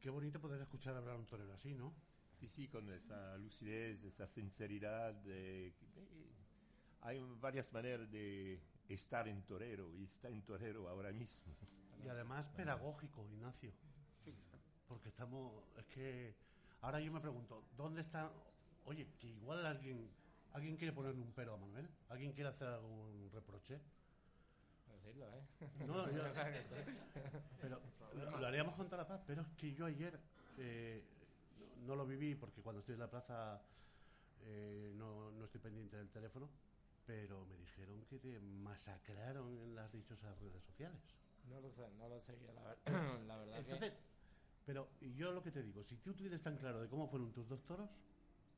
Qué 0.00 0.08
bonito 0.08 0.40
poder 0.40 0.62
escuchar 0.62 0.96
hablar 0.96 1.14
a 1.16 1.18
un 1.18 1.26
torero 1.26 1.52
así, 1.52 1.74
¿no? 1.74 1.92
Sí, 2.38 2.48
sí, 2.48 2.68
con 2.68 2.88
esa 2.90 3.36
lucidez, 3.36 4.02
esa 4.02 4.26
sinceridad. 4.26 5.12
de- 5.12 5.74
eh, 5.96 6.32
hay 7.02 7.18
varias 7.38 7.70
maneras 7.74 8.10
de 8.10 8.62
estar 8.88 9.28
en 9.28 9.42
torero 9.42 9.94
y 9.94 10.04
está 10.04 10.30
en 10.30 10.42
torero 10.42 10.88
ahora 10.88 11.12
mismo. 11.12 11.54
Y 12.02 12.08
además 12.08 12.46
pedagógico, 12.56 13.26
Ignacio. 13.28 13.74
Porque 14.90 15.08
estamos, 15.08 15.52
es 15.78 15.84
que 15.94 16.34
ahora 16.82 16.98
yo 16.98 17.12
me 17.12 17.20
pregunto, 17.20 17.62
¿dónde 17.76 18.00
está? 18.00 18.28
Oye, 18.86 19.06
que 19.20 19.28
igual 19.28 19.64
alguien, 19.64 20.10
alguien 20.52 20.76
quiere 20.76 20.92
ponerle 20.92 21.22
un 21.22 21.32
pero 21.32 21.54
a 21.54 21.56
Manuel, 21.58 21.86
alguien 22.08 22.32
quiere 22.32 22.50
hacer 22.50 22.66
algún 22.66 23.30
reproche. 23.32 23.74
Es 23.76 25.04
decir, 25.04 25.14
tranquilo, 25.14 25.26
¿eh? 25.32 25.86
No, 25.86 26.10
yo- 26.10 26.24
pero 27.62 27.80
lo, 28.16 28.40
lo 28.40 28.46
haríamos 28.48 28.74
con 28.74 28.86
toda 28.86 29.02
la 29.04 29.06
paz, 29.08 29.20
pero 29.28 29.42
es 29.42 29.48
que 29.60 29.72
yo 29.74 29.86
ayer 29.86 30.18
eh, 30.58 31.04
no, 31.56 31.86
no 31.86 31.94
lo 31.94 32.04
viví 32.04 32.34
porque 32.34 32.60
cuando 32.62 32.80
estoy 32.80 32.94
en 32.94 33.00
la 33.00 33.10
plaza 33.10 33.62
eh, 34.42 34.92
no, 34.96 35.30
no 35.30 35.44
estoy 35.44 35.60
pendiente 35.60 35.96
del 35.98 36.08
teléfono, 36.10 36.48
pero 37.06 37.44
me 37.46 37.56
dijeron 37.58 38.04
que 38.06 38.18
te 38.18 38.40
masacraron 38.40 39.56
en 39.60 39.76
las 39.76 39.92
dichosas 39.92 40.36
redes 40.40 40.64
sociales. 40.64 41.00
No 41.48 41.60
lo 41.60 41.70
sé, 41.70 41.88
no 41.96 42.08
lo 42.08 42.20
seguía, 42.22 42.52
la, 42.52 42.62
ver- 42.62 42.78
la 43.28 43.36
verdad 43.36 43.58
Entonces, 43.60 43.92
pero 44.66 44.88
y 45.00 45.14
yo 45.14 45.32
lo 45.32 45.42
que 45.42 45.50
te 45.50 45.62
digo, 45.62 45.82
si 45.84 45.96
tú 45.96 46.14
tienes 46.14 46.42
tan 46.42 46.56
claro 46.56 46.80
de 46.80 46.88
cómo 46.88 47.08
fueron 47.08 47.32
tus 47.32 47.48
dos 47.48 47.64
toros, 47.64 47.90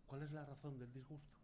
¿cuál 0.07 0.23
es 0.23 0.33
la 0.33 0.45
razón 0.45 0.79
del 0.79 0.93
disgusto? 0.93 1.39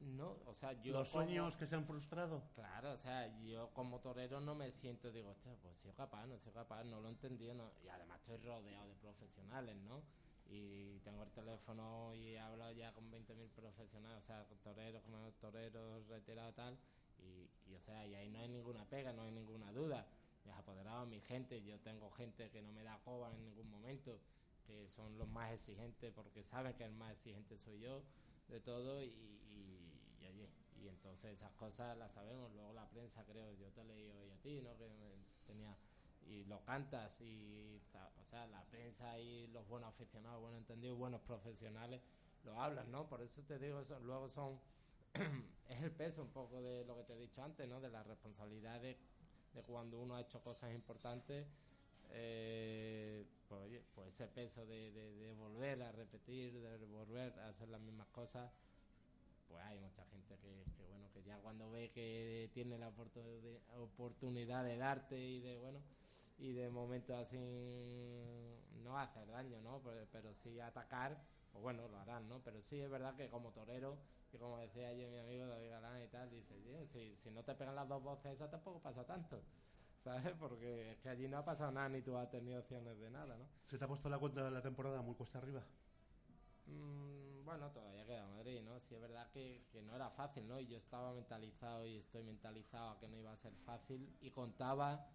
No, 0.00 0.36
o 0.46 0.54
sea, 0.54 0.72
yo... 0.80 0.92
¿Los 0.92 1.08
como- 1.10 1.24
sueños 1.24 1.56
que 1.56 1.66
se 1.66 1.74
han 1.74 1.84
frustrado? 1.84 2.42
Claro, 2.54 2.92
o 2.92 2.96
sea, 2.96 3.26
yo 3.40 3.70
como 3.74 3.98
torero 3.98 4.40
no 4.40 4.54
me 4.54 4.70
siento, 4.70 5.10
digo, 5.10 5.34
pues 5.62 5.76
soy 5.82 5.92
capaz, 5.92 6.26
no 6.26 6.38
soy 6.38 6.52
capaz, 6.52 6.84
no 6.84 7.00
lo 7.00 7.08
he 7.08 7.10
entendido, 7.10 7.54
no. 7.54 7.72
y 7.84 7.88
además 7.88 8.20
estoy 8.20 8.36
rodeado 8.38 8.86
de 8.88 8.94
profesionales, 8.94 9.76
¿no? 9.88 10.02
Y 10.50 11.00
tengo 11.00 11.24
el 11.24 11.30
teléfono 11.32 12.14
y 12.14 12.28
he 12.28 12.38
hablado 12.40 12.70
ya 12.72 12.92
con 12.94 13.10
20.000 13.10 13.50
profesionales, 13.50 14.22
o 14.22 14.26
sea, 14.26 14.46
toreros, 14.62 15.02
toreros 15.40 16.06
retirados 16.06 16.54
tal, 16.54 16.78
y, 17.18 17.50
y, 17.70 17.74
o 17.74 17.80
sea, 17.80 18.06
y 18.06 18.14
ahí 18.14 18.30
no 18.30 18.38
hay 18.38 18.48
ninguna 18.48 18.84
pega, 18.84 19.12
no 19.12 19.22
hay 19.22 19.32
ninguna 19.32 19.72
duda. 19.72 20.06
Me 20.48 20.54
has 20.54 20.60
apoderado 20.60 21.00
a 21.02 21.06
mi 21.06 21.20
gente, 21.20 21.62
yo 21.62 21.78
tengo 21.80 22.10
gente 22.10 22.50
que 22.50 22.62
no 22.62 22.72
me 22.72 22.82
da 22.82 22.98
coba 23.04 23.30
en 23.34 23.42
ningún 23.42 23.70
momento, 23.70 24.18
que 24.66 24.88
son 24.88 25.18
los 25.18 25.28
más 25.28 25.52
exigentes 25.52 26.10
porque 26.14 26.42
saben 26.42 26.74
que 26.74 26.84
el 26.84 26.92
más 26.92 27.12
exigente 27.12 27.58
soy 27.58 27.80
yo 27.80 28.02
de 28.48 28.58
todo 28.60 29.02
y, 29.02 29.08
y, 29.08 30.16
y, 30.22 30.48
y 30.82 30.88
entonces 30.88 31.34
esas 31.34 31.52
cosas 31.52 31.98
las 31.98 32.12
sabemos 32.12 32.50
luego 32.54 32.72
la 32.72 32.88
prensa 32.88 33.24
creo 33.26 33.52
yo 33.52 33.70
te 33.72 33.84
leí 33.84 34.10
hoy 34.10 34.30
a 34.30 34.36
ti 34.38 34.62
no 34.62 34.74
que 34.78 34.88
tenía 35.46 35.76
y 36.22 36.44
lo 36.44 36.62
cantas 36.64 37.20
y 37.20 37.80
o 38.20 38.24
sea 38.24 38.46
la 38.46 38.64
prensa 38.70 39.18
y 39.18 39.46
los 39.48 39.66
buenos 39.68 39.90
aficionados 39.90 40.40
buenos 40.40 40.60
entendidos 40.60 40.98
buenos 40.98 41.20
profesionales 41.22 42.00
lo 42.44 42.58
hablan 42.60 42.90
no 42.90 43.06
por 43.08 43.22
eso 43.22 43.42
te 43.42 43.58
digo 43.58 43.80
eso 43.80 43.98
luego 44.00 44.28
son 44.30 44.60
es 45.68 45.82
el 45.82 45.90
peso 45.92 46.22
un 46.22 46.30
poco 46.30 46.62
de 46.62 46.84
lo 46.84 46.96
que 46.96 47.04
te 47.04 47.12
he 47.14 47.18
dicho 47.18 47.42
antes 47.42 47.68
no 47.68 47.80
de 47.80 47.90
la 47.90 48.02
responsabilidad 48.02 48.82
de, 49.54 49.62
cuando 49.62 49.98
uno 49.98 50.16
ha 50.16 50.20
hecho 50.20 50.40
cosas 50.40 50.72
importantes 50.74 51.46
eh, 52.10 53.26
pues, 53.48 53.82
pues 53.94 54.08
ese 54.14 54.26
peso 54.28 54.64
de, 54.66 54.92
de, 54.92 55.32
volver 55.34 55.82
a 55.82 55.92
repetir, 55.92 56.52
de 56.60 56.86
volver 56.86 57.38
a 57.40 57.48
hacer 57.48 57.68
las 57.68 57.80
mismas 57.80 58.08
cosas, 58.08 58.50
pues 59.48 59.62
hay 59.64 59.78
mucha 59.78 60.04
gente 60.06 60.36
que, 60.38 60.64
bueno 60.88 61.08
que 61.12 61.22
ya 61.22 61.38
cuando 61.38 61.70
ve 61.70 61.90
que 61.90 62.50
tiene 62.52 62.78
la 62.78 62.92
oportunidad 63.78 64.64
de 64.64 64.76
darte 64.76 65.18
y 65.18 65.40
de 65.40 65.58
bueno 65.58 65.80
y 66.38 66.52
de 66.52 66.70
momentos 66.70 67.16
así 67.16 67.36
no 68.84 68.98
hacer 68.98 69.26
daño, 69.28 69.60
¿no? 69.62 69.82
Pero 70.12 70.34
sí 70.34 70.60
atacar, 70.60 71.18
pues 71.52 71.62
bueno, 71.62 71.88
lo 71.88 71.98
harán, 71.98 72.28
¿no? 72.28 72.40
Pero 72.42 72.60
sí 72.62 72.80
es 72.80 72.90
verdad 72.90 73.16
que 73.16 73.28
como 73.28 73.52
torero, 73.52 73.98
y 74.32 74.38
como 74.38 74.58
decía 74.58 74.88
ayer 74.88 75.10
mi 75.10 75.18
amigo 75.18 75.46
David 75.46 75.70
Galán 75.70 76.02
y 76.02 76.08
tal, 76.08 76.30
dice, 76.30 76.54
"Tío, 76.60 76.86
si, 76.86 77.16
si 77.16 77.30
no 77.30 77.42
te 77.44 77.54
pegan 77.54 77.74
las 77.74 77.88
dos 77.88 78.02
voces 78.02 78.32
esas 78.34 78.50
tampoco 78.50 78.80
pasa 78.80 79.04
tanto. 79.04 79.40
¿Sabes? 80.04 80.32
Porque 80.38 80.92
es 80.92 80.98
que 80.98 81.08
allí 81.08 81.28
no 81.28 81.38
ha 81.38 81.44
pasado 81.44 81.72
nada 81.72 81.88
ni 81.88 82.02
tú 82.02 82.16
has 82.16 82.30
tenido 82.30 82.60
opciones 82.60 82.98
de 82.98 83.10
nada, 83.10 83.36
¿no? 83.36 83.44
¿Se 83.66 83.78
te 83.78 83.84
ha 83.84 83.88
puesto 83.88 84.08
la 84.08 84.18
cuenta 84.18 84.44
de 84.44 84.50
la 84.50 84.62
temporada 84.62 85.02
muy 85.02 85.14
cuesta 85.14 85.38
arriba? 85.38 85.62
Mm, 86.66 87.44
bueno, 87.44 87.70
todavía 87.72 88.04
queda 88.06 88.26
Madrid, 88.26 88.60
¿no? 88.62 88.78
Sí 88.80 88.94
es 88.94 89.00
verdad 89.00 89.30
que, 89.32 89.66
que 89.72 89.82
no 89.82 89.94
era 89.96 90.10
fácil, 90.10 90.46
¿no? 90.46 90.60
Y 90.60 90.66
yo 90.66 90.76
estaba 90.78 91.12
mentalizado 91.14 91.86
y 91.86 91.96
estoy 91.96 92.22
mentalizado 92.22 92.90
a 92.90 93.00
que 93.00 93.08
no 93.08 93.16
iba 93.16 93.32
a 93.32 93.36
ser 93.36 93.52
fácil 93.64 94.16
y 94.20 94.30
contaba 94.30 95.08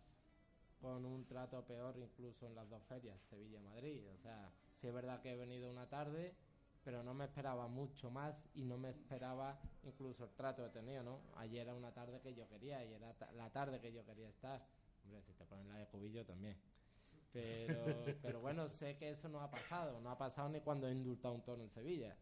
con 0.83 1.05
un 1.05 1.25
trato 1.25 1.63
peor 1.63 1.97
incluso 1.97 2.45
en 2.45 2.55
las 2.55 2.69
dos 2.69 2.83
ferias, 2.83 3.17
Sevilla 3.29 3.57
y 3.57 3.63
Madrid. 3.63 4.01
O 4.13 4.17
sea, 4.17 4.51
sí 4.81 4.87
es 4.87 4.93
verdad 4.93 5.21
que 5.21 5.31
he 5.31 5.37
venido 5.37 5.71
una 5.71 5.87
tarde, 5.87 6.35
pero 6.83 7.01
no 7.03 7.13
me 7.13 7.23
esperaba 7.23 7.69
mucho 7.69 8.11
más 8.11 8.49
y 8.53 8.65
no 8.65 8.77
me 8.77 8.89
esperaba 8.89 9.57
incluso 9.83 10.25
el 10.25 10.31
trato 10.31 10.61
que 10.61 10.67
he 10.67 10.81
tenido, 10.81 11.01
¿no? 11.01 11.21
Ayer 11.37 11.61
era 11.61 11.73
una 11.73 11.93
tarde 11.93 12.19
que 12.19 12.35
yo 12.35 12.49
quería 12.49 12.83
y 12.83 12.91
era 12.91 13.15
la 13.33 13.49
tarde 13.49 13.79
que 13.79 13.93
yo 13.93 14.05
quería 14.05 14.27
estar. 14.27 14.61
Hombre, 15.05 15.21
si 15.23 15.31
te 15.31 15.45
ponen 15.45 15.69
la 15.69 15.77
de 15.77 15.87
cubillo 15.87 16.25
también. 16.25 16.57
Pero, 17.31 17.85
pero 18.21 18.41
bueno, 18.41 18.67
sé 18.67 18.97
que 18.97 19.11
eso 19.11 19.29
no 19.29 19.39
ha 19.39 19.49
pasado. 19.49 20.01
No 20.01 20.11
ha 20.11 20.17
pasado 20.17 20.49
ni 20.49 20.59
cuando 20.59 20.89
he 20.89 20.91
indultado 20.91 21.33
un 21.33 21.43
toro 21.43 21.63
en 21.63 21.69
Sevilla. 21.69 22.17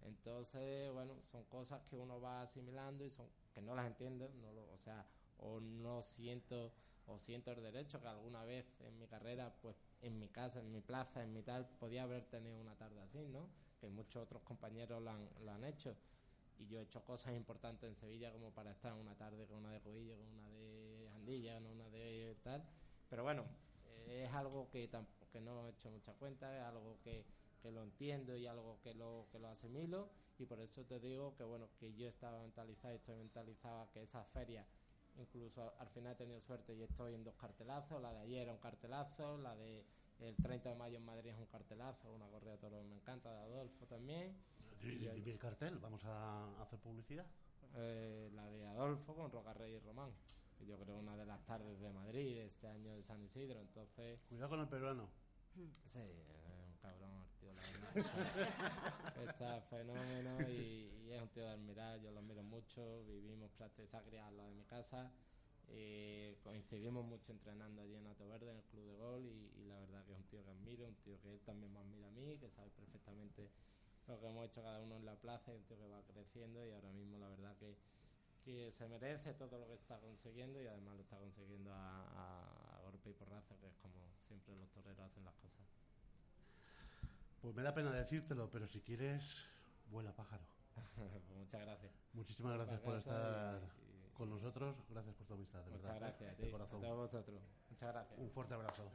Entonces, 0.00 0.90
bueno, 0.92 1.12
son 1.30 1.44
cosas 1.44 1.82
que 1.90 1.96
uno 1.98 2.18
va 2.22 2.40
asimilando 2.40 3.04
y 3.04 3.10
son 3.10 3.26
que 3.52 3.60
no 3.60 3.74
las 3.74 3.86
entiendo. 3.86 4.30
No 4.40 4.50
lo, 4.50 4.62
o 4.72 4.78
sea, 4.78 5.04
o 5.40 5.60
no 5.60 6.02
siento 6.04 6.72
o 7.08 7.18
siento 7.18 7.50
el 7.52 7.62
derecho 7.62 8.00
que 8.00 8.08
alguna 8.08 8.44
vez 8.44 8.66
en 8.80 8.98
mi 8.98 9.06
carrera, 9.06 9.52
pues 9.62 9.76
en 10.02 10.18
mi 10.18 10.28
casa, 10.28 10.60
en 10.60 10.70
mi 10.70 10.80
plaza, 10.80 11.22
en 11.22 11.32
mi 11.32 11.42
tal, 11.42 11.66
podía 11.80 12.02
haber 12.02 12.24
tenido 12.26 12.60
una 12.60 12.74
tarde 12.76 13.00
así, 13.00 13.26
¿no? 13.28 13.48
Que 13.80 13.88
muchos 13.88 14.22
otros 14.22 14.42
compañeros 14.42 15.02
lo 15.02 15.10
han, 15.10 15.28
lo 15.44 15.52
han 15.52 15.64
hecho. 15.64 15.96
Y 16.58 16.66
yo 16.66 16.80
he 16.80 16.82
hecho 16.82 17.02
cosas 17.04 17.34
importantes 17.34 17.88
en 17.88 17.96
Sevilla 17.96 18.32
como 18.32 18.50
para 18.50 18.72
estar 18.72 18.92
una 18.92 19.14
tarde 19.14 19.46
con 19.46 19.58
una 19.58 19.72
de 19.72 19.80
Cubillo, 19.80 20.16
con 20.18 20.28
una 20.28 20.50
de 20.50 21.08
Andilla, 21.14 21.54
con 21.54 21.66
una 21.66 21.88
de 21.88 22.36
tal. 22.42 22.62
Pero 23.08 23.22
bueno, 23.22 23.44
eh, 24.06 24.24
es 24.26 24.34
algo 24.34 24.68
que, 24.68 24.90
que 25.32 25.40
no 25.40 25.66
he 25.66 25.70
hecho 25.70 25.90
mucha 25.90 26.12
cuenta, 26.14 26.54
es 26.56 26.62
algo 26.62 26.98
que, 27.02 27.24
que 27.62 27.70
lo 27.70 27.82
entiendo 27.82 28.36
y 28.36 28.46
algo 28.46 28.80
que 28.82 28.92
lo, 28.94 29.28
que 29.32 29.38
lo 29.38 29.48
asimilo. 29.48 30.10
Y 30.38 30.46
por 30.46 30.60
eso 30.60 30.84
te 30.84 31.00
digo 31.00 31.34
que 31.36 31.44
bueno, 31.44 31.68
que 31.80 31.94
yo 31.94 32.08
estaba 32.08 32.40
mentalizado 32.40 32.92
y 32.92 32.96
estoy 32.96 33.16
mentalizado 33.16 33.82
a 33.82 33.90
que 33.90 34.02
esa 34.02 34.24
feria 34.24 34.66
incluso 35.18 35.72
al 35.78 35.88
final 35.88 36.12
he 36.12 36.16
tenido 36.16 36.40
suerte 36.40 36.74
y 36.74 36.82
estoy 36.82 37.14
en 37.14 37.24
dos 37.24 37.34
cartelazos, 37.36 38.00
la 38.00 38.12
de 38.12 38.20
ayer 38.20 38.42
era 38.42 38.52
un 38.52 38.58
cartelazo, 38.58 39.38
la 39.38 39.54
de 39.56 39.84
el 40.20 40.34
30 40.36 40.70
de 40.70 40.74
mayo 40.74 40.96
en 40.96 41.04
Madrid 41.04 41.30
es 41.30 41.38
un 41.38 41.46
cartelazo, 41.46 42.12
una 42.12 42.26
correa 42.28 42.52
de 42.52 42.58
toros 42.58 42.84
me 42.86 42.96
encanta, 42.96 43.30
de 43.32 43.38
Adolfo 43.38 43.86
también, 43.86 44.36
Dime 44.80 45.10
el 45.12 45.38
cartel, 45.38 45.78
vamos 45.78 46.04
a 46.04 46.62
hacer 46.62 46.78
publicidad. 46.78 47.26
eh, 47.76 48.30
la 48.34 48.46
de 48.50 48.64
Adolfo 48.66 49.14
con 49.14 49.30
Roca 49.30 49.52
Rey 49.54 49.74
y 49.74 49.78
Román, 49.80 50.10
yo 50.66 50.78
creo 50.78 50.98
una 50.98 51.16
de 51.16 51.24
las 51.26 51.44
tardes 51.46 51.78
de 51.80 51.92
Madrid 51.92 52.34
de 52.36 52.46
este 52.46 52.66
año 52.68 52.92
de 52.94 53.02
San 53.04 53.22
Isidro, 53.22 53.60
entonces 53.60 54.20
Cuidado 54.28 54.50
con 54.50 54.60
el 54.60 54.68
peruano. 54.68 55.08
Sí, 55.54 55.70
es 55.88 55.94
un 55.96 56.76
cabrón 56.80 57.24
tío, 57.56 57.78
la 57.80 57.90
verdad. 57.90 58.52
Está 59.14 59.60
fenómeno 59.62 60.48
y, 60.48 61.04
y 61.06 61.12
es 61.12 61.20
un 61.20 61.28
tío 61.30 61.42
de 61.44 61.50
admirar, 61.50 62.00
yo 62.00 62.10
lo 62.12 62.20
admiro 62.20 62.42
mucho, 62.42 63.04
vivimos 63.04 63.50
prácticamente 63.52 64.20
al 64.20 64.36
lado 64.36 64.48
de 64.50 64.54
mi 64.54 64.64
casa, 64.64 65.10
eh, 65.68 66.38
coincidimos 66.42 67.04
mucho 67.04 67.32
entrenando 67.32 67.82
allí 67.82 67.96
en 67.96 68.06
Ato 68.06 68.26
Verde, 68.28 68.50
en 68.50 68.56
el 68.58 68.64
Club 68.64 68.86
de 68.86 68.96
Gol 68.96 69.26
y, 69.26 69.52
y 69.60 69.64
la 69.66 69.78
verdad 69.80 70.04
que 70.06 70.12
es 70.12 70.18
un 70.18 70.24
tío 70.26 70.44
que 70.44 70.50
admiro, 70.50 70.86
un 70.86 70.94
tío 70.96 71.20
que 71.20 71.30
él 71.32 71.40
también 71.40 71.72
me 71.72 71.80
admira 71.80 72.08
a 72.08 72.10
mí, 72.12 72.38
que 72.38 72.50
sabe 72.50 72.70
perfectamente 72.70 73.50
lo 74.06 74.18
que 74.20 74.26
hemos 74.28 74.46
hecho 74.46 74.62
cada 74.62 74.80
uno 74.80 74.96
en 74.96 75.04
la 75.04 75.16
plaza 75.16 75.52
y 75.52 75.56
un 75.56 75.64
tío 75.64 75.76
que 75.78 75.86
va 75.88 76.02
creciendo 76.04 76.64
y 76.66 76.70
ahora 76.72 76.92
mismo 76.92 77.18
la 77.18 77.28
verdad 77.28 77.56
que, 77.58 77.76
que 78.44 78.72
se 78.72 78.88
merece 78.88 79.34
todo 79.34 79.58
lo 79.58 79.66
que 79.68 79.74
está 79.74 79.98
consiguiendo 80.00 80.62
y 80.62 80.66
además 80.66 80.96
lo 80.96 81.02
está 81.02 81.18
consiguiendo 81.18 81.72
a, 81.72 82.06
a- 82.08 82.76
a 82.76 82.80
golpe 82.82 83.10
y 83.10 83.14
porrazo, 83.14 83.58
que 83.60 83.66
es 83.68 83.76
como 83.82 84.14
siempre 84.26 84.56
los 84.56 84.70
toreros 84.70 85.00
hacen 85.10 85.24
las 85.24 85.34
cosas. 85.34 85.66
Pues 87.40 87.54
me 87.54 87.62
da 87.62 87.72
pena 87.74 87.90
decírtelo, 87.92 88.50
pero 88.50 88.66
si 88.66 88.80
quieres, 88.80 89.22
vuela 89.90 90.12
pájaro. 90.12 90.44
Pues 90.96 91.38
muchas 91.38 91.60
gracias. 91.60 91.92
Muchísimas 92.12 92.54
gracias 92.56 92.80
por 92.80 92.96
estar 92.96 93.60
gracias 93.60 93.72
y- 93.78 94.14
con 94.14 94.30
nosotros. 94.30 94.76
Gracias 94.90 95.14
por 95.14 95.26
tu 95.26 95.34
amistad, 95.34 95.60
de 95.64 95.70
Muchas 95.70 95.82
verdad. 95.94 96.00
gracias 96.00 96.38
a 96.38 96.42
de 96.42 96.48
a 96.48 96.50
corazón. 96.50 96.80
todos 96.80 96.96
vosotros. 96.96 97.40
Muchas 97.70 97.92
gracias. 97.92 98.18
Un 98.20 98.30
fuerte 98.30 98.54
abrazo. 98.54 98.90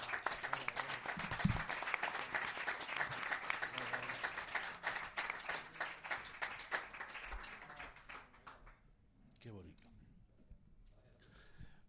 Qué 9.40 9.52
bonito. 9.52 9.84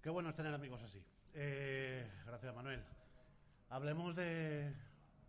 Qué 0.02 0.10
bueno 0.10 0.30
es 0.30 0.36
tener 0.36 0.52
amigos 0.54 0.82
así. 0.82 1.02
Eh, 1.34 2.10
gracias, 2.26 2.54
Manuel. 2.54 2.82
Hablemos 3.70 4.14
de, 4.16 4.72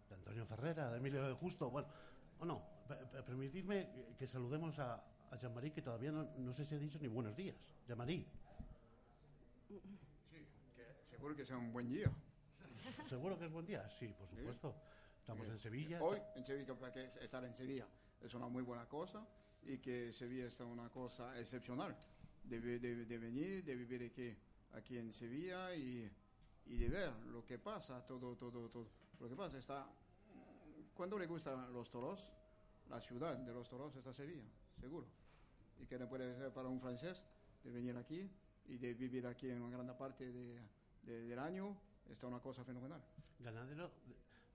de 0.09 0.15
Antonio 0.15 0.45
Ferrera, 0.45 0.91
de 0.91 0.97
Emilio 0.97 1.23
de 1.27 1.33
Justo. 1.33 1.69
Bueno, 1.69 1.87
o 2.39 2.45
no, 2.45 2.61
pe- 2.87 2.95
pe- 3.11 3.23
permitidme 3.23 3.89
que, 3.91 4.15
que 4.19 4.27
saludemos 4.27 4.77
a, 4.79 4.95
a 5.31 5.35
Jean-Marie, 5.37 5.71
que 5.71 5.81
todavía 5.81 6.11
no, 6.11 6.23
no 6.37 6.53
sé 6.53 6.65
si 6.65 6.75
ha 6.75 6.77
dicho 6.79 6.99
ni 7.01 7.07
buenos 7.07 7.35
días. 7.35 7.55
Jean-Marie, 7.87 8.25
Sí, 9.67 9.81
que 10.75 10.95
seguro 11.09 11.35
que 11.35 11.45
sea 11.45 11.57
un 11.57 11.71
buen 11.73 11.89
día. 11.89 12.11
¿seguro 13.09 13.37
que 13.37 13.45
es 13.45 13.51
buen 13.51 13.65
día? 13.65 13.89
Sí, 13.99 14.07
por 14.17 14.27
supuesto. 14.27 14.75
Estamos 15.19 15.47
en 15.47 15.57
Sevilla. 15.59 16.01
Hoy 16.03 16.19
en 16.35 16.45
Sevilla, 16.45 16.75
porque 16.75 17.05
es- 17.05 17.17
estar 17.17 17.43
en 17.43 17.55
Sevilla 17.55 17.87
es 18.21 18.33
una 18.33 18.47
muy 18.47 18.61
buena 18.63 18.85
cosa 18.87 19.25
y 19.63 19.77
que 19.79 20.13
Sevilla 20.13 20.45
es 20.47 20.59
una 20.59 20.89
cosa 20.89 21.39
excepcional. 21.39 21.95
De- 22.43 22.59
de 22.59 23.17
venir, 23.17 23.63
de 23.65 23.75
vivir 23.75 24.03
aquí, 24.11 24.37
aquí 24.73 24.97
en 24.99 25.11
Sevilla 25.13 25.73
y, 25.73 26.11
y 26.67 26.77
de 26.77 26.89
ver 26.89 27.11
lo 27.31 27.43
que 27.43 27.57
pasa, 27.57 28.05
todo, 28.05 28.35
todo, 28.35 28.69
todo. 28.69 28.87
Lo 29.19 29.29
que 29.29 29.35
pasa 29.35 29.57
está... 29.57 29.87
Cuando 30.93 31.19
le 31.19 31.25
gustan 31.27 31.73
los 31.73 31.89
toros, 31.89 32.25
la 32.89 33.01
ciudad 33.01 33.35
de 33.37 33.53
los 33.53 33.67
toros 33.69 33.93
está 33.95 34.13
Sevilla, 34.13 34.43
seguro. 34.79 35.07
Y 35.81 35.85
que 35.85 35.99
no 35.99 36.07
puede 36.07 36.33
ser 36.37 36.53
para 36.53 36.69
un 36.69 36.79
francés 36.79 37.21
de 37.63 37.71
venir 37.71 37.97
aquí 37.97 38.29
y 38.67 38.77
de 38.77 38.93
vivir 38.93 39.27
aquí 39.27 39.49
en 39.49 39.61
una 39.61 39.77
gran 39.77 39.97
parte 39.97 40.31
de, 40.31 40.61
de- 41.03 41.21
del 41.27 41.39
año, 41.39 41.75
está 42.09 42.27
una 42.27 42.39
cosa 42.39 42.63
fenomenal. 42.63 43.01
Ganadero, 43.39 43.91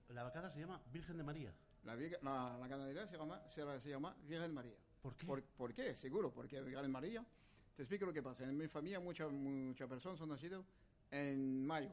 la 0.09 0.23
vacada 0.23 0.49
se 0.49 0.59
llama 0.59 0.81
Virgen 0.91 1.17
de 1.17 1.23
María. 1.23 1.53
La, 1.83 1.95
la, 1.95 2.57
la 2.59 2.67
ganadería 2.67 3.05
se 3.07 3.17
llama, 3.17 3.47
se, 3.47 3.79
se 3.79 3.89
llama 3.89 4.15
Virgen 4.27 4.51
María. 4.53 4.75
¿Por 5.03 5.15
qué? 5.15 5.27
¿Por, 5.27 5.43
por 5.43 5.73
qué? 5.75 5.95
Seguro, 5.95 6.31
porque 6.31 6.59
Virgen 6.61 6.91
María, 6.91 7.23
te 7.75 7.83
explico 7.83 8.05
lo 8.07 8.13
que 8.13 8.23
pasa. 8.23 8.43
En 8.45 8.57
mi 8.57 8.67
familia 8.67 8.99
muchas 8.99 9.31
muchas 9.31 9.87
personas 9.87 10.17
son 10.17 10.29
nacidas 10.29 10.63
en 11.11 11.65
mayo 11.67 11.91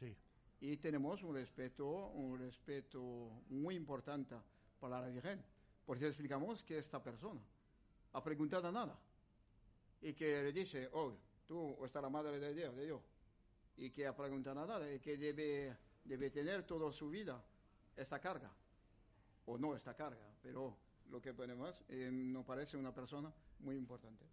Sí. 0.00 0.16
Y 0.60 0.76
tenemos 0.76 1.22
un 1.22 1.34
respeto, 1.34 2.08
un 2.08 2.38
respeto 2.38 3.00
muy 3.48 3.74
importante 3.74 4.36
para 4.80 5.00
la 5.00 5.08
Virgen. 5.08 5.42
Porque 5.84 6.06
explicamos 6.06 6.62
que 6.64 6.78
esta 6.78 7.02
persona 7.02 7.40
ha 8.12 8.22
preguntado 8.22 8.70
nada 8.72 8.98
y 10.00 10.14
que 10.14 10.42
le 10.42 10.52
dice, 10.52 10.88
oh, 10.92 11.12
tú 11.46 11.84
está 11.84 12.00
la 12.00 12.08
madre 12.08 12.38
de 12.38 12.54
Dios, 12.54 12.74
de 12.76 12.86
Dios, 12.86 13.02
y 13.76 13.90
que 13.90 14.06
ha 14.06 14.16
preguntado 14.16 14.66
nada 14.66 14.90
y 14.92 15.00
que 15.00 15.16
debe, 15.16 15.76
debe 16.04 16.30
tener 16.30 16.64
toda 16.64 16.90
su 16.92 17.10
vida 17.10 17.42
esta 17.96 18.20
carga, 18.20 18.50
o 19.46 19.58
no 19.58 19.76
esta 19.76 19.94
carga, 19.94 20.26
pero 20.42 20.76
lo 21.10 21.20
que 21.20 21.34
ponemos 21.34 21.80
eh, 21.88 22.10
nos 22.10 22.44
parece 22.44 22.76
una 22.76 22.92
persona 22.92 23.32
muy 23.60 23.76
importante. 23.76 24.24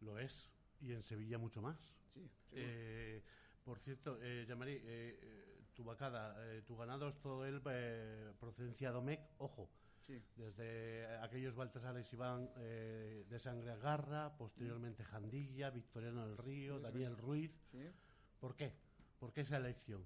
Lo 0.00 0.18
es. 0.18 0.48
Y 0.80 0.92
en 0.92 1.02
Sevilla 1.02 1.38
mucho 1.38 1.62
más. 1.62 1.78
Sí. 2.12 2.28
Eh, 2.52 3.22
por 3.64 3.78
cierto, 3.80 4.18
eh, 4.20 4.44
Jean-Marie, 4.46 4.76
eh, 4.76 5.18
eh, 5.22 5.64
tu 5.74 5.84
vacada, 5.84 6.36
eh, 6.52 6.62
tu 6.66 6.76
ganado 6.76 7.08
es 7.08 7.18
todo 7.20 7.44
el 7.46 7.62
eh, 7.66 8.32
procedencia 8.38 8.90
Domecq, 8.92 9.20
ojo, 9.38 9.70
sí. 10.06 10.22
desde 10.36 11.06
aquellos 11.18 11.54
Baltasares 11.54 12.12
Iván 12.12 12.52
de 12.54 13.38
Sangre 13.40 13.70
Agarra, 13.72 14.36
posteriormente 14.36 15.02
Jandilla, 15.04 15.70
Victoriano 15.70 16.28
del 16.28 16.36
Río, 16.36 16.78
Daniel 16.78 17.16
Ruiz. 17.16 17.50
sí. 17.72 17.90
¿Por 18.38 18.54
qué? 18.54 18.74
¿Por 19.18 19.32
qué 19.32 19.40
esa 19.40 19.56
elección? 19.56 20.04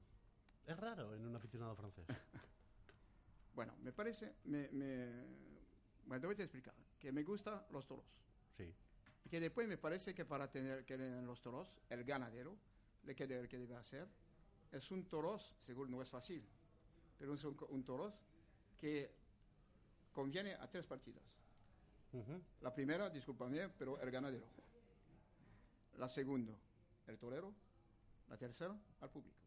Es 0.65 0.77
raro 0.77 1.13
en 1.15 1.27
un 1.27 1.35
aficionado 1.35 1.75
francés. 1.75 2.07
Bueno, 3.55 3.75
me 3.83 3.91
parece, 3.93 4.37
me, 4.45 4.69
me, 4.71 5.25
bueno, 6.07 6.21
te 6.21 6.27
voy 6.29 6.37
a 6.39 6.45
explicar, 6.45 6.73
que 7.01 7.11
me 7.11 7.25
gustan 7.25 7.61
los 7.73 7.89
toros. 7.89 8.05
Sí. 8.57 8.73
Y 9.25 9.29
que 9.29 9.41
después 9.41 9.67
me 9.67 9.77
parece 9.77 10.15
que 10.15 10.25
para 10.25 10.49
tener 10.49 10.85
que 10.85 10.97
los 10.97 11.43
toros, 11.43 11.75
el 11.89 12.05
ganadero, 12.05 12.57
lo 13.05 13.15
que 13.15 13.27
debe, 13.27 13.49
que 13.49 13.59
debe 13.59 13.77
hacer, 13.77 14.07
es 14.73 14.91
un 14.91 15.05
toros, 15.05 15.55
seguro 15.61 15.89
no 15.89 16.03
es 16.03 16.11
fácil, 16.11 16.45
pero 17.19 17.35
es 17.35 17.45
un, 17.45 17.57
un 17.71 17.85
toros 17.85 18.23
que 18.77 19.11
conviene 20.13 20.55
a 20.55 20.69
tres 20.69 20.87
partidas. 20.87 21.23
Ujú. 22.13 22.41
La 22.61 22.75
primera, 22.75 23.11
discúlpame, 23.11 23.69
pero 23.71 24.01
el 24.01 24.11
ganadero. 24.11 24.47
La 25.99 26.09
segunda, 26.09 26.53
el 27.07 27.19
torero. 27.19 27.53
La 28.29 28.37
tercera, 28.37 28.79
al 29.01 29.11
público. 29.11 29.39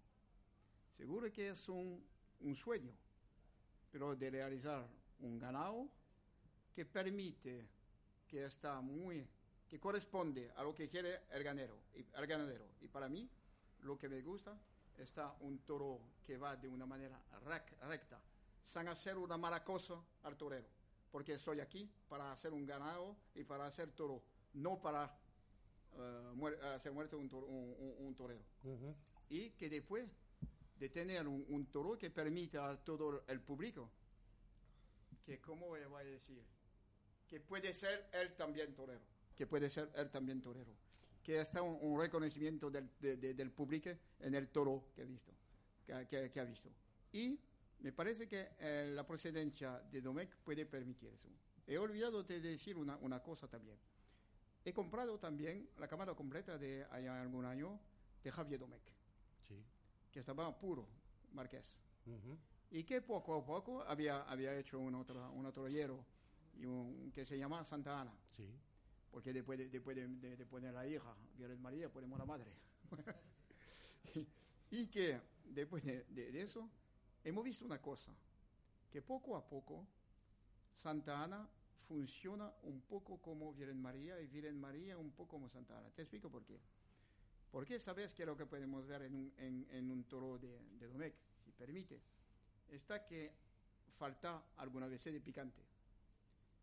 Seguro 0.97 1.31
que 1.31 1.49
es 1.49 1.69
un, 1.69 2.03
un 2.41 2.55
sueño, 2.55 2.91
pero 3.91 4.15
de 4.15 4.29
realizar 4.29 4.87
un 5.19 5.37
ganado 5.37 5.87
que 6.73 6.85
permite, 6.85 7.67
que 8.27 8.45
está 8.45 8.81
muy, 8.81 9.27
que 9.67 9.79
corresponde 9.79 10.51
a 10.55 10.63
lo 10.63 10.73
que 10.73 10.89
quiere 10.89 11.21
el 11.29 11.43
ganadero. 11.43 11.77
Y, 11.93 11.99
el 11.99 12.27
ganadero. 12.27 12.65
y 12.81 12.87
para 12.87 13.07
mí, 13.07 13.29
lo 13.81 13.97
que 13.97 14.07
me 14.09 14.21
gusta, 14.21 14.57
está 14.97 15.35
un 15.41 15.59
toro 15.59 15.99
que 16.25 16.37
va 16.37 16.55
de 16.55 16.67
una 16.67 16.85
manera 16.85 17.19
rec- 17.45 17.77
recta, 17.87 18.19
sin 18.63 18.87
hacer 18.87 19.17
una 19.17 19.37
mala 19.37 19.63
cosa 19.63 19.95
al 20.23 20.37
torero 20.37 20.67
porque 21.11 21.33
estoy 21.33 21.59
aquí 21.59 21.91
para 22.07 22.31
hacer 22.31 22.53
un 22.53 22.65
ganado 22.65 23.17
y 23.35 23.43
para 23.43 23.65
hacer 23.65 23.91
toro, 23.91 24.23
no 24.53 24.79
para 24.81 25.13
muer- 26.35 26.57
hacer 26.63 26.93
muerto 26.93 27.17
un, 27.17 27.27
toro- 27.27 27.47
un- 27.47 27.75
un- 27.77 28.05
un 28.07 28.15
torero. 28.15 28.45
Ujú. 28.63 28.95
Y 29.29 29.49
que 29.51 29.69
después 29.69 30.09
de 30.77 30.87
tener 30.89 31.27
un, 31.27 31.45
un 31.49 31.65
toro 31.65 31.97
que 31.97 32.09
permita 32.09 32.69
a 32.69 32.77
todo 32.77 33.25
el 33.27 33.41
público, 33.41 33.91
que 35.25 35.41
cómo 35.41 35.67
voy 35.67 35.81
a 35.81 36.03
decir, 36.03 36.41
que 37.27 37.41
puede 37.41 37.73
ser 37.73 38.09
él 38.13 38.33
también 38.37 38.73
torero, 38.73 39.01
que 39.35 39.45
puede 39.45 39.69
ser 39.69 39.91
él 39.95 40.09
también 40.11 40.41
torero, 40.41 40.73
que 41.23 41.39
está 41.39 41.61
un, 41.61 41.77
un 41.81 41.99
reconocimiento 41.99 42.69
del, 42.69 42.89
de- 42.99 43.17
de- 43.17 43.33
del 43.33 43.51
público 43.51 43.89
en 44.19 44.35
el 44.35 44.49
toro 44.49 44.91
que 44.95 45.01
ha 45.03 45.05
visto, 45.05 45.31
que, 45.85 46.07
que- 46.07 46.31
que 46.31 46.39
ha 46.39 46.43
visto. 46.45 46.69
Y 47.13 47.39
me 47.79 47.91
parece 47.91 48.27
que 48.27 48.49
eh, 48.59 48.91
la 48.93 49.05
procedencia 49.05 49.79
de 49.91 50.01
Domecq 50.01 50.35
puede 50.43 50.65
permitir 50.65 51.09
eso. 51.09 51.29
He 51.67 51.77
olvidado 51.77 52.23
de 52.23 52.39
decir 52.39 52.77
una, 52.77 52.97
una 52.97 53.21
cosa 53.21 53.47
también. 53.47 53.77
He 54.63 54.73
comprado 54.73 55.17
también 55.19 55.67
la 55.77 55.87
cámara 55.87 56.13
completa 56.13 56.57
de 56.57 56.85
hay 56.91 57.07
algún 57.07 57.45
año 57.45 57.79
de 58.23 58.31
Javier 58.31 58.59
Domecq, 58.59 58.83
Sí. 59.47 59.55
que 60.11 60.19
estaba 60.19 60.55
puro, 60.59 60.87
marqués. 61.33 61.75
Ujú. 62.05 62.37
Y 62.71 62.83
que 62.83 63.01
poco 63.01 63.35
a 63.35 63.45
poco 63.45 63.81
había, 63.83 64.21
había 64.23 64.55
hecho 64.57 64.79
un 64.79 64.95
otro, 64.95 65.31
un 65.31 65.45
otro 65.45 65.67
hierro 65.67 66.05
y 66.55 66.65
un- 66.65 67.11
que 67.11 67.25
se 67.25 67.37
llama 67.37 67.63
Santa 67.65 67.99
Ana, 68.01 68.13
Sí. 68.31 68.47
Porque 69.11 69.33
después 69.33 69.59
de, 69.59 69.69
después 69.69 69.95
de, 69.95 70.07
de- 70.07 70.37
de 70.37 70.45
poner 70.45 70.73
la 70.73 70.87
hija, 70.87 71.15
Virgen 71.37 71.61
María, 71.61 71.89
ponemos 71.89 72.17
la 72.19 72.25
madre. 72.25 72.51
y, 74.15 74.27
y 74.71 74.87
que 74.87 75.19
después 75.45 75.83
de, 75.83 76.05
de- 76.09 76.31
de 76.31 76.41
eso 76.41 76.69
hemos 77.23 77.43
visto 77.43 77.65
una 77.65 77.81
cosa, 77.81 78.11
que 78.91 79.01
poco 79.01 79.35
a 79.37 79.47
poco 79.47 79.87
Santa 80.73 81.23
Ana 81.23 81.49
funciona 81.87 82.53
un 82.63 82.81
poco 82.81 83.21
como 83.21 83.53
Virgen 83.53 83.81
María 83.81 84.19
y 84.21 84.27
Virgen 84.27 84.59
María 84.59 84.97
un 84.97 85.11
poco 85.11 85.31
como 85.31 85.49
Santa 85.49 85.77
Ana. 85.79 85.89
Te 85.91 86.03
explico 86.03 86.29
por 86.31 86.45
qué. 86.45 86.59
Porque 87.51 87.79
sabes 87.79 88.13
que 88.13 88.25
lo 88.25 88.37
que 88.37 88.45
podemos 88.45 88.87
ver 88.87 89.03
en 89.03 89.15
un, 89.15 89.33
en, 89.37 89.67
en 89.71 89.91
un 89.91 90.03
toro 90.05 90.37
de, 90.39 90.59
de 90.79 90.87
Domecq, 90.87 91.15
si 91.43 91.51
permite, 91.51 92.01
está 92.69 93.05
que 93.05 93.33
falta 93.97 94.43
alguna 94.57 94.87
vez 94.87 95.03
de 95.03 95.21
picante. 95.21 95.61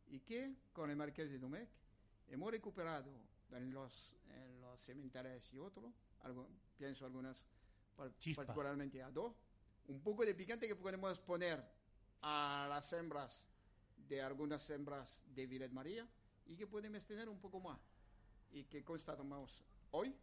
Y 0.08 0.20
que 0.20 0.54
con 0.72 0.90
el 0.90 0.96
Marqués 0.96 1.30
de 1.30 1.38
Domecq 1.38 1.68
hemos 2.30 2.50
recuperado 2.50 3.10
en 3.52 3.72
los, 3.72 4.12
en 4.28 4.60
los 4.60 4.80
cementerios 4.80 5.52
y 5.52 5.58
otros, 5.58 5.92
algo, 6.22 6.48
pienso 6.76 7.06
algunas 7.06 7.44
Chispa. 8.18 8.44
particularmente 8.44 9.02
a 9.02 9.10
dos, 9.10 9.34
un 9.86 10.00
poco 10.00 10.24
de 10.24 10.34
picante 10.34 10.68
que 10.68 10.76
podemos 10.76 11.18
poner 11.20 11.64
a 12.22 12.66
las 12.68 12.92
hembras 12.92 13.46
de 14.08 14.22
algunas 14.22 14.68
hembras 14.70 15.22
de 15.34 15.46
Viret 15.46 15.72
María 15.72 16.06
y 16.46 16.56
que 16.56 16.66
podemos 16.66 17.04
tener 17.04 17.28
un 17.28 17.40
poco 17.40 17.60
más. 17.60 17.78
Y 18.50 18.64
que 18.64 18.82
constatamos 18.82 19.62
hoy 19.90 20.14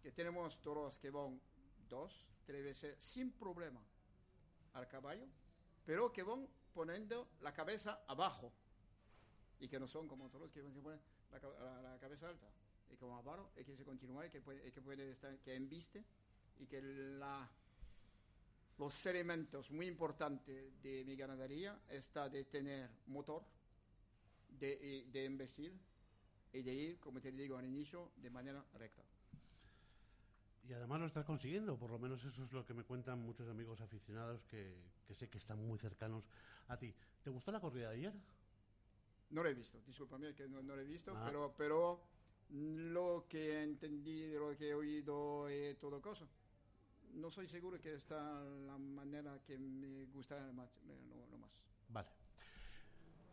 que 0.00 0.12
tenemos 0.12 0.60
toros 0.62 0.98
que 0.98 1.10
van 1.10 1.40
dos, 1.88 2.26
tres 2.46 2.64
veces 2.64 2.96
sin 3.02 3.32
problema 3.32 3.80
al 4.72 4.88
caballo, 4.88 5.26
pero 5.84 6.12
que 6.12 6.22
van 6.22 6.48
poniendo 6.72 7.28
la 7.40 7.52
cabeza 7.52 8.02
abajo 8.06 8.52
y 9.58 9.68
que 9.68 9.78
no 9.78 9.86
son 9.86 10.08
como 10.08 10.30
toros 10.30 10.50
que 10.52 10.62
van 10.62 10.76
a 10.76 10.80
poner 10.80 11.00
la, 11.30 11.38
la- 11.38 11.82
la 11.82 11.98
cabeza 11.98 12.28
alta 12.28 12.46
y 12.92 12.96
como 12.96 13.16
abajo 13.18 13.50
y 13.56 13.64
que 13.64 13.76
se 13.76 13.84
continúa 13.84 14.26
y 14.26 14.30
que 14.30 14.40
puede, 14.40 14.66
y 14.66 14.72
que 14.72 14.80
puede 14.82 15.10
estar 15.10 15.36
que 15.38 15.54
embiste 15.54 16.04
y 16.58 16.66
que 16.66 16.82
la 16.82 17.48
los 18.78 19.06
elementos 19.06 19.70
muy 19.70 19.86
importantes 19.86 20.82
de 20.82 21.04
mi 21.04 21.14
ganadería 21.16 21.78
está 21.88 22.28
de 22.28 22.44
tener 22.44 22.90
motor, 23.06 23.42
de, 24.48 25.06
de 25.12 25.24
embestir 25.24 25.72
y 26.52 26.62
de 26.62 26.74
ir, 26.74 27.00
como 27.00 27.20
te 27.20 27.32
digo 27.32 27.56
al 27.56 27.66
inicio, 27.66 28.12
de 28.16 28.30
manera 28.30 28.64
recta. 28.74 29.02
Y 30.62 30.72
además 30.72 31.00
lo 31.00 31.06
estás 31.06 31.24
consiguiendo, 31.24 31.78
por 31.78 31.90
lo 31.90 31.98
menos 31.98 32.24
eso 32.24 32.44
es 32.44 32.52
lo 32.52 32.64
que 32.64 32.74
me 32.74 32.84
cuentan 32.84 33.18
muchos 33.20 33.48
amigos 33.48 33.80
aficionados 33.80 34.44
que, 34.44 34.76
que 35.06 35.14
sé 35.14 35.28
que 35.28 35.38
están 35.38 35.58
muy 35.66 35.78
cercanos 35.78 36.24
a 36.68 36.76
ti. 36.78 36.94
¿Te 37.22 37.30
gustó 37.30 37.50
la 37.52 37.60
corrida 37.60 37.90
de 37.90 37.96
ayer? 37.96 38.14
No 39.30 39.42
lo 39.42 39.48
he 39.48 39.54
visto, 39.54 39.80
discúlpame 39.86 40.34
que 40.34 40.48
no, 40.48 40.62
no 40.62 40.74
lo 40.74 40.82
he 40.82 40.84
visto, 40.84 41.12
Ah. 41.16 41.24
pero, 41.26 41.54
pero 41.56 42.00
lo 42.50 43.26
que 43.28 43.52
he 43.54 43.62
entendido, 43.62 44.50
lo 44.50 44.56
que 44.56 44.70
he 44.70 44.74
oído 44.74 45.48
y 45.50 45.74
todo 45.76 46.00
cosa, 46.02 46.26
no 47.14 47.30
soy 47.30 47.46
seguro 47.48 47.80
que 47.80 47.94
está 47.94 48.42
la 48.42 48.76
manera 48.78 49.38
que 49.46 49.56
me 49.58 50.04
gusta 50.06 50.50
más, 50.52 50.68
eh, 50.88 51.00
lo, 51.08 51.26
lo 51.28 51.38
más. 51.38 51.50
Vale. 51.88 52.08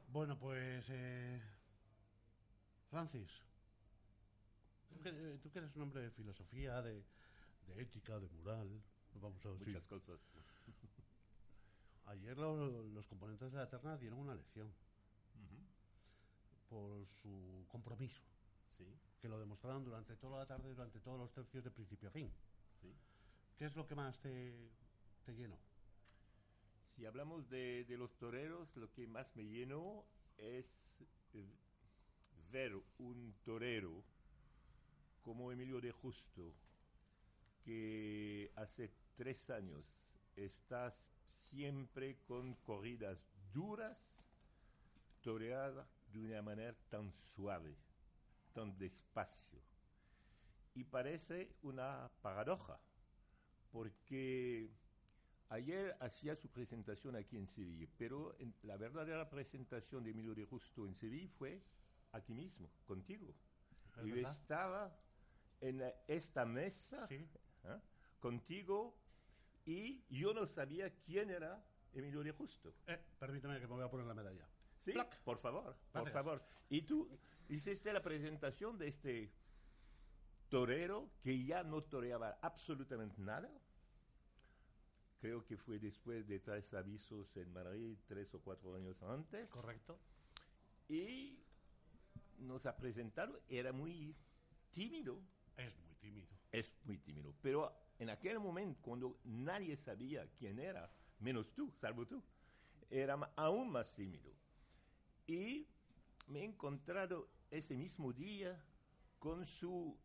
Bueno, 0.09 0.37
pues... 0.37 0.85
eh, 0.89 1.41
Francis, 2.89 3.29
tú 4.89 4.99
que, 5.01 5.09
eh, 5.09 5.39
tú 5.41 5.51
que 5.51 5.59
eres 5.59 5.75
un 5.75 5.81
hombre 5.81 6.01
de 6.01 6.11
filosofía, 6.11 6.81
de, 6.81 7.03
de 7.67 7.81
ética, 7.81 8.19
de 8.19 8.29
moral, 8.29 8.81
vamos 9.15 9.43
a 9.45 9.49
decir. 9.49 9.67
Muchas 9.67 9.85
cosas. 9.87 10.19
Ayer 12.05 12.37
lo- 12.37 12.83
los 12.83 13.05
componentes 13.07 13.51
de 13.51 13.57
la 13.57 13.69
terna 13.69 13.97
dieron 13.97 14.19
una 14.19 14.35
lección. 14.35 14.71
Por 16.69 17.05
su 17.05 17.65
compromiso, 17.69 18.21
Sí, 18.77 18.85
que 19.21 19.27
lo 19.27 19.39
demostraron 19.39 19.83
durante 19.83 20.15
toda 20.15 20.39
la 20.39 20.45
tarde, 20.45 20.69
durante 20.69 20.99
todos 20.99 21.19
los 21.19 21.31
tercios 21.31 21.63
de 21.63 21.71
principio 21.71 22.09
a 22.09 22.11
fin. 22.11 22.31
sí. 22.81 22.93
¿Qué 23.57 23.65
es 23.65 23.75
lo 23.75 23.87
que 23.87 23.95
más 23.95 24.19
te, 24.19 24.69
te 25.25 25.33
llenó? 25.33 25.57
Si 26.89 27.05
hablamos 27.05 27.49
de, 27.49 27.85
de 27.85 27.97
los 27.97 28.15
toreros, 28.17 28.75
lo 28.75 28.91
que 28.91 29.07
más 29.07 29.35
me 29.35 29.43
llenó 29.45 30.05
es 30.37 30.65
eh, 31.33 31.45
ver 32.51 32.73
un 32.99 33.33
torero 33.43 34.03
como 35.21 35.51
Emilio 35.51 35.81
de 35.81 35.91
Justo, 35.91 36.53
que 37.65 38.51
hace 38.55 38.91
tres 39.15 39.49
años 39.49 39.83
estás 40.35 40.93
siempre 41.49 42.17
con 42.27 42.53
corridas 42.55 43.19
duras, 43.53 43.97
toreadas 45.21 45.87
de 46.11 46.19
una 46.19 46.41
manera 46.41 46.73
tan 46.89 47.11
suave, 47.13 47.75
tan 48.53 48.77
despacio. 48.77 49.61
Y 50.73 50.83
parece 50.83 51.55
una 51.63 52.09
paradoja, 52.21 52.79
porque 53.71 54.69
ayer 55.49 55.95
hacía 55.99 56.35
su 56.35 56.49
presentación 56.49 57.15
aquí 57.15 57.37
en 57.37 57.47
Sevilla, 57.47 57.87
pero 57.97 58.35
en- 58.39 58.53
la 58.63 58.77
verdadera 58.77 59.29
presentación 59.29 60.03
de 60.03 60.11
Emilio 60.11 60.35
de 60.35 60.45
Justo 60.45 60.85
en 60.85 60.95
Sevilla 60.95 61.29
fue 61.37 61.61
aquí 62.11 62.33
mismo, 62.33 62.69
contigo. 62.85 63.33
Yo 64.05 64.15
verdad. 64.15 64.31
estaba 64.31 64.95
en 65.61 65.81
esta 66.07 66.45
mesa 66.45 67.07
Sí. 67.07 67.15
¿eh? 67.63 67.79
contigo 68.19 68.95
y 69.65 70.03
yo 70.09 70.33
no 70.33 70.45
sabía 70.45 70.89
quién 71.01 71.29
era 71.31 71.63
Emilio 71.93 72.21
de 72.23 72.31
Justo. 72.31 72.73
Eh, 72.87 72.99
permítame 73.19 73.59
que 73.59 73.67
me 73.67 73.73
voy 73.73 73.83
a 73.83 73.89
poner 73.89 74.05
la 74.05 74.13
medalla. 74.13 74.47
Sí, 74.83 74.93
Plac. 74.93 75.19
por 75.23 75.37
favor, 75.39 75.63
por 75.91 76.01
Gracias. 76.03 76.13
favor. 76.13 76.43
Y 76.69 76.81
tú 76.83 77.09
hiciste 77.49 77.91
la 77.93 78.01
presentación 78.01 78.77
de 78.77 78.87
este 78.87 79.31
torero 80.49 81.09
que 81.21 81.43
ya 81.43 81.63
no 81.63 81.83
toreaba 81.83 82.37
absolutamente 82.41 83.21
nada. 83.21 83.49
Creo 85.19 85.43
que 85.43 85.57
fue 85.57 85.79
después 85.79 86.27
de 86.27 86.39
tres 86.39 86.73
avisos 86.73 87.35
en 87.37 87.51
Madrid, 87.51 87.97
tres 88.07 88.33
o 88.35 88.39
cuatro 88.41 88.75
años 88.75 89.01
antes. 89.03 89.49
Correcto. 89.49 89.99
Y 90.87 91.39
nos 92.37 92.65
ha 92.65 92.77
presentado, 92.77 93.41
era 93.49 93.73
muy 93.73 94.15
tímido, 94.71 95.19
Es 95.57 95.75
muy 95.79 95.95
tímido. 95.95 96.27
es 96.51 96.71
muy 96.85 96.97
tímido. 96.99 97.33
Pero 97.41 97.73
en 97.97 98.09
aquel 98.11 98.39
momento, 98.39 98.79
cuando 98.83 99.19
nadie 99.23 99.75
sabía 99.75 100.29
quién 100.37 100.59
era, 100.59 100.89
menos 101.19 101.51
tú, 101.53 101.71
salvo 101.81 102.05
tú, 102.05 102.23
era 102.89 103.15
aún 103.35 103.71
más 103.71 103.93
tímido. 103.95 104.31
Y 105.27 105.67
me 106.27 106.39
he 106.39 106.43
encontrado 106.45 107.29
ese 107.51 107.75
mismo 107.75 108.13
día 108.13 108.63
con 109.19 109.45
su 109.45 109.97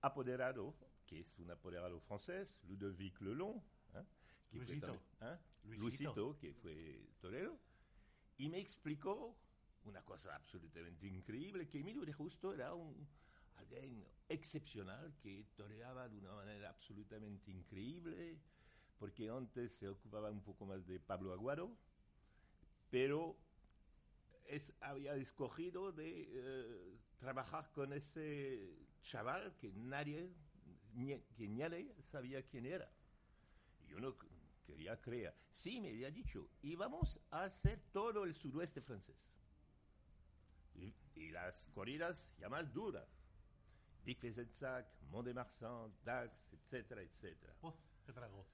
apoderado, 0.00 0.74
que 1.06 1.20
es 1.20 1.38
un 1.38 1.50
apoderado 1.50 2.00
francés, 2.00 2.62
Ludovic 2.64 3.20
Lelon, 3.20 3.56
¿eh? 3.94 4.04
que 4.50 4.58
fue 4.58 4.66
Luisito. 4.66 4.86
también- 4.86 5.04
¿eh? 5.22 5.38
Luisito. 5.64 6.14
Luisito, 6.14 6.38
que 6.38 6.54
fue 6.54 7.08
torero, 7.20 7.58
y 8.36 8.48
me 8.48 8.58
explicó 8.58 9.34
una 9.84 10.04
cosa 10.04 10.34
absolutamente 10.36 11.06
increíble, 11.06 11.66
que 11.68 11.80
Emilio 11.80 12.04
de 12.04 12.12
Justo 12.12 12.52
era 12.52 12.74
un 12.74 13.08
alguien 13.56 14.06
excepcional 14.28 15.16
que 15.18 15.44
toreaba 15.56 16.08
de 16.08 16.18
una 16.18 16.32
manera 16.34 16.70
absolutamente 16.70 17.50
increíble, 17.50 18.38
porque 18.98 19.28
antes 19.30 19.72
se 19.72 19.88
ocupaba 19.88 20.30
un 20.30 20.42
poco 20.42 20.64
más 20.66 20.86
de 20.86 21.00
Pablo 21.00 21.32
Aguado, 21.32 21.76
pero 22.90 23.36
es, 24.48 24.72
había 24.80 25.14
escogido 25.16 25.92
de 25.92 26.28
eh, 26.30 26.98
trabajar 27.18 27.70
con 27.72 27.92
ese 27.92 28.76
chaval 29.02 29.56
que 29.58 29.72
nadie, 29.72 30.30
ni- 30.94 31.20
que 31.36 31.48
nadie 31.48 31.94
sabía 32.02 32.42
quién 32.46 32.66
era. 32.66 32.90
Y 33.84 33.88
yo 33.88 34.00
no 34.00 34.12
c- 34.12 34.26
quería 34.66 35.00
creer. 35.00 35.34
Sí, 35.52 35.80
me 35.80 35.90
había 35.90 36.10
dicho, 36.10 36.48
íbamos 36.62 37.20
a 37.30 37.44
hacer 37.44 37.80
todo 37.92 38.24
el 38.24 38.34
suroeste 38.34 38.80
francés. 38.80 39.16
Y, 40.74 40.94
y 41.16 41.30
las 41.30 41.68
corridas 41.74 42.28
ya 42.38 42.48
más 42.48 42.72
duras. 42.72 43.08
Vic 44.04 44.18
Fezensac, 44.20 44.86
Mont 45.10 45.26
de 45.26 45.34
Marsan, 45.34 45.92
Dax, 46.04 46.52
etcétera, 46.52 47.02
etcétera. 47.02 47.54
Oh, 47.62 47.74
qué 48.06 48.12
trago. 48.12 48.46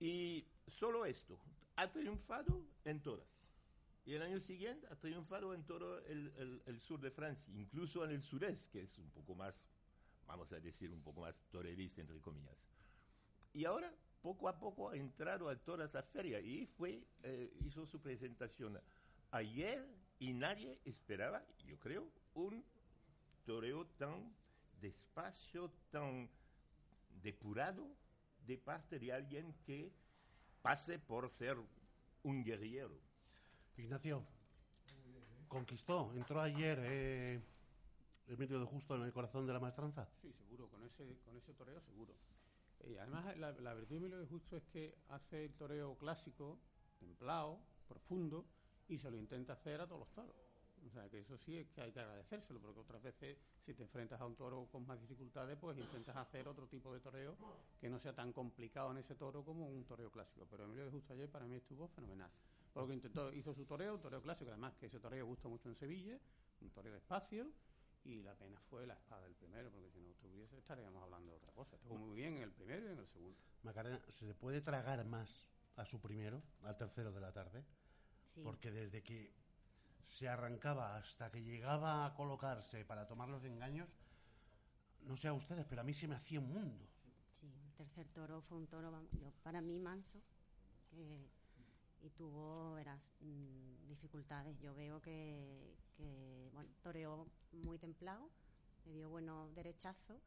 Y 0.00 0.46
solo 0.66 1.06
esto, 1.06 1.38
ha 1.76 1.90
triunfado 1.92 2.62
en 2.84 3.02
todas. 3.02 3.26
Y 4.06 4.14
el 4.14 4.22
año 4.22 4.40
siguiente 4.40 4.86
ha 4.90 4.96
triunfado 4.96 5.52
en 5.52 5.64
todo 5.66 5.98
el, 6.06 6.32
el- 6.38 6.62
el 6.66 6.80
sur 6.80 7.00
de 7.00 7.10
Francia, 7.10 7.52
incluso 7.54 8.04
en 8.04 8.12
el 8.12 8.22
sureste, 8.22 8.70
que 8.70 8.82
es 8.82 8.98
un 8.98 9.10
poco 9.10 9.34
más, 9.34 9.66
vamos 10.26 10.52
a 10.52 10.60
decir, 10.60 10.92
un 10.92 11.02
poco 11.02 11.22
más 11.22 11.34
torerista, 11.50 12.00
entre 12.02 12.20
comillas. 12.20 12.56
Y 13.52 13.64
ahora, 13.64 13.92
poco 14.22 14.48
a 14.48 14.58
poco, 14.58 14.90
ha 14.90 14.96
entrado 14.96 15.48
a 15.48 15.56
todas 15.56 15.92
las 15.92 16.06
ferias 16.06 16.44
y 16.44 16.66
fue, 16.66 17.08
eh, 17.24 17.52
hizo 17.60 17.84
su 17.86 18.00
presentación 18.00 18.80
ayer 19.32 19.84
y 20.20 20.32
nadie 20.32 20.80
esperaba, 20.84 21.44
yo 21.66 21.78
creo, 21.78 22.12
un 22.34 22.64
toreo 23.44 23.86
tan 23.98 24.36
despacio, 24.80 25.70
tan 25.90 26.30
depurado 27.22 27.96
de 28.46 28.58
parte 28.58 28.98
de 28.98 29.12
alguien 29.12 29.54
que 29.64 29.92
pase 30.62 30.98
por 30.98 31.30
ser 31.30 31.56
un 32.22 32.44
guerrillero. 32.44 33.05
Ignacio, 33.76 34.22
conquistó, 35.48 36.12
entró 36.14 36.40
ayer 36.40 36.78
eh, 36.82 37.40
Emilio 38.26 38.58
de 38.58 38.66
Justo 38.66 38.96
en 38.96 39.02
el 39.02 39.12
corazón 39.12 39.46
de 39.46 39.52
la 39.52 39.60
maestranza. 39.60 40.08
Sí, 40.20 40.32
seguro, 40.32 40.68
con 40.68 40.82
ese, 40.84 41.18
con 41.24 41.36
ese 41.36 41.52
toreo 41.54 41.80
seguro. 41.80 42.14
Y 42.86 42.96
además 42.96 43.36
la, 43.38 43.52
la 43.52 43.74
virtud 43.74 43.94
de 43.94 43.98
Emilio 43.98 44.18
de 44.18 44.26
Justo 44.26 44.56
es 44.56 44.64
que 44.66 44.94
hace 45.08 45.44
el 45.44 45.54
toreo 45.54 45.96
clásico, 45.96 46.58
templado, 46.98 47.58
profundo, 47.88 48.44
y 48.88 48.98
se 48.98 49.10
lo 49.10 49.16
intenta 49.16 49.54
hacer 49.54 49.80
a 49.80 49.86
todos 49.86 50.00
los 50.00 50.12
toros. 50.12 50.34
O 50.86 50.90
sea, 50.90 51.08
que 51.08 51.20
eso 51.20 51.36
sí 51.38 51.56
es 51.56 51.68
que 51.70 51.80
hay 51.80 51.92
que 51.92 52.00
agradecérselo, 52.00 52.60
porque 52.60 52.80
otras 52.80 53.02
veces 53.02 53.38
si 53.64 53.74
te 53.74 53.82
enfrentas 53.82 54.20
a 54.20 54.26
un 54.26 54.36
toro 54.36 54.68
con 54.70 54.86
más 54.86 55.00
dificultades, 55.00 55.58
pues 55.58 55.76
intentas 55.78 56.16
hacer 56.16 56.46
otro 56.46 56.66
tipo 56.68 56.92
de 56.92 57.00
toreo 57.00 57.36
que 57.80 57.88
no 57.88 57.98
sea 57.98 58.14
tan 58.14 58.32
complicado 58.32 58.92
en 58.92 58.98
ese 58.98 59.14
toro 59.16 59.44
como 59.44 59.68
un 59.68 59.84
toreo 59.84 60.10
clásico. 60.10 60.46
Pero 60.48 60.64
Emilio 60.64 60.84
de 60.84 60.90
Justo 60.90 61.12
ayer 61.12 61.28
para 61.28 61.46
mí 61.46 61.56
estuvo 61.56 61.88
fenomenal. 61.88 62.30
Porque 62.76 62.92
intentó, 62.92 63.32
hizo 63.32 63.54
su 63.54 63.64
toreo, 63.64 63.94
un 63.94 64.02
toreo 64.02 64.20
clásico, 64.20 64.50
además 64.50 64.76
que 64.76 64.84
ese 64.84 65.00
toreo 65.00 65.24
gusta 65.24 65.48
mucho 65.48 65.70
en 65.70 65.74
Sevilla, 65.76 66.18
un 66.60 66.68
toreo 66.68 66.92
de 66.92 66.98
espacio, 66.98 67.50
y 68.04 68.22
la 68.22 68.34
pena 68.34 68.60
fue 68.68 68.86
la 68.86 68.92
espada 68.92 69.22
del 69.22 69.34
primero, 69.34 69.70
porque 69.70 69.90
si 69.90 69.98
no 69.98 70.10
estuviese 70.10 70.58
estaríamos 70.58 71.02
hablando 71.02 71.32
de 71.32 71.38
otra 71.38 71.52
cosa. 71.54 71.74
Estuvo 71.76 71.96
muy 71.96 72.14
bien 72.14 72.36
en 72.36 72.42
el 72.42 72.52
primero 72.52 72.86
y 72.86 72.92
en 72.92 72.98
el 72.98 73.06
segundo. 73.06 73.38
Macarena, 73.62 73.98
¿se 74.10 74.26
le 74.26 74.34
puede 74.34 74.60
tragar 74.60 75.02
más 75.06 75.48
a 75.76 75.86
su 75.86 75.98
primero, 76.02 76.42
al 76.64 76.76
tercero 76.76 77.12
de 77.12 77.20
la 77.22 77.32
tarde? 77.32 77.64
Sí. 78.34 78.42
Porque 78.44 78.70
desde 78.70 79.02
que 79.02 79.32
se 80.04 80.28
arrancaba 80.28 80.98
hasta 80.98 81.30
que 81.30 81.42
llegaba 81.42 82.04
a 82.04 82.14
colocarse 82.14 82.84
para 82.84 83.06
tomar 83.06 83.30
los 83.30 83.42
engaños, 83.44 83.88
no 85.00 85.16
sé 85.16 85.28
a 85.28 85.32
ustedes, 85.32 85.64
pero 85.64 85.80
a 85.80 85.84
mí 85.84 85.94
se 85.94 86.06
me 86.06 86.14
hacía 86.14 86.40
un 86.40 86.52
mundo. 86.52 86.86
Sí, 87.40 87.46
el 87.46 87.72
tercer 87.72 88.06
toro 88.08 88.42
fue 88.42 88.58
un 88.58 88.66
toro, 88.66 88.92
yo, 89.12 89.32
para 89.42 89.62
mí, 89.62 89.78
manso, 89.78 90.20
que, 90.90 91.30
y 92.02 92.10
tuvo, 92.10 92.74
verás, 92.74 93.00
mm, 93.20 93.88
dificultades. 93.88 94.58
Yo 94.60 94.74
veo 94.74 95.00
que, 95.00 95.74
que, 95.96 96.50
bueno, 96.52 96.70
toreó 96.82 97.26
muy 97.52 97.78
templado, 97.78 98.28
le 98.86 98.94
dio 98.94 99.08
buenos 99.08 99.54
derechazos 99.54 100.20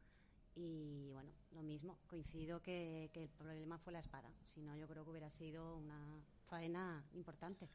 y, 0.56 1.10
bueno, 1.12 1.30
lo 1.52 1.62
mismo, 1.62 1.96
coincido 2.08 2.60
que, 2.60 3.10
que 3.12 3.22
el 3.22 3.28
problema 3.28 3.78
fue 3.78 3.92
la 3.92 4.00
espada. 4.00 4.30
Si 4.42 4.60
no, 4.60 4.76
yo 4.76 4.86
creo 4.88 5.04
que 5.04 5.10
hubiera 5.10 5.30
sido 5.30 5.76
una 5.76 6.20
faena 6.48 7.04
importante. 7.14 7.68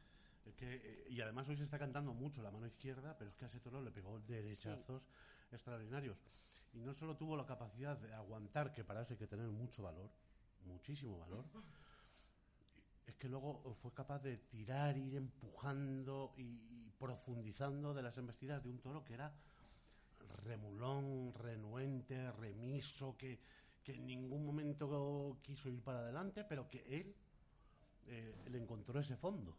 Es 0.44 0.54
que, 0.54 0.76
eh, 0.76 1.06
y 1.10 1.20
además 1.20 1.48
hoy 1.48 1.56
se 1.56 1.64
está 1.64 1.78
cantando 1.78 2.12
mucho 2.14 2.42
la 2.42 2.50
mano 2.50 2.66
izquierda, 2.66 3.16
pero 3.18 3.30
es 3.30 3.36
que 3.36 3.46
a 3.46 3.48
ese 3.48 3.60
toro 3.60 3.82
le 3.82 3.90
pegó 3.90 4.20
derechazos 4.20 5.02
extraordinarios. 5.50 6.16
Y 6.72 6.78
no 6.80 6.94
solo 6.94 7.16
tuvo 7.16 7.36
la 7.36 7.46
capacidad 7.46 7.96
de 7.96 8.12
aguantar, 8.12 8.72
que 8.72 8.84
para 8.84 9.02
eso 9.02 9.14
hay 9.14 9.18
que 9.18 9.26
tener 9.26 9.48
mucho 9.48 9.82
valor, 9.82 10.10
muchísimo 10.66 11.18
valor, 11.18 11.44
es 13.06 13.14
que 13.16 13.28
luego 13.28 13.74
fue 13.82 13.92
capaz 13.92 14.22
de 14.22 14.36
tirar, 14.36 14.96
ir 14.96 15.14
empujando 15.14 16.34
y, 16.36 16.42
y 16.42 16.92
profundizando 16.98 17.94
de 17.94 18.02
las 18.02 18.18
embestidas 18.18 18.62
de 18.62 18.70
un 18.70 18.78
toro 18.80 19.04
que 19.04 19.14
era 19.14 19.32
remulón, 20.44 21.32
renuente, 21.34 22.30
remiso, 22.32 23.16
que, 23.16 23.38
que 23.82 23.94
en 23.94 24.06
ningún 24.06 24.44
momento 24.44 25.38
quiso 25.42 25.68
ir 25.68 25.82
para 25.82 26.00
adelante, 26.00 26.44
pero 26.44 26.68
que 26.68 26.84
él 26.88 27.14
eh, 28.06 28.34
le 28.50 28.58
encontró 28.58 29.00
ese 29.00 29.16
fondo. 29.16 29.56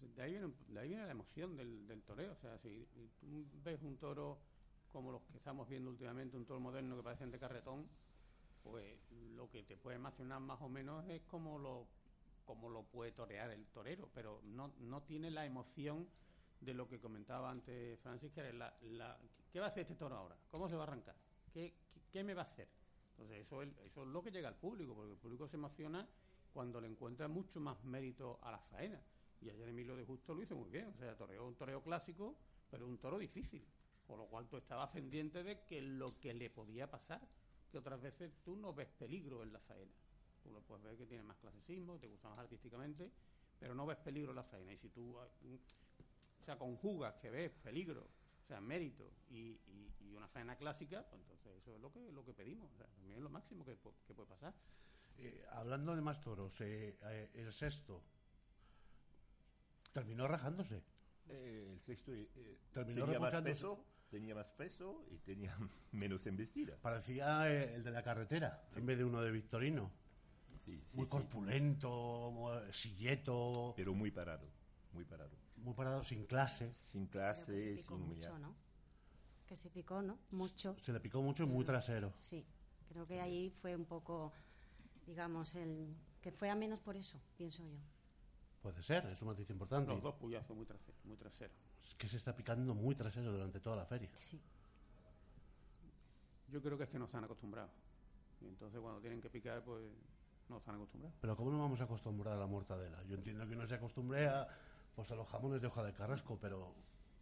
Pues 0.00 0.14
de, 0.16 0.22
ahí 0.22 0.32
viene, 0.32 0.52
de 0.68 0.80
ahí 0.80 0.88
viene 0.88 1.06
la 1.06 1.12
emoción 1.12 1.56
del, 1.56 1.86
del 1.86 2.02
toreo. 2.02 2.32
O 2.32 2.36
sea, 2.36 2.58
si 2.58 2.86
tú 3.20 3.44
ves 3.62 3.82
un 3.82 3.96
toro 3.96 4.38
como 4.92 5.10
los 5.10 5.22
que 5.22 5.38
estamos 5.38 5.68
viendo 5.68 5.90
últimamente, 5.90 6.36
un 6.36 6.44
toro 6.44 6.60
moderno 6.60 6.96
que 6.96 7.02
parecen 7.02 7.30
de 7.30 7.38
carretón, 7.38 7.86
pues 8.62 8.84
lo 9.34 9.50
que 9.50 9.62
te 9.62 9.76
puede 9.76 9.96
emocionar 9.96 10.40
más 10.40 10.60
o 10.60 10.68
menos 10.68 11.08
es 11.08 11.22
como 11.22 11.58
lo, 11.58 11.86
como 12.44 12.68
lo 12.68 12.82
puede 12.84 13.12
torear 13.12 13.50
el 13.50 13.66
torero, 13.66 14.08
pero 14.14 14.40
no, 14.44 14.72
no 14.80 15.02
tiene 15.02 15.30
la 15.30 15.44
emoción 15.46 16.08
de 16.60 16.74
lo 16.74 16.88
que 16.88 17.00
comentaba 17.00 17.50
antes 17.50 17.98
Francis, 18.00 18.32
que 18.32 18.40
era 18.40 18.52
la, 18.52 18.76
la- 18.82 19.18
¿qué 19.52 19.58
va 19.60 19.66
a 19.66 19.68
hacer 19.68 19.82
este 19.82 19.94
toro 19.96 20.16
ahora? 20.16 20.36
¿Cómo 20.50 20.68
se 20.68 20.76
va 20.76 20.84
a 20.84 20.86
arrancar? 20.86 21.16
¿Qué, 21.52 21.74
qué, 22.12 22.22
me 22.22 22.34
va 22.34 22.42
a 22.42 22.44
hacer? 22.44 22.68
Entonces 23.12 23.44
eso 23.46 23.62
es, 23.62 23.68
eso 23.84 24.02
es 24.02 24.08
lo 24.08 24.22
que 24.22 24.30
llega 24.30 24.48
al 24.48 24.56
público, 24.56 24.94
porque 24.94 25.12
el 25.12 25.18
público 25.18 25.48
se 25.48 25.56
emociona 25.56 26.08
cuando 26.52 26.80
le 26.80 26.88
encuentra 26.88 27.28
mucho 27.28 27.60
más 27.60 27.82
mérito 27.84 28.38
a 28.42 28.52
la 28.52 28.58
faena. 28.58 29.00
Y 29.40 29.50
ayer 29.50 29.68
Emilio 29.68 29.96
de 29.96 30.04
Justo 30.04 30.34
lo 30.34 30.42
hizo 30.42 30.54
muy 30.54 30.70
bien, 30.70 30.88
o 30.88 30.94
sea, 30.98 31.16
toreó 31.16 31.46
un 31.46 31.56
toreo 31.56 31.82
clásico, 31.82 32.36
pero 32.70 32.86
un 32.86 32.98
toro 32.98 33.18
difícil, 33.18 33.64
Por 34.06 34.18
lo 34.18 34.26
cual 34.26 34.46
tú 34.48 34.56
estabas 34.56 34.90
pendiente 34.90 35.42
de 35.42 35.64
que 35.64 35.80
lo 35.82 36.06
que 36.20 36.32
le 36.34 36.48
podía 36.50 36.90
pasar, 36.90 37.20
que 37.70 37.78
otras 37.78 38.00
veces 38.00 38.32
tú 38.44 38.56
no 38.56 38.72
ves 38.72 38.88
peligro 38.98 39.42
en 39.42 39.52
la 39.52 39.60
faena. 39.60 39.92
Tú 40.42 40.50
lo 40.50 40.60
puedes 40.62 40.82
ver 40.84 40.96
que 40.96 41.06
tiene 41.06 41.22
más 41.22 41.36
clasismo, 41.38 41.98
te 41.98 42.06
gusta 42.08 42.28
más 42.28 42.38
artísticamente, 42.38 43.10
pero 43.58 43.74
no 43.74 43.86
ves 43.86 43.98
peligro 43.98 44.30
en 44.30 44.36
la 44.36 44.42
faena. 44.42 44.72
Y 44.72 44.78
si 44.78 44.88
tú 44.88 45.16
eh, 45.20 45.58
o 46.40 46.44
sea, 46.44 46.58
conjugas 46.58 47.14
que 47.16 47.30
ves 47.30 47.52
peligro, 47.62 48.02
o 48.02 48.46
sea, 48.46 48.60
mérito 48.60 49.10
y, 49.30 49.36
y- 49.68 49.94
y 50.00 50.14
una 50.14 50.26
faena 50.28 50.56
clásica, 50.56 51.06
pues 51.08 51.22
entonces 51.22 51.56
eso 51.62 51.74
es 51.74 51.80
lo 51.80 51.92
que, 51.92 52.10
lo 52.12 52.24
que 52.24 52.34
pedimos. 52.34 52.72
O 52.72 52.76
sea, 52.76 52.86
también 52.88 53.16
es 53.18 53.22
lo 53.22 53.30
máximo 53.30 53.64
que, 53.64 53.78
que 54.06 54.14
puede 54.14 54.28
pasar. 54.28 54.52
Eh, 55.18 55.44
hablando 55.52 55.94
de 55.94 56.02
más 56.02 56.20
toros, 56.20 56.60
eh, 56.60 56.98
eh, 57.02 57.30
el 57.34 57.52
sexto 57.52 58.02
terminó 59.92 60.26
rajándose. 60.26 60.82
Eh, 61.28 61.68
el 61.72 61.80
sexto 61.80 62.12
Terminó 62.72 63.04
tenía 63.04 63.20
más 63.20 63.34
peso, 63.42 63.84
tenía 64.10 64.34
más 64.34 64.50
peso 64.50 65.04
y 65.10 65.18
tenía 65.18 65.56
menos 65.92 66.26
embestida. 66.26 66.76
Parecía 66.78 67.50
eh, 67.50 67.74
el 67.74 67.84
de 67.84 67.90
la 67.90 68.02
carretera, 68.02 68.68
en 68.74 68.86
vez 68.86 68.98
de 68.98 69.04
uno 69.04 69.22
de 69.22 69.30
Victorino. 69.30 69.90
Sí, 70.64 70.80
sí, 70.90 70.96
Muy 70.96 71.06
sí. 71.06 71.10
corpulento, 71.10 72.30
muy- 72.32 72.72
silleto, 72.72 73.74
Pero 73.76 73.94
muy 73.94 74.10
parado, 74.10 74.46
muy 74.92 75.04
parado. 75.04 75.30
muy 75.56 75.74
parado, 75.74 76.02
sin 76.04 76.24
clase. 76.26 76.72
Sin 76.74 77.06
Creo 77.06 77.32
que 77.32 77.40
se 77.40 77.44
clase, 77.52 77.74
picó 77.76 77.96
sin 77.96 78.06
mucho, 78.06 78.38
¿no? 78.38 78.54
Que 79.46 79.56
se 79.56 79.70
picó, 79.70 80.02
¿no? 80.02 80.18
Mucho. 80.30 80.76
Se 80.78 80.92
le 80.92 81.00
picó 81.00 81.20
mucho 81.20 81.42
y 81.42 81.46
muy 81.46 81.64
trasero. 81.64 82.12
Sí, 82.16 82.44
creo 82.88 83.06
que 83.06 83.20
ahí 83.20 83.50
fue 83.60 83.74
un 83.74 83.84
poco, 83.84 84.32
digamos, 85.06 85.54
el 85.56 85.94
que 86.20 86.30
fue 86.30 86.48
a 86.48 86.54
menos 86.54 86.78
por 86.80 86.96
eso, 86.96 87.18
pienso 87.36 87.62
yo. 87.64 87.78
Puede 88.62 88.80
ser, 88.84 89.04
es 89.06 89.20
un 89.20 89.28
matiz 89.28 89.50
importante. 89.50 89.90
Los 89.90 90.00
dos 90.02 90.14
puyazos 90.14 90.56
muy 90.56 90.64
traseros. 90.64 91.04
Muy 91.04 91.16
traseros. 91.16 91.56
Es 91.84 91.94
que 91.96 92.08
se 92.08 92.16
está 92.16 92.36
picando 92.36 92.72
muy 92.74 92.94
trasero 92.94 93.32
durante 93.32 93.58
toda 93.58 93.74
la 93.74 93.84
feria. 93.84 94.10
Sí. 94.14 94.40
Yo 96.48 96.62
creo 96.62 96.76
que 96.78 96.84
es 96.84 96.90
que 96.90 96.98
no 96.98 97.06
están 97.06 97.24
acostumbrados. 97.24 97.72
Y 98.40 98.46
entonces 98.46 98.80
cuando 98.80 99.00
tienen 99.00 99.20
que 99.20 99.30
picar, 99.30 99.62
pues 99.64 99.82
no 100.52 100.58
están 100.58 100.76
acostumbrados. 100.76 101.16
Pero 101.20 101.36
¿cómo 101.36 101.50
no 101.50 101.58
vamos 101.58 101.80
a 101.80 101.84
acostumbrar 101.84 102.34
a 102.34 102.38
la 102.38 102.46
mortadela? 102.46 103.02
Yo 103.04 103.16
entiendo 103.16 103.46
que 103.46 103.54
uno 103.54 103.66
se 103.66 103.74
acostumbre 103.74 104.28
a, 104.28 104.46
pues, 104.94 105.10
a 105.10 105.14
los 105.16 105.28
jamones 105.28 105.60
de 105.60 105.66
hoja 105.66 105.82
de 105.82 105.92
carrasco, 105.92 106.38
pero, 106.40 106.72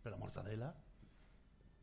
pero 0.02 0.18
mortadela. 0.18 0.74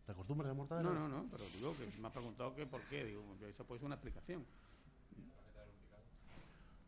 ¿Te 0.06 0.12
acostumbras 0.14 0.45
a 0.45 0.50
la 0.50 0.54
mortadela? 0.56 0.89
No, 0.91 1.08
no, 1.08 1.24
no, 1.24 1.30
pero 1.32 1.43
digo 1.54 1.76
que 1.76 1.86
me 2.00 2.08
ha 2.08 2.12
preguntado 2.12 2.56
que 2.56 2.66
por 2.66 2.82
qué. 2.84 3.04
Digo, 3.06 3.24
eso 3.45 3.66
puede 3.66 3.80
ser 3.80 3.86
una 3.88 3.95
explicación. 3.95 4.45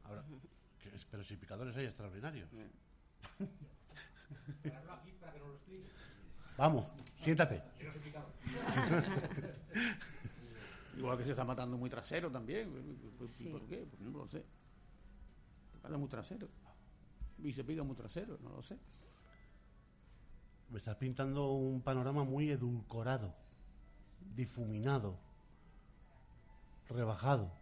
Ahora, 0.06 0.24
que 0.82 0.90
es- 0.96 1.06
pero 1.06 1.24
si 1.24 1.36
picadores 1.36 1.76
hay 1.76 1.86
extraordinarios. 1.86 2.50
Vamos, 6.58 6.86
siéntate. 7.24 7.62
Igual 11.00 11.18
que 11.18 11.24
se 11.24 11.30
está 11.32 11.46
matando 11.46 11.78
muy 11.78 11.90
trasero 11.90 12.30
también. 12.30 12.70
¿Por 13.18 13.30
Sí. 13.30 13.46
por 13.46 13.66
qué? 13.68 13.78
Pues 13.90 14.02
no 14.02 14.10
lo 14.20 14.28
sé. 14.28 14.44
Se 15.72 15.78
mata 15.82 15.98
muy 15.98 16.10
trasero. 16.10 16.50
Y 17.42 17.54
se 17.54 17.64
pica 17.64 17.84
muy 17.84 17.96
trasero, 17.96 18.38
no 18.42 18.50
lo 18.50 18.62
sé. 18.62 18.78
Me 20.70 20.78
estás 20.78 20.98
pintando 20.98 21.54
un 21.54 21.82
panorama 21.82 22.26
muy 22.26 22.50
edulcorado, 22.52 23.34
difuminado, 24.36 25.18
rebajado. 26.90 27.52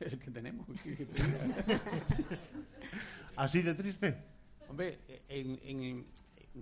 Es 0.00 0.12
el 0.12 0.20
que 0.20 0.30
tenemos. 0.38 0.64
¿Así 3.34 3.62
de 3.62 3.74
triste? 3.74 4.16
Hombre, 4.68 5.00
en, 5.28 5.58
en- 5.64 6.06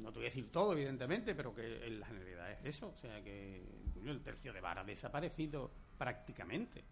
no 0.03 0.12
te 0.12 0.18
voy 0.18 0.26
a 0.26 0.30
decir 0.30 0.51
todo, 0.51 0.72
evidentemente, 0.72 1.34
pero 1.34 1.55
que 1.55 1.86
en 1.86 2.01
la 2.01 2.07
generalidad 2.07 2.53
es 2.53 2.64
eso. 2.64 2.88
O 2.88 2.99
sea, 2.99 3.22
que 3.22 3.62
el 4.05 4.20
tercio 4.22 4.53
de 4.53 4.61
vara 4.61 4.82
ha 4.82 4.84
desaparecido 4.84 5.70
prácticamente. 5.99 6.84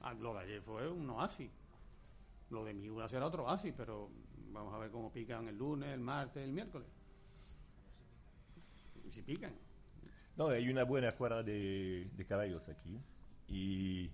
Ah, 0.00 0.14
lo 0.14 0.34
de 0.34 0.40
ayer 0.40 0.62
fue 0.62 0.88
un 0.88 1.08
oasis. 1.10 1.50
Lo 2.50 2.64
de 2.64 2.74
Miura 2.74 3.08
será 3.08 3.26
otro 3.26 3.44
oasis, 3.44 3.74
pero 3.76 4.10
vamos 4.52 4.74
a 4.74 4.78
ver 4.78 4.90
cómo 4.90 5.12
pican 5.12 5.48
el 5.48 5.58
lunes, 5.58 5.90
el 5.90 6.00
martes, 6.00 6.42
el 6.42 6.52
miércoles. 6.52 6.88
Si 9.12 9.22
pican. 9.22 9.52
No, 10.36 10.48
hay 10.48 10.68
una 10.68 10.84
buena 10.84 11.12
cuadra 11.12 11.42
de, 11.42 12.08
de 12.16 12.26
caballos 12.26 12.68
aquí. 12.68 13.00
Y, 13.48 14.10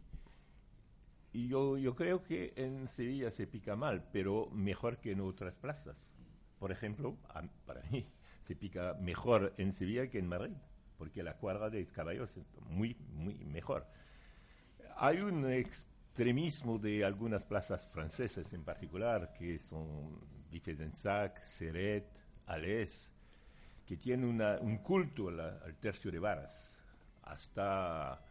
y 1.32 1.48
yo, 1.48 1.76
yo 1.76 1.94
creo 1.94 2.22
que 2.22 2.54
en 2.56 2.88
Sevilla 2.88 3.30
se 3.30 3.46
pica 3.46 3.76
mal, 3.76 4.08
pero 4.12 4.48
mejor 4.50 4.98
que 4.98 5.12
en 5.12 5.20
otras 5.20 5.54
plazas. 5.54 6.13
Por 6.64 6.72
ejemplo, 6.72 7.18
a- 7.28 7.42
para 7.66 7.82
mí, 7.90 8.06
se 8.40 8.56
pica 8.56 8.94
mejor 8.98 9.52
en 9.58 9.74
Sevilla 9.74 10.08
que 10.08 10.18
en 10.18 10.26
Madrid, 10.26 10.56
porque 10.96 11.22
la 11.22 11.36
cuadra 11.36 11.68
de 11.68 11.86
caballos 11.88 12.34
es 12.38 12.46
muy, 12.70 12.96
muy 13.10 13.34
mejor. 13.44 13.86
Hay 14.96 15.20
un 15.20 15.44
extremismo 15.52 16.78
de 16.78 17.04
algunas 17.04 17.44
plazas 17.44 17.86
francesas 17.86 18.50
en 18.54 18.64
particular, 18.64 19.34
que 19.34 19.58
son 19.58 20.18
Bifezensac, 20.50 21.44
Seret, 21.44 22.06
Alès, 22.46 23.12
que 23.86 23.98
tienen 23.98 24.24
una- 24.26 24.58
un 24.58 24.78
culto 24.78 25.30
la- 25.30 25.58
al 25.66 25.74
tercio 25.76 26.10
de 26.10 26.18
varas, 26.18 26.80
hasta 27.24 28.24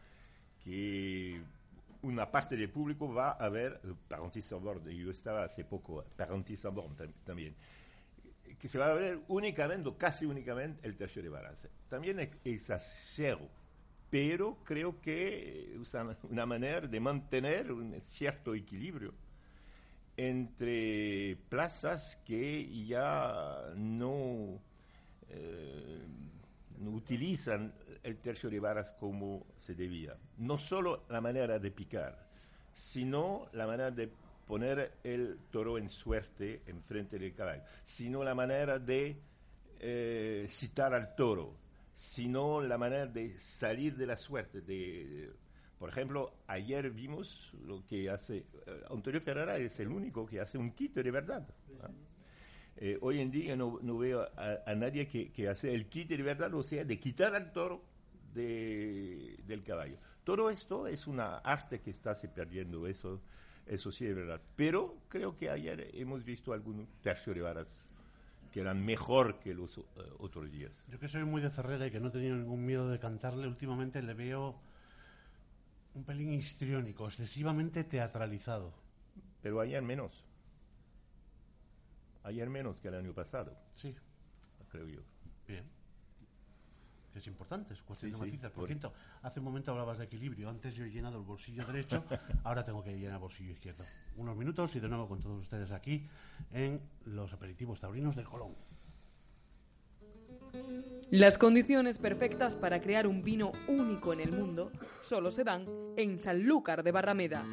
que 0.64 1.40
una 2.02 2.32
parte 2.32 2.58
del 2.58 2.72
público 2.72 3.14
va 3.14 3.34
a 3.34 3.48
ver 3.50 3.80
Parentis-Saborn, 4.10 4.90
yo 4.90 5.12
estaba 5.12 5.44
hace 5.44 5.64
poco, 5.66 6.04
Parentis-Saborn 6.18 6.96
tam- 6.96 7.14
también, 7.24 7.56
que 8.60 8.68
se 8.68 8.78
va 8.78 8.92
a 8.92 8.94
ver 8.94 9.20
únicamente, 9.28 9.90
o 9.90 9.98
casi 9.98 10.26
únicamente, 10.26 10.86
el 10.88 10.96
tercio 10.96 11.22
de 11.22 11.30
varas. 11.30 11.68
También 11.90 12.20
es 12.20 12.30
exagero, 12.44 13.48
pero 14.10 14.58
creo 14.64 15.00
que 15.02 15.76
usan 15.80 16.16
una 16.30 16.46
manera 16.46 16.88
de 16.88 17.00
mantener 17.00 17.72
un 17.72 18.00
cierto 18.02 18.54
equilibrio 18.54 19.14
entre 20.16 21.36
plazas 21.50 22.22
que 22.26 22.86
ya 22.86 23.74
no, 23.76 24.60
eh, 25.30 26.00
no 26.80 26.92
utilizan 26.92 27.74
el 28.04 28.18
tercio 28.18 28.50
de 28.50 28.60
varas 28.60 28.94
como 29.00 29.46
se 29.58 29.74
debía. 29.74 30.16
No 30.38 30.58
solo 30.58 31.06
la 31.10 31.22
manera 31.22 31.58
de 31.58 31.72
picar, 31.72 32.28
sino 32.74 33.48
la 33.54 33.66
manera 33.66 33.92
de 33.92 34.10
poner 34.48 34.94
el 35.04 35.38
toro 35.52 35.78
en 35.78 35.90
suerte 35.90 36.62
enfrente 36.68 37.18
del 37.20 37.34
caballo, 37.34 37.64
sino 37.84 38.24
la 38.24 38.36
manera 38.36 38.80
de 38.80 39.18
eh, 39.80 40.46
citar 40.50 40.94
al 40.94 41.16
toro, 41.16 41.56
sino 41.94 42.62
la 42.62 42.78
manera 42.78 43.06
de 43.08 43.38
salir 43.40 43.96
de 43.96 44.06
la 44.06 44.18
suerte. 44.18 44.62
De, 44.62 45.32
por 45.80 45.90
ejemplo, 45.90 46.34
ayer 46.48 46.90
vimos 46.92 47.54
lo 47.66 47.86
que 47.86 48.10
hace 48.10 48.46
eh, 48.66 48.84
Antonio 48.90 49.22
Ferrara 49.22 49.58
es 49.58 49.80
el 49.80 49.90
único 49.90 50.26
que 50.26 50.40
hace 50.40 50.58
un 50.58 50.72
quite 50.72 51.04
de 51.04 51.12
verdad. 51.12 51.48
¿ah? 51.82 51.90
Eh, 52.78 52.98
hoy 53.02 53.20
en 53.20 53.30
día 53.32 53.56
no, 53.56 53.80
no 53.82 53.98
veo 53.98 54.22
a, 54.36 54.60
a 54.66 54.76
nadie 54.76 55.08
que, 55.08 55.32
que 55.32 55.48
hace 55.48 55.74
el 55.74 55.88
quite 55.88 56.18
de 56.18 56.24
verdad, 56.24 56.54
o 56.54 56.64
sea, 56.64 56.84
de 56.84 57.00
quitar 57.00 57.36
al 57.36 57.52
toro 57.54 57.84
de- 58.34 59.40
del 59.46 59.64
caballo. 59.64 59.98
Todo 60.24 60.50
esto 60.50 60.88
es 60.88 61.06
una 61.06 61.38
arte 61.40 61.82
que 61.82 61.92
está 61.92 62.16
se 62.16 62.30
perdiendo, 62.30 62.88
eso, 62.88 63.22
eso 63.66 63.92
sí 63.92 64.06
es 64.06 64.16
verdad. 64.16 64.42
Pero 64.56 64.98
creo 65.10 65.36
que 65.38 65.50
ayer 65.50 65.90
hemos 65.94 66.24
visto 66.24 66.54
algún 66.54 66.88
tercio 67.02 67.34
de 67.34 67.42
varas 67.42 67.88
que 68.52 68.62
eran 68.62 68.86
mejor 68.86 69.40
que 69.40 69.54
los 69.54 69.78
eh, 69.80 69.82
otros 70.20 70.52
días. 70.52 70.86
Yo 70.90 71.00
que 71.00 71.08
soy 71.08 71.24
muy 71.24 71.42
de 71.42 71.50
Ferrera 71.50 71.88
y 71.88 71.92
que 71.92 72.00
no 72.00 72.10
he 72.10 72.12
tenido 72.12 72.36
ningún 72.36 72.66
miedo 72.66 72.88
de 72.90 73.00
cantarle, 73.00 73.48
últimamente 73.48 74.02
le 74.02 74.14
veo 74.14 74.56
un 75.96 76.04
pelín 76.04 76.34
histriónico, 76.34 77.08
excesivamente 77.08 77.84
teatralizado. 77.84 78.74
Pero 79.42 79.60
ayer 79.60 79.82
menos. 79.82 80.24
Ayer 82.24 82.50
menos 82.50 82.80
que 82.80 82.88
el 82.88 82.96
año 82.96 83.14
pasado, 83.14 83.58
Sí, 83.74 83.96
creo 84.70 84.88
yo. 84.88 85.02
Bien. 87.24 87.24
Que 87.24 87.30
es 87.30 87.34
importante, 87.34 87.74
es 87.74 87.82
cuestión 87.82 88.12
Sí, 88.12 88.18
de 88.20 88.26
sí, 88.26 88.32
matices. 88.32 88.52
Por 88.52 88.60
por- 88.62 88.68
cierto, 88.68 88.94
hace 89.22 89.40
un 89.40 89.46
momento 89.46 89.72
hablabas 89.72 89.98
de 89.98 90.06
equilibrio. 90.06 90.50
Antes 90.50 90.76
yo 90.76 90.86
he 90.86 90.90
llenado 90.92 91.18
el 91.18 91.24
bolsillo 91.24 91.66
derecho, 91.66 92.04
ahora 92.44 92.64
tengo 92.64 92.84
que 92.84 92.92
llenar 92.98 93.14
el 93.16 93.20
bolsillo 93.20 93.52
izquierdo. 93.52 93.84
Unos 94.18 94.36
minutos 94.36 94.76
y 94.76 94.80
de 94.80 94.88
nuevo 94.90 95.08
con 95.08 95.20
todos 95.20 95.40
ustedes 95.42 95.72
aquí 95.72 96.08
en 96.52 96.82
los 97.06 97.32
aperitivos 97.34 97.80
taurinos 97.80 98.16
del 98.16 98.26
Colón. 98.26 98.54
Las 101.10 101.38
condiciones 101.38 101.98
perfectas 102.00 102.56
para 102.56 102.80
crear 102.82 103.08
un 103.08 103.24
vino 103.24 103.52
único 103.68 104.14
en 104.14 104.20
el 104.20 104.32
mundo 104.32 104.72
solo 105.04 105.32
se 105.32 105.44
dan 105.44 105.66
en 105.98 106.20
Sanlúcar 106.20 106.84
de 106.84 106.92
Barrameda. 106.92 107.44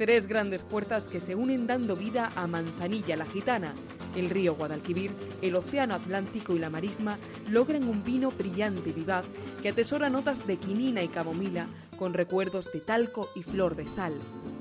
Tres 0.00 0.26
grandes 0.26 0.62
fuerzas 0.62 1.06
que 1.08 1.20
se 1.20 1.34
unen 1.34 1.66
dando 1.66 1.94
vida 1.94 2.32
a 2.34 2.46
Manzanilla 2.46 3.18
la 3.18 3.26
Gitana. 3.26 3.74
El 4.16 4.30
río 4.30 4.54
Guadalquivir, 4.54 5.10
el 5.42 5.54
océano 5.54 5.94
Atlántico 5.94 6.54
y 6.54 6.58
la 6.58 6.70
marisma 6.70 7.18
logran 7.50 7.86
un 7.86 8.02
vino 8.02 8.30
brillante 8.30 8.88
y 8.88 8.92
vivaz 8.94 9.26
que 9.60 9.68
atesora 9.68 10.08
notas 10.08 10.46
de 10.46 10.56
quinina 10.56 11.02
y 11.02 11.08
camomila 11.08 11.66
con 11.98 12.14
recuerdos 12.14 12.72
de 12.72 12.80
talco 12.80 13.28
y 13.34 13.42
flor 13.42 13.76
de 13.76 13.86
sal. 13.88 14.14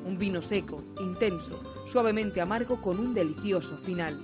Un 0.06 0.18
vino 0.18 0.42
seco, 0.42 0.84
intenso, 1.00 1.64
suavemente 1.88 2.42
amargo 2.42 2.82
con 2.82 3.00
un 3.00 3.14
delicioso 3.14 3.78
final. 3.78 4.20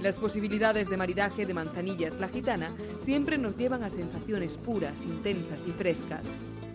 Las 0.00 0.16
posibilidades 0.16 0.88
de 0.88 0.96
maridaje 0.96 1.44
de 1.44 1.52
manzanillas 1.52 2.18
la 2.18 2.28
gitana 2.28 2.74
siempre 2.98 3.36
nos 3.36 3.58
llevan 3.58 3.82
a 3.82 3.90
sensaciones 3.90 4.56
puras, 4.56 5.04
intensas 5.04 5.66
y 5.68 5.72
frescas. 5.72 6.24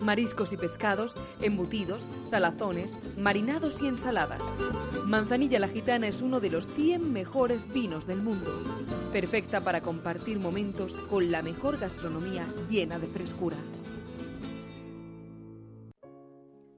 Mariscos 0.00 0.52
y 0.52 0.56
pescados, 0.56 1.14
embutidos, 1.40 2.02
salazones, 2.28 2.96
marinados 3.16 3.82
y 3.82 3.86
ensaladas. 3.86 4.42
Manzanilla 5.06 5.58
la 5.58 5.68
gitana 5.68 6.08
es 6.08 6.22
uno 6.22 6.40
de 6.40 6.50
los 6.50 6.66
100 6.74 7.12
mejores 7.12 7.70
vinos 7.72 8.06
del 8.06 8.22
mundo. 8.22 8.50
Perfecta 9.12 9.60
para 9.60 9.80
compartir 9.80 10.38
momentos 10.38 10.92
con 11.10 11.30
la 11.30 11.42
mejor 11.42 11.78
gastronomía 11.78 12.46
llena 12.68 12.98
de 12.98 13.08
frescura. 13.08 13.56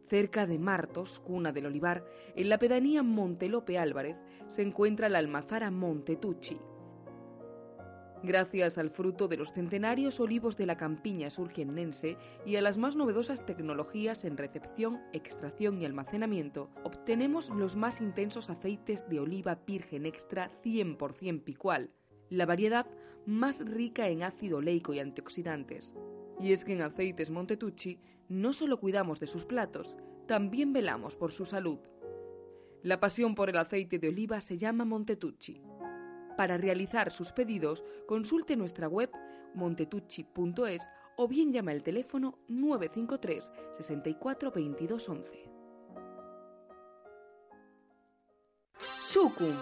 Cerca 0.08 0.46
de 0.46 0.58
Martos, 0.58 1.18
cuna 1.20 1.50
del 1.52 1.66
olivar, 1.66 2.04
en 2.36 2.48
la 2.48 2.58
pedanía 2.58 3.02
Montelope 3.02 3.78
Álvarez, 3.78 4.16
se 4.46 4.62
encuentra 4.62 5.08
la 5.08 5.18
almazara 5.18 5.70
Montetucci. 5.70 6.58
Gracias 8.25 8.79
al 8.79 8.89
fruto 8.89 9.29
de 9.29 9.37
los 9.37 9.53
centenarios 9.53 10.18
olivos 10.18 10.57
de 10.57 10.64
la 10.64 10.79
campiña 10.79 11.29
surgiennense 11.29 12.16
y 12.47 12.57
a 12.57 12.62
las 12.62 12.79
más 12.79 12.97
novedosas 12.97 13.45
tecnologías 13.45 14.25
en 14.25 14.39
recepción, 14.39 15.03
extracción 15.12 15.79
y 15.79 15.85
almacenamiento, 15.85 16.70
obtenemos 16.85 17.51
los 17.51 17.77
más 17.77 18.01
intensos 18.01 18.49
aceites 18.49 19.07
de 19.11 19.20
oliva 19.20 19.59
virgen 19.66 20.07
extra 20.07 20.51
100% 20.62 21.45
picual, 21.45 21.91
la 22.31 22.47
variedad 22.47 22.87
más 23.27 23.62
rica 23.62 24.09
en 24.09 24.22
ácido 24.22 24.57
oleico 24.57 24.95
y 24.95 25.01
antioxidantes. 25.01 25.95
Y 26.41 26.53
es 26.53 26.64
que 26.64 26.72
en 26.72 26.81
Aceites 26.81 27.29
Montetucci 27.29 27.99
no 28.31 28.55
solo 28.55 28.81
cuidamos 28.81 29.20
de 29.20 29.27
sus 29.27 29.45
platos, 29.45 29.99
también 30.27 30.72
velamos 30.72 31.14
por 31.14 31.31
su 31.31 31.45
salud. 31.45 31.79
La 32.83 33.01
pasión 33.01 33.35
por 33.35 33.51
el 33.51 33.59
aceite 33.59 33.99
de 33.99 34.09
oliva 34.09 34.41
se 34.41 34.57
llama 34.57 34.87
Montetucci. 34.87 35.61
Para 36.37 36.57
realizar 36.57 37.11
sus 37.12 37.32
pedidos, 37.32 37.85
consulte 38.07 38.57
nuestra 38.57 38.89
web 38.89 39.11
montetucci.es 39.55 40.89
o 41.16 41.28
bien 41.28 41.53
llama 41.53 41.70
al 41.70 41.82
teléfono 41.82 42.39
953 42.49 43.53
64 43.72 44.51
22 44.51 45.09
11. 45.09 45.51
Sucum, 49.03 49.57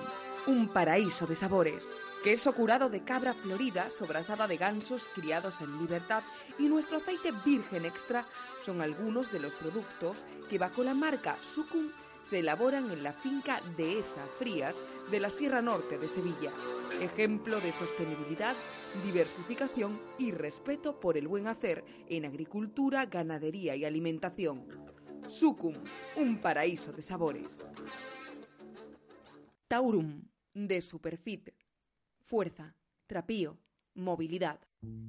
un 0.47 0.69
paraíso 0.69 1.27
de 1.27 1.35
sabores. 1.35 1.85
Queso 2.25 2.55
curado 2.55 2.89
de 2.89 3.03
cabra 3.03 3.35
florida, 3.35 3.91
sobrasada 3.91 4.47
de 4.47 4.57
gansos 4.57 5.09
criados 5.09 5.61
en 5.61 5.77
libertad 5.79 6.23
y 6.59 6.69
nuestro 6.69 6.99
aceite 6.99 7.33
virgen 7.45 7.85
extra 7.85 8.25
son 8.65 8.81
algunos 8.81 9.33
de 9.33 9.41
los 9.41 9.55
productos 9.55 10.25
que 10.49 10.59
bajo 10.59 10.85
la 10.85 10.95
marca 10.95 11.37
Sucum 11.43 11.91
se 12.23 12.39
elaboran 12.39 12.91
en 12.91 13.03
la 13.03 13.13
finca 13.13 13.61
Dehesa 13.77 14.27
Frías 14.39 14.77
de 15.11 15.21
la 15.21 15.31
Sierra 15.31 15.63
Norte 15.63 15.99
de 15.99 16.09
Sevilla. 16.09 16.53
Ejemplo 17.01 17.61
de 17.61 17.73
sostenibilidad, 17.73 18.57
diversificación 19.05 20.01
y 20.19 20.31
respeto 20.31 20.99
por 21.01 21.17
el 21.17 21.29
buen 21.29 21.47
hacer 21.47 21.85
en 22.09 22.25
agricultura, 22.25 23.07
ganadería 23.07 23.75
y 23.77 23.85
alimentación. 23.85 24.67
Sucum, 25.29 25.75
un 26.17 26.41
paraíso 26.41 26.93
de 26.93 27.03
sabores. 27.03 27.65
Taurum, 29.69 30.23
de 30.55 30.81
Superfit. 30.83 31.51
Fuerza, 32.27 32.75
trapío, 33.07 33.59
movilidad. 33.95 34.61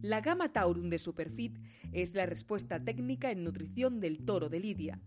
La 0.03 0.19
gama 0.19 0.51
Taurum 0.51 0.89
de 0.89 0.99
Superfit 0.99 1.57
es 1.93 2.13
la 2.13 2.25
respuesta 2.25 2.77
técnica 2.77 3.31
en 3.31 3.45
nutrición 3.45 4.01
del 4.01 4.25
toro 4.25 4.49
de 4.49 4.59
Lidia. 4.59 4.99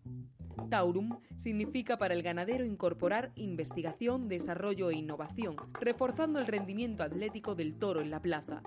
Taurum 0.70 1.18
significa 1.36 1.98
para 1.98 2.14
el 2.14 2.22
ganadero 2.22 2.64
incorporar 2.64 3.30
investigación, 3.34 4.26
desarrollo 4.26 4.88
e 4.88 4.96
innovación, 4.96 5.56
reforzando 5.78 6.38
el 6.38 6.46
rendimiento 6.46 7.02
atlético 7.02 7.54
del 7.54 7.74
toro 7.74 8.00
en 8.00 8.10
la 8.10 8.22
plaza, 8.22 8.62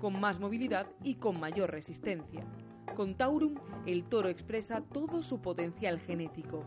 con 0.00 0.18
más 0.18 0.40
movilidad 0.40 0.88
y 1.04 1.14
con 1.14 1.38
mayor 1.38 1.70
resistencia. 1.70 2.44
Con 2.96 3.14
Taurum, 3.14 3.54
el 3.86 4.02
toro 4.02 4.28
expresa 4.28 4.80
todo 4.80 5.22
su 5.22 5.40
potencial 5.40 6.00
genético. 6.00 6.64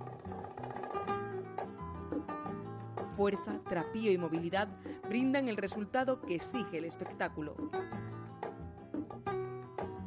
Fuerza, 3.17 3.59
trapío 3.67 4.09
y 4.09 4.17
movilidad 4.17 4.69
brindan 5.09 5.49
el 5.49 5.57
resultado 5.57 6.21
que 6.21 6.35
exige 6.35 6.77
el 6.77 6.85
espectáculo. 6.85 7.57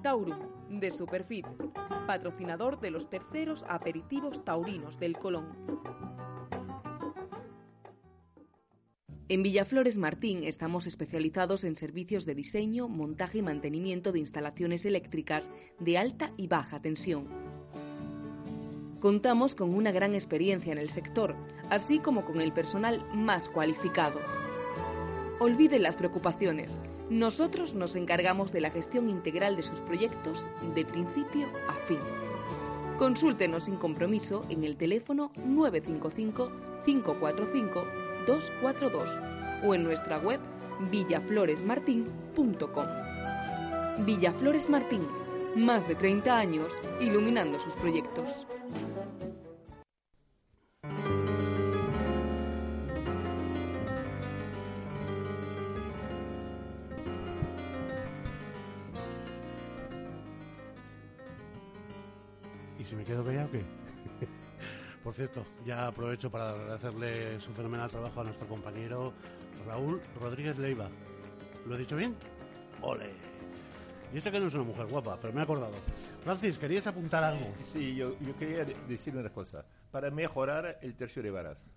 Taurum, 0.04 0.36
de 0.68 0.90
Superfit, 0.90 1.46
patrocinador 2.06 2.78
de 2.78 2.90
los 2.90 3.08
terceros 3.08 3.64
aperitivos 3.66 4.44
taurinos 4.44 5.00
del 5.00 5.16
Colón. 5.16 5.46
En 9.30 9.42
Villaflores 9.42 9.96
Martín 9.96 10.44
estamos 10.44 10.86
especializados 10.86 11.64
en 11.64 11.74
servicios 11.74 12.26
de 12.26 12.34
diseño, 12.34 12.86
montaje 12.86 13.38
y 13.38 13.42
mantenimiento 13.42 14.12
de 14.12 14.18
instalaciones 14.18 14.84
eléctricas 14.84 15.48
de 15.80 15.96
alta 15.96 16.32
y 16.36 16.48
baja 16.48 16.82
tensión. 16.82 17.26
Contamos 19.00 19.54
con 19.54 19.72
una 19.72 19.90
gran 19.90 20.12
experiencia 20.12 20.70
en 20.70 20.78
el 20.78 20.90
sector, 20.90 21.34
así 21.70 21.98
como 21.98 22.26
con 22.26 22.42
el 22.42 22.52
personal 22.52 23.02
más 23.14 23.48
cualificado. 23.48 24.20
Olvide 25.40 25.78
las 25.78 25.96
preocupaciones. 25.96 26.78
Nosotros 27.10 27.74
nos 27.74 27.96
encargamos 27.96 28.52
de 28.52 28.60
la 28.62 28.70
gestión 28.70 29.10
integral 29.10 29.56
de 29.56 29.62
sus 29.62 29.80
proyectos 29.80 30.46
de 30.74 30.84
principio 30.86 31.46
a 31.68 31.74
fin. 31.74 31.98
Consúltenos 32.98 33.64
sin 33.64 33.76
compromiso 33.76 34.44
en 34.48 34.64
el 34.64 34.76
teléfono 34.76 35.30
955 35.44 36.50
545 36.84 37.84
242 38.26 39.10
o 39.64 39.74
en 39.74 39.84
nuestra 39.84 40.18
web 40.18 40.40
villafloresmartin.com. 40.90 42.86
Villaflores 44.04 44.68
Martín, 44.70 45.06
más 45.56 45.86
de 45.86 45.94
30 45.94 46.36
años 46.36 46.72
iluminando 47.00 47.58
sus 47.58 47.74
proyectos. 47.74 48.46
¿Y 62.84 62.88
si 62.88 62.96
me 62.96 63.04
quedo 63.04 63.24
callado 63.24 63.50
qué? 63.50 63.62
Por 65.04 65.14
cierto, 65.14 65.44
ya 65.64 65.86
aprovecho 65.86 66.30
para 66.30 66.50
agradecerle 66.50 67.40
su 67.40 67.52
fenomenal 67.52 67.90
trabajo 67.90 68.20
a 68.20 68.24
nuestro 68.24 68.46
compañero 68.48 69.12
Raúl 69.66 70.00
Rodríguez 70.20 70.58
Leiva. 70.58 70.88
¿Lo 71.66 71.74
he 71.74 71.78
dicho 71.78 71.96
bien? 71.96 72.14
¡Ole! 72.82 73.10
Y 74.12 74.18
esta 74.18 74.30
que 74.30 74.38
no 74.40 74.46
es 74.46 74.54
una 74.54 74.64
mujer 74.64 74.86
guapa, 74.86 75.18
pero 75.20 75.32
me 75.32 75.40
he 75.40 75.42
acordado. 75.42 75.74
Francis, 76.22 76.56
¿querías 76.58 76.86
apuntar 76.86 77.24
algo? 77.24 77.52
Sí, 77.60 77.94
yo, 77.96 78.18
yo 78.20 78.36
quería 78.36 78.64
de- 78.64 78.76
decir 78.88 79.16
una 79.16 79.30
cosa. 79.30 79.64
Para 79.90 80.10
mejorar 80.10 80.78
el 80.82 80.94
tercio 80.94 81.22
de 81.22 81.30
varas, 81.30 81.72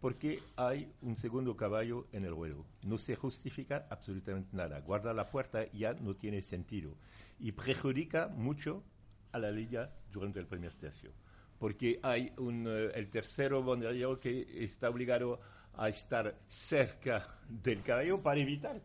porque 0.00 0.38
hay 0.56 0.92
un 1.02 1.16
segundo 1.16 1.56
caballo 1.56 2.06
en 2.12 2.24
el 2.24 2.30
ruedo. 2.34 2.64
No 2.86 2.96
se 2.98 3.16
justifica 3.16 3.86
absolutamente 3.90 4.56
nada. 4.56 4.80
Guardar 4.80 5.14
la 5.14 5.24
puerta 5.30 5.66
ya 5.72 5.94
no 5.94 6.14
tiene 6.14 6.42
sentido 6.42 6.94
y 7.40 7.52
perjudica 7.52 8.28
mucho 8.28 8.82
a 9.32 9.38
la 9.38 9.50
liga 9.50 9.88
durante 10.10 10.38
el 10.40 10.46
primer 10.46 10.74
tercio. 10.74 11.12
Porque 11.58 11.98
hay 12.02 12.32
un, 12.38 12.66
eh, 12.68 12.90
el 12.94 13.10
tercero 13.10 13.62
banderillero 13.62 14.16
que 14.18 14.64
está 14.64 14.88
obligado 14.90 15.40
a 15.76 15.88
estar 15.88 16.34
cerca 16.48 17.38
del 17.48 17.82
caballo 17.82 18.22
para 18.22 18.40
evitar 18.40 18.80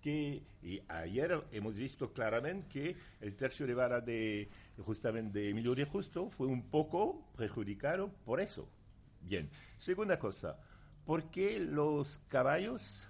que 0.00 0.42
y 0.62 0.80
ayer 0.88 1.42
hemos 1.52 1.74
visto 1.74 2.12
claramente 2.12 2.66
que 2.68 2.96
el 3.20 3.34
tercio 3.34 3.66
de 3.66 3.74
vara 3.74 4.00
de 4.00 4.48
justamente 4.84 5.38
de 5.40 5.50
Emilio 5.50 5.74
de 5.74 5.84
Justo 5.84 6.30
fue 6.30 6.46
un 6.46 6.62
poco 6.70 7.26
perjudicado 7.36 8.10
por 8.24 8.40
eso. 8.40 8.68
Bien. 9.20 9.48
Segunda 9.78 10.18
cosa, 10.18 10.58
¿por 11.04 11.30
qué 11.30 11.58
los 11.58 12.18
caballos, 12.28 13.06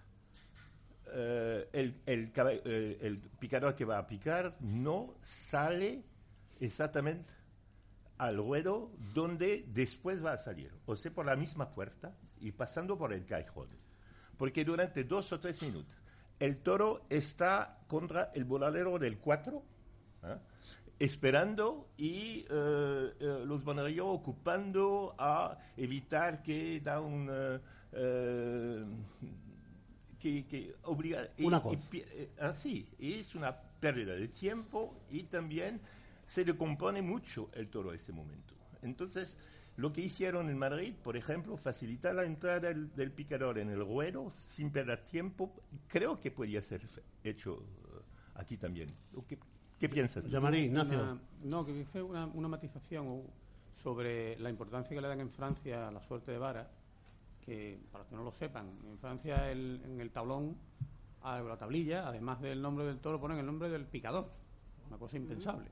eh, 1.13 1.69
el, 1.73 1.95
el 2.07 2.33
caba- 2.33 2.53
eh, 2.53 2.99
el 3.03 3.19
picador 3.19 3.75
que 3.75 3.85
va 3.85 3.99
a 3.99 4.07
picar 4.07 4.57
no 4.61 5.15
sale 5.23 6.03
exactamente 6.61 7.33
al 8.19 8.37
ruedo 8.37 8.91
donde 9.15 9.65
después 9.69 10.25
va 10.25 10.33
a 10.33 10.39
salir? 10.39 10.73
O 10.87 10.97
sea, 10.97 11.11
por 11.13 11.27
la 11.27 11.37
misma 11.37 11.71
puerta 11.75 12.15
y 12.41 12.53
pasando 12.53 12.97
por 12.97 13.13
el 13.13 13.25
callejón. 13.27 13.69
Porque 14.39 14.65
durante 14.65 15.05
dos 15.05 15.33
o 15.33 15.41
tres 15.41 15.63
minutos 15.63 15.95
el 16.39 16.59
toro 16.59 17.07
está 17.09 17.79
contra 17.89 18.31
el 18.35 18.45
voladero 18.45 18.99
del 18.99 19.19
4, 19.19 19.63
esperando 20.99 21.89
y 21.97 22.45
eh, 22.49 23.13
eh, 23.21 23.43
los 23.47 23.65
banderillos 23.65 24.07
ocupando 24.09 25.15
a 25.19 25.59
evitar 25.77 26.43
que 26.43 26.81
da 26.81 27.01
un... 27.01 27.29
eh, 27.31 27.61
eh, 27.93 28.85
que, 30.19 30.47
que 30.47 30.75
obliga... 30.85 31.29
y- 31.37 31.45
Una 31.45 31.59
y 31.59 31.61
cosa. 31.61 31.91
pi- 31.91 32.05
eh, 32.07 32.31
así, 32.41 32.89
es 32.99 33.35
una 33.35 33.55
pérdida 33.55 34.15
de 34.15 34.29
tiempo 34.29 34.95
y 35.11 35.25
también 35.25 35.81
se 36.27 36.45
le 36.45 36.57
compone 36.57 37.03
mucho 37.03 37.49
el 37.55 37.69
toro 37.69 37.91
a 37.91 37.95
ese 37.95 38.13
momento. 38.13 38.55
Entonces, 38.83 39.37
Lo 39.79 39.93
que 39.93 40.01
hicieron 40.01 40.49
en 40.49 40.57
Madrid, 40.57 40.95
por 41.05 41.19
ejemplo, 41.19 41.55
facilitar 41.59 42.15
la 42.15 42.25
entrada 42.25 42.61
del, 42.61 42.95
del 42.97 43.11
picador 43.11 43.59
en 43.59 43.69
el 43.69 43.81
ruedo 43.85 44.31
sin 44.31 44.71
perder 44.71 45.03
tiempo, 45.07 45.53
creo 45.87 46.19
que 46.19 46.31
podría 46.31 46.63
ser 46.63 46.81
hecho 47.23 47.59
eh, 47.63 48.01
aquí 48.37 48.57
también. 48.57 48.89
¿O 49.15 49.23
¿Qué, 49.27 49.39
qué 49.79 49.89
piensas? 49.91 50.25
Llamarí, 50.31 50.61
Ignacio. 50.65 50.99
Una- 50.99 51.19
no, 51.45 51.67
que 51.67 51.75
dice 51.75 52.01
una, 52.03 52.25
una 52.25 52.49
matización 52.49 53.25
sobre 53.83 54.39
la 54.39 54.49
importancia 54.49 54.97
que 54.97 55.01
le 55.03 55.09
dan 55.09 55.21
en 55.21 55.31
Francia 55.31 55.89
a 55.89 55.91
la 55.93 56.01
suerte 56.01 56.33
de 56.33 56.39
vara, 56.39 56.71
que 57.45 57.79
para 57.93 58.03
los 58.05 58.09
que 58.09 58.17
no 58.17 58.25
lo 58.25 58.33
sepan, 58.33 58.67
en 58.91 58.97
Francia 58.99 59.51
el- 59.53 59.83
en 59.85 60.01
el 60.01 60.11
tablón, 60.11 60.57
a 61.23 61.39
la 61.41 61.59
tablilla, 61.59 62.09
además 62.09 62.41
del 62.41 62.63
nombre 62.63 62.87
del 62.87 62.99
toro, 62.99 63.21
ponen 63.21 63.37
el 63.37 63.45
nombre 63.45 63.69
del 63.69 63.85
picador. 63.85 64.31
Una 64.89 64.97
cosa 64.97 65.19
impensable. 65.19 65.69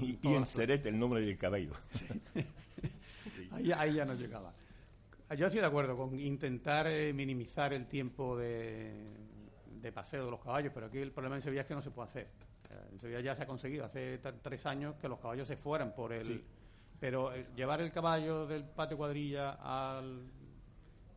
Y, 0.00 0.18
en 0.22 0.40
la 0.40 0.44
suerte. 0.44 0.46
Seret 0.46 0.86
el 0.86 0.98
nombre 0.98 1.20
del 1.20 1.36
caballo. 1.36 1.72
Ahí, 3.50 3.72
ahí 3.72 3.94
ya 3.94 4.04
no 4.04 4.14
llegaba. 4.14 4.52
Yo 5.36 5.46
estoy 5.46 5.60
de 5.60 5.66
acuerdo 5.66 5.96
con 5.96 6.18
intentar 6.20 6.86
eh, 6.86 7.12
minimizar 7.14 7.72
el 7.72 7.86
tiempo 7.86 8.36
de, 8.36 8.92
de 9.80 9.92
paseo 9.92 10.26
de 10.26 10.30
los 10.30 10.40
caballos, 10.40 10.72
pero 10.74 10.86
aquí 10.86 10.98
el 10.98 11.12
problema 11.12 11.36
en 11.36 11.42
Sevilla 11.42 11.62
es 11.62 11.66
que 11.66 11.74
no 11.74 11.82
se 11.82 11.90
puede 11.90 12.08
hacer. 12.08 12.28
En 12.92 12.98
Sevilla 12.98 13.20
ya 13.20 13.34
se 13.34 13.42
ha 13.42 13.46
conseguido 13.46 13.84
hace 13.84 14.18
tres 14.18 14.66
años 14.66 14.96
que 14.96 15.08
los 15.08 15.18
caballos 15.18 15.48
se 15.48 15.56
fueran 15.56 15.94
por 15.94 16.12
el... 16.12 16.24
Sí. 16.24 16.44
Pero 17.00 17.32
eh, 17.32 17.44
llevar 17.54 17.80
el 17.80 17.92
caballo 17.92 18.46
del 18.46 18.64
patio 18.64 18.96
cuadrilla 18.96 19.52
al 19.52 20.22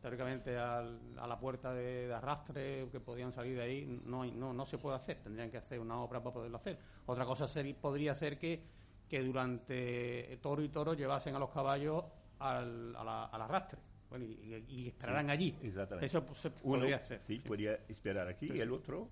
teóricamente 0.02 0.58
al- 0.58 0.98
a 1.16 1.26
la 1.28 1.38
puerta 1.38 1.72
de, 1.72 2.08
de 2.08 2.12
arrastre 2.14 2.88
que 2.90 3.00
podían 3.00 3.32
salir 3.32 3.56
de 3.56 3.62
ahí 3.62 4.00
no, 4.04 4.24
no 4.26 4.52
no 4.52 4.66
se 4.66 4.76
puede 4.76 4.96
hacer 4.96 5.18
tendrían 5.22 5.48
que 5.50 5.58
hacer 5.58 5.78
una 5.78 5.96
obra 6.00 6.20
para 6.20 6.34
poderlo 6.34 6.56
hacer 6.56 6.76
otra 7.06 7.24
cosa 7.24 7.46
seri- 7.46 7.74
podría 7.74 8.14
ser 8.14 8.36
que 8.38 8.62
que 9.08 9.22
durante 9.22 10.38
toro 10.42 10.62
y 10.62 10.68
toro 10.70 10.94
llevasen 10.94 11.36
a 11.36 11.38
los 11.38 11.50
caballos 11.50 12.04
al, 12.40 12.96
a 12.96 13.04
la- 13.04 13.24
al 13.26 13.42
arrastre 13.42 13.78
bueno, 14.10 14.24
y, 14.26 14.64
y- 14.68 14.88
esperaran 14.88 15.30
allí 15.30 15.56
Exactamente. 15.62 16.06
eso 16.06 16.22
pues, 16.24 16.38
se 16.40 16.48
Uno 16.64 16.80
podría 16.80 16.98
ser 17.04 17.20
sí, 17.22 17.38
podría 17.38 17.78
esperar 17.88 18.26
aquí 18.28 18.50
y 18.52 18.60
el 18.60 18.72
otro 18.72 19.08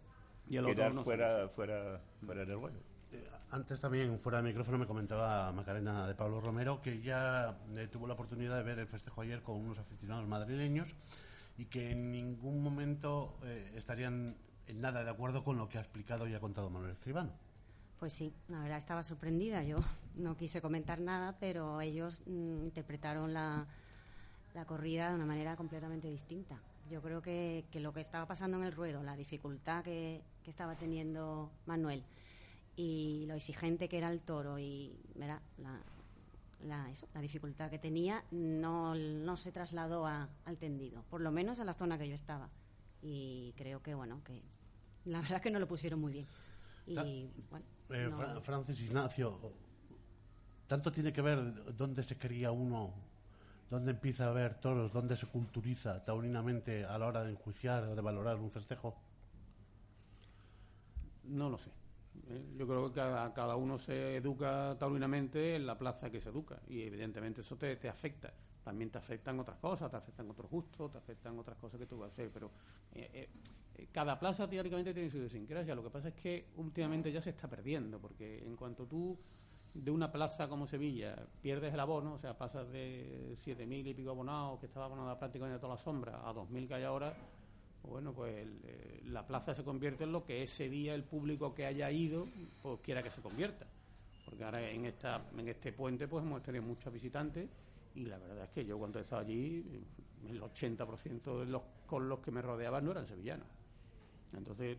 Y 0.49 0.57
el 0.57 0.65
otro 0.65 0.75
quedar 0.75 0.95
no. 0.95 1.03
fuera, 1.05 1.49
fuera, 1.49 2.01
fuera 2.27 2.45
del 2.45 2.55
ruedo. 2.61 2.81
Antes 3.53 3.81
también, 3.81 4.21
fuera 4.21 4.39
de 4.39 4.45
micrófono, 4.45 4.79
me 4.79 4.87
comentaba 4.87 5.51
Macarena 5.51 6.07
de 6.07 6.15
Pablo 6.15 6.41
Romero 6.41 6.81
que 6.81 7.01
ya 7.01 7.59
eh, 7.77 7.89
tuvo 7.89 8.07
la 8.07 8.15
oportunidad 8.15 8.57
de 8.57 8.63
ver 8.63 8.79
el 8.79 8.87
festejo 8.87 9.23
ayer 9.23 9.43
con 9.43 9.57
unos 9.57 9.77
aficionados 9.77 10.29
madrileños 10.29 10.95
y 11.59 11.65
que 11.65 11.91
en 11.91 12.13
ningún 12.13 12.63
momento 12.63 13.41
eh, 13.43 13.73
estarían 13.75 14.37
en 14.69 14.81
nada 14.81 15.03
de 15.03 15.11
acuerdo 15.11 15.43
con 15.43 15.57
lo 15.57 15.69
que 15.69 15.79
ha 15.79 15.81
explicado 15.81 16.29
y 16.29 16.35
ha 16.35 16.39
contado 16.39 16.71
Manuel 16.71 16.93
Escribano. 16.93 17.33
Pues 17.99 18.13
sí, 18.13 18.33
la 18.47 18.61
verdad 18.61 18.79
estaba 18.79 19.03
sorprendida. 19.03 19.65
Yo 19.65 19.79
no 20.15 20.37
quise 20.37 20.63
comentar 20.63 21.01
nada, 21.01 21.37
pero 21.41 21.81
ellos 21.81 22.23
mm, 22.27 22.63
interpretaron 22.63 23.35
la, 23.35 23.67
corrida 24.69 25.09
de 25.09 25.17
una 25.17 25.27
manera 25.27 25.57
completamente 25.57 26.07
distinta. 26.07 26.57
Yo 26.89 27.03
creo 27.03 27.21
que, 27.21 27.65
lo 27.75 27.93
que 27.93 28.01
estaba 28.01 28.27
pasando 28.27 28.59
en 28.59 28.65
el 28.65 28.73
ruedo, 28.73 29.03
la 29.03 29.17
dificultad 29.17 29.83
que 29.83 30.23
estaba 30.47 30.77
teniendo 30.77 31.51
Manuel 31.67 32.05
y 32.83 33.27
lo 33.27 33.35
exigente 33.35 33.89
que 33.91 33.99
era 33.99 34.11
el 34.11 34.21
toro 34.21 34.59
y 34.59 34.91
¿verdad? 35.15 35.41
La, 35.59 35.79
la, 36.67 36.91
eso, 36.91 37.07
la 37.15 37.21
dificultad 37.21 37.69
que 37.69 37.79
tenía 37.79 38.25
no, 38.31 38.95
no 38.95 39.37
se 39.37 39.53
trasladó 39.53 40.07
a- 40.07 40.29
al 40.47 40.57
tendido, 40.57 41.03
por 41.11 41.21
lo 41.21 41.31
menos 41.31 41.61
a 41.61 41.65
la 41.65 41.75
zona 41.75 41.99
que 41.99 42.09
yo 42.09 42.15
estaba. 42.15 42.49
Y 43.03 43.53
creo 43.57 43.83
que, 43.83 43.95
bueno, 43.95 44.23
que 44.25 44.41
la 45.05 45.21
verdad 45.27 45.43
que 45.43 45.51
no 45.51 45.59
lo 45.59 45.69
pusieron 45.69 46.01
muy 46.01 46.13
bien. 46.13 46.27
Y, 46.87 46.95
Ta- 46.95 47.05
bueno, 47.51 47.67
Eh, 47.91 48.09
no- 48.09 48.17
Fra- 48.17 48.41
Francis 48.41 48.81
Ignacio, 48.81 49.39
¿tanto 50.67 50.91
tiene 50.91 51.13
que 51.13 51.21
ver 51.23 51.77
dónde 51.77 52.03
se 52.03 52.17
cría 52.17 52.51
uno, 52.51 52.95
dónde 53.71 53.91
empieza 53.91 54.27
a 54.29 54.33
ver 54.33 54.55
toros, 54.55 54.93
dónde 54.93 55.17
se 55.17 55.27
culturiza 55.27 56.03
taurinamente 56.03 56.85
a 56.87 56.97
la 56.99 57.07
hora 57.07 57.25
de 57.25 57.33
enjuiciar 57.33 57.85
o 57.85 57.95
de 57.95 58.01
valorar 58.03 58.37
un 58.37 58.51
festejo? 58.51 58.95
No 61.25 61.49
lo 61.49 61.59
sé. 61.59 61.71
Eh, 62.29 62.55
Yo 62.57 62.67
creo 62.67 62.89
que 62.89 62.95
cada, 62.95 63.33
cada 63.33 63.57
uno 63.57 63.79
se 63.79 64.17
educa 64.17 64.77
taurinamente 64.79 65.57
en 65.57 65.67
la 65.67 65.79
plaza 65.79 66.11
que 66.11 66.21
se 66.21 66.29
educa 66.29 66.61
y 66.69 66.83
evidentemente 66.83 67.41
eso 67.43 67.57
te, 67.57 67.77
te 67.77 67.89
afecta. 67.89 68.33
También 68.63 68.91
te 68.91 68.99
afectan 68.99 69.39
otras 69.41 69.59
cosas, 69.59 69.91
te 69.91 69.97
afectan 69.97 70.31
otros 70.31 70.51
gustos, 70.51 70.93
te 70.93 70.99
afectan 70.99 71.39
otras 71.39 71.57
cosas 71.59 71.81
que 71.81 71.87
tú 71.87 71.99
vas 71.99 72.11
a 72.11 72.13
hacer, 72.13 72.31
pero 72.31 72.51
eh, 72.93 73.29
eh, 73.75 73.89
cada 73.91 74.19
plaza 74.19 74.49
teóricamente 74.49 74.93
tiene 74.93 75.11
su 75.11 75.17
idiosincrasia. 75.19 75.75
Lo 75.75 75.83
que 75.83 75.91
pasa 75.91 76.09
es 76.09 76.15
que 76.15 76.51
últimamente 76.57 77.11
ya 77.11 77.23
se 77.23 77.31
está 77.31 77.49
perdiendo, 77.49 77.99
porque 78.01 78.45
en 78.47 78.57
cuanto 78.57 78.87
tú 78.87 79.19
de 79.73 79.91
una 79.91 80.11
plaza 80.11 80.49
como 80.49 80.67
Sevilla 80.67 81.17
pierdes 81.41 81.73
el 81.73 81.81
abono, 81.81 82.15
o 82.15 82.19
sea, 82.19 82.37
pasas 82.37 82.69
de 82.71 83.33
7.000 83.37 83.87
y 83.87 83.95
pico 83.95 84.11
abonados, 84.11 84.59
que 84.61 84.67
estaba 84.67 84.87
abonada 84.87 85.19
prácticamente 85.19 85.61
toda 85.61 85.75
la 85.75 85.81
sombra, 85.81 86.29
a 86.29 86.33
2.000 86.33 86.67
que 86.67 86.75
hay 86.75 86.85
ahora, 86.85 87.15
bueno, 87.89 88.13
pues 88.13 88.47
eh, 88.65 89.01
la 89.07 89.27
plaza 89.27 89.55
se 89.55 89.65
convierte 89.65 90.05
en 90.05 90.13
lo 90.13 90.25
que 90.25 90.43
ese 90.43 90.69
día 90.69 90.95
el 90.95 91.05
público 91.05 91.55
que 91.55 91.67
haya 91.67 91.91
ido 91.91 92.27
pues 92.63 92.81
quiera 92.81 93.03
que 93.03 93.11
se 93.11 93.21
convierta. 93.21 93.67
Porque 94.25 94.45
ahora 94.45 94.71
en 94.71 94.85
esta 94.85 95.25
en 95.37 95.49
este 95.49 95.73
puente 95.73 96.07
pues 96.07 96.25
hemos 96.25 96.43
tenido 96.43 96.63
muchos 96.63 96.93
visitantes 96.93 97.49
y 97.95 98.05
la 98.05 98.19
verdad 98.19 98.45
es 98.45 98.51
que 98.51 98.65
yo 98.65 98.79
cuando 98.79 98.99
he 98.99 99.03
estado 99.03 99.23
allí 99.23 99.65
el 100.29 100.41
80% 100.41 101.41
de 101.41 101.47
los 101.47 101.63
con 101.87 102.09
los 102.09 102.21
que 102.21 102.31
me 102.31 102.43
rodeaban 102.43 102.85
no 102.85 102.93
eran 102.93 103.07
sevillanos. 103.07 103.47
Entonces, 104.33 104.79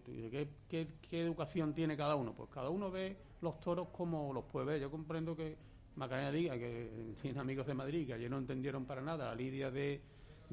¿qué, 0.69 0.87
educación 1.11 1.73
tiene 1.73 1.97
cada 1.97 2.15
uno? 2.15 2.33
Pues 2.33 2.49
cada 2.49 2.69
uno 2.69 2.89
ve 2.89 3.17
los 3.41 3.59
toros 3.59 3.89
como 3.89 4.31
los 4.31 4.45
puede 4.45 4.65
ver. 4.65 4.79
Yo 4.79 4.89
comprendo 4.89 5.35
que 5.35 5.57
Macarena 5.95 6.31
diga 6.31 6.57
que 6.57 7.13
tiene 7.21 7.39
amigos 7.39 7.67
de 7.67 7.73
Madrid 7.73 8.07
que 8.07 8.13
ayer 8.13 8.29
no 8.29 8.37
entendieron 8.37 8.85
para 8.85 9.01
nada 9.01 9.25
la 9.25 9.35
lidia 9.35 9.69
de 9.69 10.01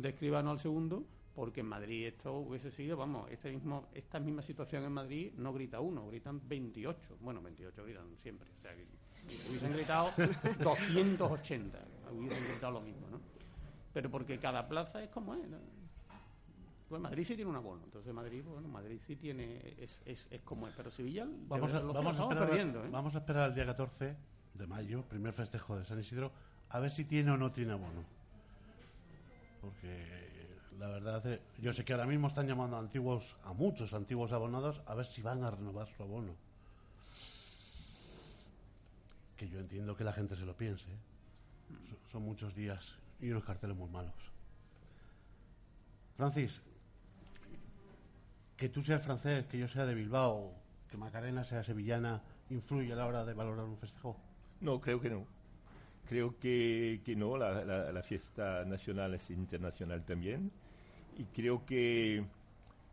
Escribano 0.02 0.50
al 0.50 0.58
segundo, 0.58 1.04
porque 1.38 1.60
en 1.60 1.66
Madrid 1.66 2.08
esto 2.08 2.34
hubiese 2.34 2.68
sido, 2.72 2.96
vamos, 2.96 3.30
este 3.30 3.52
mismo, 3.52 3.86
esta 3.94 4.18
misma 4.18 4.42
situación 4.42 4.82
en 4.82 4.90
Madrid 4.90 5.32
no 5.36 5.52
grita 5.52 5.78
uno, 5.78 6.08
gritan 6.08 6.40
28. 6.48 7.18
Bueno, 7.20 7.40
28 7.40 7.84
gritan 7.84 8.16
siempre. 8.20 8.48
O 8.58 8.60
sea, 8.60 8.74
que 8.74 8.84
hubiesen 9.48 9.72
gritado 9.72 10.10
280, 10.58 11.78
hubiesen 12.10 12.44
gritado 12.44 12.72
lo 12.72 12.80
mismo, 12.80 13.08
¿no? 13.08 13.20
Pero 13.92 14.10
porque 14.10 14.36
cada 14.40 14.66
plaza 14.66 15.00
es 15.00 15.10
como 15.10 15.32
es. 15.36 15.48
¿no? 15.48 15.58
Pues 16.88 17.00
Madrid 17.00 17.22
sí 17.22 17.36
tiene 17.36 17.52
un 17.52 17.56
abono, 17.56 17.84
entonces 17.84 18.12
Madrid, 18.12 18.42
bueno, 18.44 18.66
Madrid 18.66 18.98
sí 19.06 19.14
tiene, 19.14 19.76
es, 19.78 19.96
es, 20.06 20.26
es 20.32 20.40
como 20.40 20.66
es, 20.66 20.74
pero 20.76 20.90
Sevilla 20.90 21.24
Vamos 21.46 21.72
a, 21.72 21.78
vamos, 21.78 22.18
a 22.18 22.22
esperar, 22.24 22.48
perdiendo, 22.48 22.84
¿eh? 22.84 22.88
vamos 22.90 23.14
a 23.14 23.18
esperar 23.18 23.50
el 23.50 23.54
día 23.54 23.64
14 23.64 24.16
de 24.54 24.66
mayo, 24.66 25.04
primer 25.04 25.32
festejo 25.32 25.78
de 25.78 25.84
San 25.84 26.00
Isidro, 26.00 26.32
a 26.70 26.80
ver 26.80 26.90
si 26.90 27.04
tiene 27.04 27.30
o 27.30 27.36
no 27.36 27.52
tiene 27.52 27.74
abono. 27.74 28.02
Porque 29.60 30.37
la 30.78 30.88
verdad, 30.88 31.26
eh, 31.26 31.40
yo 31.58 31.72
sé 31.72 31.84
que 31.84 31.92
ahora 31.92 32.06
mismo 32.06 32.26
están 32.28 32.46
llamando 32.46 32.76
a 32.76 32.80
antiguos, 32.80 33.36
a 33.44 33.52
muchos 33.52 33.92
antiguos 33.94 34.32
abonados, 34.32 34.80
a 34.86 34.94
ver 34.94 35.06
si 35.06 35.22
van 35.22 35.42
a 35.42 35.50
renovar 35.50 35.88
su 35.88 36.02
abono. 36.02 36.34
Que 39.36 39.48
yo 39.48 39.58
entiendo 39.60 39.96
que 39.96 40.04
la 40.04 40.12
gente 40.12 40.36
se 40.36 40.44
lo 40.44 40.56
piense. 40.56 40.84
¿eh? 40.90 40.96
So- 41.90 41.98
Son 42.12 42.22
muchos 42.22 42.54
días 42.54 42.94
y 43.20 43.30
unos 43.30 43.44
carteles 43.44 43.76
muy 43.76 43.88
malos. 43.90 44.14
Francis, 46.16 46.60
que 48.56 48.68
tú 48.68 48.82
seas 48.82 49.02
francés, 49.04 49.46
que 49.46 49.58
yo 49.58 49.68
sea 49.68 49.86
de 49.86 49.94
Bilbao, 49.94 50.52
que 50.90 50.96
Macarena 50.96 51.44
sea 51.44 51.62
sevillana, 51.62 52.22
influye 52.50 52.92
a 52.92 52.96
la 52.96 53.06
hora 53.06 53.24
de 53.24 53.34
valorar 53.34 53.64
un 53.66 53.76
festejo. 53.76 54.16
No, 54.60 54.80
creo 54.80 55.00
que 55.00 55.10
no. 55.10 55.24
Creo 56.08 56.36
que, 56.38 57.02
que 57.04 57.14
no, 57.14 57.36
la- 57.36 57.64
la 57.92 58.02
fiesta 58.02 58.64
nacional 58.64 59.14
es 59.14 59.30
internacional 59.30 60.02
también. 60.04 60.50
Y 61.18 61.24
creo 61.24 61.66
que 61.66 62.24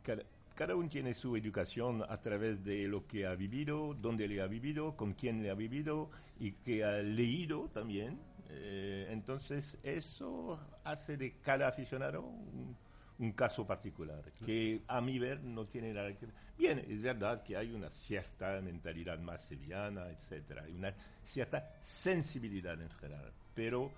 cada, 0.03 0.23
cada 0.55 0.75
uno 0.75 0.89
tiene 0.89 1.13
su 1.13 1.35
educación 1.35 2.03
a 2.07 2.17
través 2.19 2.63
de 2.63 2.87
lo 2.87 3.05
que 3.07 3.25
ha 3.25 3.35
vivido, 3.35 3.93
dónde 3.93 4.27
le 4.27 4.41
ha 4.41 4.47
vivido, 4.47 4.95
con 4.95 5.13
quién 5.13 5.41
le 5.41 5.49
ha 5.49 5.55
vivido 5.55 6.09
y 6.39 6.51
que 6.51 6.83
ha 6.83 6.97
leído 6.97 7.69
también. 7.69 8.19
Eh, 8.49 9.07
entonces, 9.09 9.77
eso 9.83 10.59
hace 10.83 11.17
de 11.17 11.35
cada 11.41 11.67
aficionado 11.67 12.21
un, 12.21 12.75
un 13.19 13.31
caso 13.31 13.65
particular, 13.65 14.23
que 14.45 14.81
a 14.87 14.99
mi 15.01 15.19
ver 15.19 15.41
no 15.43 15.65
tiene 15.65 15.93
nada 15.93 16.13
que 16.13 16.25
ver. 16.25 16.35
Bien, 16.57 16.79
es 16.87 17.01
verdad 17.01 17.43
que 17.43 17.55
hay 17.55 17.71
una 17.71 17.89
cierta 17.89 18.59
mentalidad 18.61 19.19
más 19.19 19.45
sevillana, 19.45 20.09
etcétera, 20.09 20.63
hay 20.63 20.73
una 20.73 20.93
cierta 21.23 21.69
sensibilidad 21.81 22.79
en 22.81 22.89
general, 22.89 23.31
pero 23.53 23.91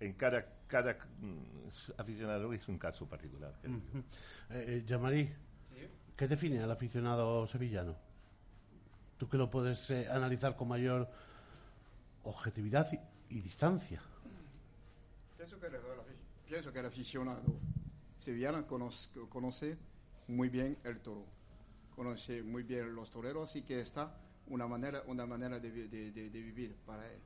en 0.00 0.12
cada, 0.14 0.44
cada 0.66 0.94
mm, 1.20 1.68
aficionado 1.98 2.52
es 2.52 2.68
un 2.68 2.78
caso 2.78 3.06
particular. 3.08 3.54
creo 3.60 3.80
yo. 3.92 3.98
Eh, 4.00 4.02
eh, 4.50 4.82
Jean-Marie, 4.86 5.34
¿qué 6.16 6.28
define 6.28 6.60
al 6.62 6.70
aficionado 6.70 7.46
sevillano? 7.46 7.96
Tú 9.18 9.28
que 9.28 9.36
lo 9.36 9.50
puedes 9.50 9.90
eh, 9.90 10.08
analizar 10.08 10.56
con 10.56 10.68
mayor 10.68 11.08
objetividad 12.24 12.86
y, 13.30 13.36
y 13.36 13.40
distancia. 13.40 14.00
Pienso 15.36 15.58
que, 15.60 15.66
el, 15.66 15.76
pienso 16.48 16.72
que 16.72 16.78
el 16.80 16.86
aficionado 16.86 17.42
sevillano 18.18 18.66
conoce, 18.66 19.08
conoce 19.28 19.76
muy 20.28 20.48
bien 20.48 20.78
el 20.84 21.00
toro, 21.00 21.24
conoce 21.94 22.42
muy 22.42 22.62
bien 22.62 22.94
los 22.94 23.10
toreros 23.10 23.54
y 23.56 23.62
que 23.62 23.80
está 23.80 24.14
una 24.46 24.66
manera, 24.66 25.02
una 25.06 25.26
manera 25.26 25.58
de, 25.60 25.70
de- 25.70 25.88
de- 25.88 26.30
de 26.30 26.40
vivir 26.40 26.74
para 26.86 27.06
él. 27.10 27.20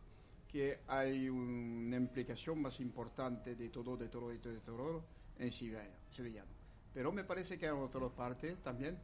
Que 0.59 0.80
hay 0.88 1.28
una 1.28 1.96
implicación 1.96 2.61
más 2.61 2.80
importante 2.80 3.54
de 3.54 3.68
todo, 3.68 3.96
de 3.96 4.09
todo, 4.09 4.30
de 4.30 4.38
todo, 4.38 4.52
de 4.54 4.59
todo 4.59 5.04
en 5.38 5.52
Sevilla, 5.52 5.88
sevillano. 6.11 6.50
Pero 6.92 7.12
me 7.12 7.22
parece 7.22 7.56
que 7.56 7.66
en 7.66 7.74
otras 7.74 8.11
partes 8.11 8.61
también 8.64 8.98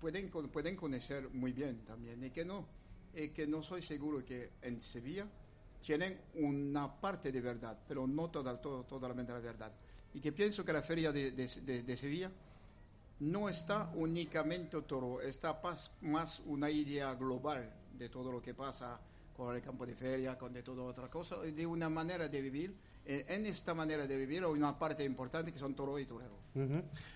pueden, 0.00 0.30
pueden 0.30 0.76
conocer 0.76 1.28
muy 1.28 1.52
bien 1.52 1.84
también, 1.84 2.24
y 2.24 2.30
que 2.30 2.42
no, 2.42 2.64
y 3.14 3.28
que 3.28 3.46
no 3.46 3.62
soy 3.62 3.82
seguro 3.82 4.24
que 4.24 4.52
en 4.62 4.80
Sevilla 4.80 5.26
tienen 5.84 6.22
una 6.36 6.90
parte 6.98 7.30
de 7.30 7.42
verdad, 7.42 7.78
pero 7.86 8.06
no 8.06 8.30
toda, 8.30 8.58
todo, 8.58 8.84
totalmente 8.84 9.30
la 9.30 9.40
verdad. 9.40 9.70
Y 10.14 10.20
que 10.20 10.32
pienso 10.32 10.64
que 10.64 10.72
la 10.72 10.80
feria 10.80 11.12
de, 11.12 11.32
de, 11.32 11.82
de, 11.82 11.96
Sevilla 11.98 12.30
no 13.20 13.50
está 13.50 13.92
únicamente 13.94 14.80
toro, 14.80 15.20
está 15.20 15.60
más 16.00 16.40
una 16.46 16.70
idea 16.70 17.12
global 17.12 17.70
de 17.92 18.08
todo 18.08 18.32
lo 18.32 18.40
que 18.40 18.54
pasa 18.54 18.98
con 19.38 19.54
el 19.54 19.62
campo 19.62 19.86
de 19.86 19.94
feria, 19.94 20.36
con 20.36 20.52
de 20.52 20.64
toda 20.64 20.82
otra 20.82 21.06
cosa, 21.08 21.36
de 21.36 21.64
una 21.64 21.88
manera 21.88 22.26
de 22.26 22.42
vivir. 22.42 22.74
Eh, 23.06 23.24
en 23.28 23.46
esta 23.46 23.72
manera 23.72 24.04
de 24.04 24.16
vivir 24.16 24.42
hay 24.42 24.50
una 24.50 24.76
parte 24.76 25.04
importante 25.04 25.52
que 25.52 25.58
son 25.60 25.74
toro 25.74 25.96
y 25.96 26.06
torero. 26.06 26.34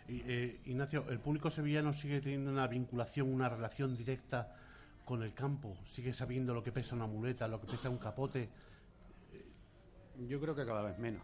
y, 0.08 0.22
eh, 0.24 0.60
Ignacio, 0.66 1.04
¿el 1.10 1.18
público 1.18 1.50
sevillano 1.50 1.92
sigue 1.92 2.20
teniendo 2.20 2.52
una 2.52 2.68
vinculación, 2.68 3.34
una 3.34 3.48
relación 3.48 3.96
directa 3.96 4.54
con 5.04 5.24
el 5.24 5.34
campo? 5.34 5.76
¿Sigue 5.90 6.12
sabiendo 6.12 6.54
lo 6.54 6.62
que 6.62 6.70
pesa 6.70 6.94
una 6.94 7.08
muleta, 7.08 7.48
lo 7.48 7.60
que 7.60 7.66
pesa 7.66 7.90
un 7.90 7.98
capote? 7.98 8.48
Yo 10.28 10.40
creo 10.40 10.54
que 10.54 10.64
cada 10.64 10.82
vez 10.82 10.96
menos. 11.00 11.22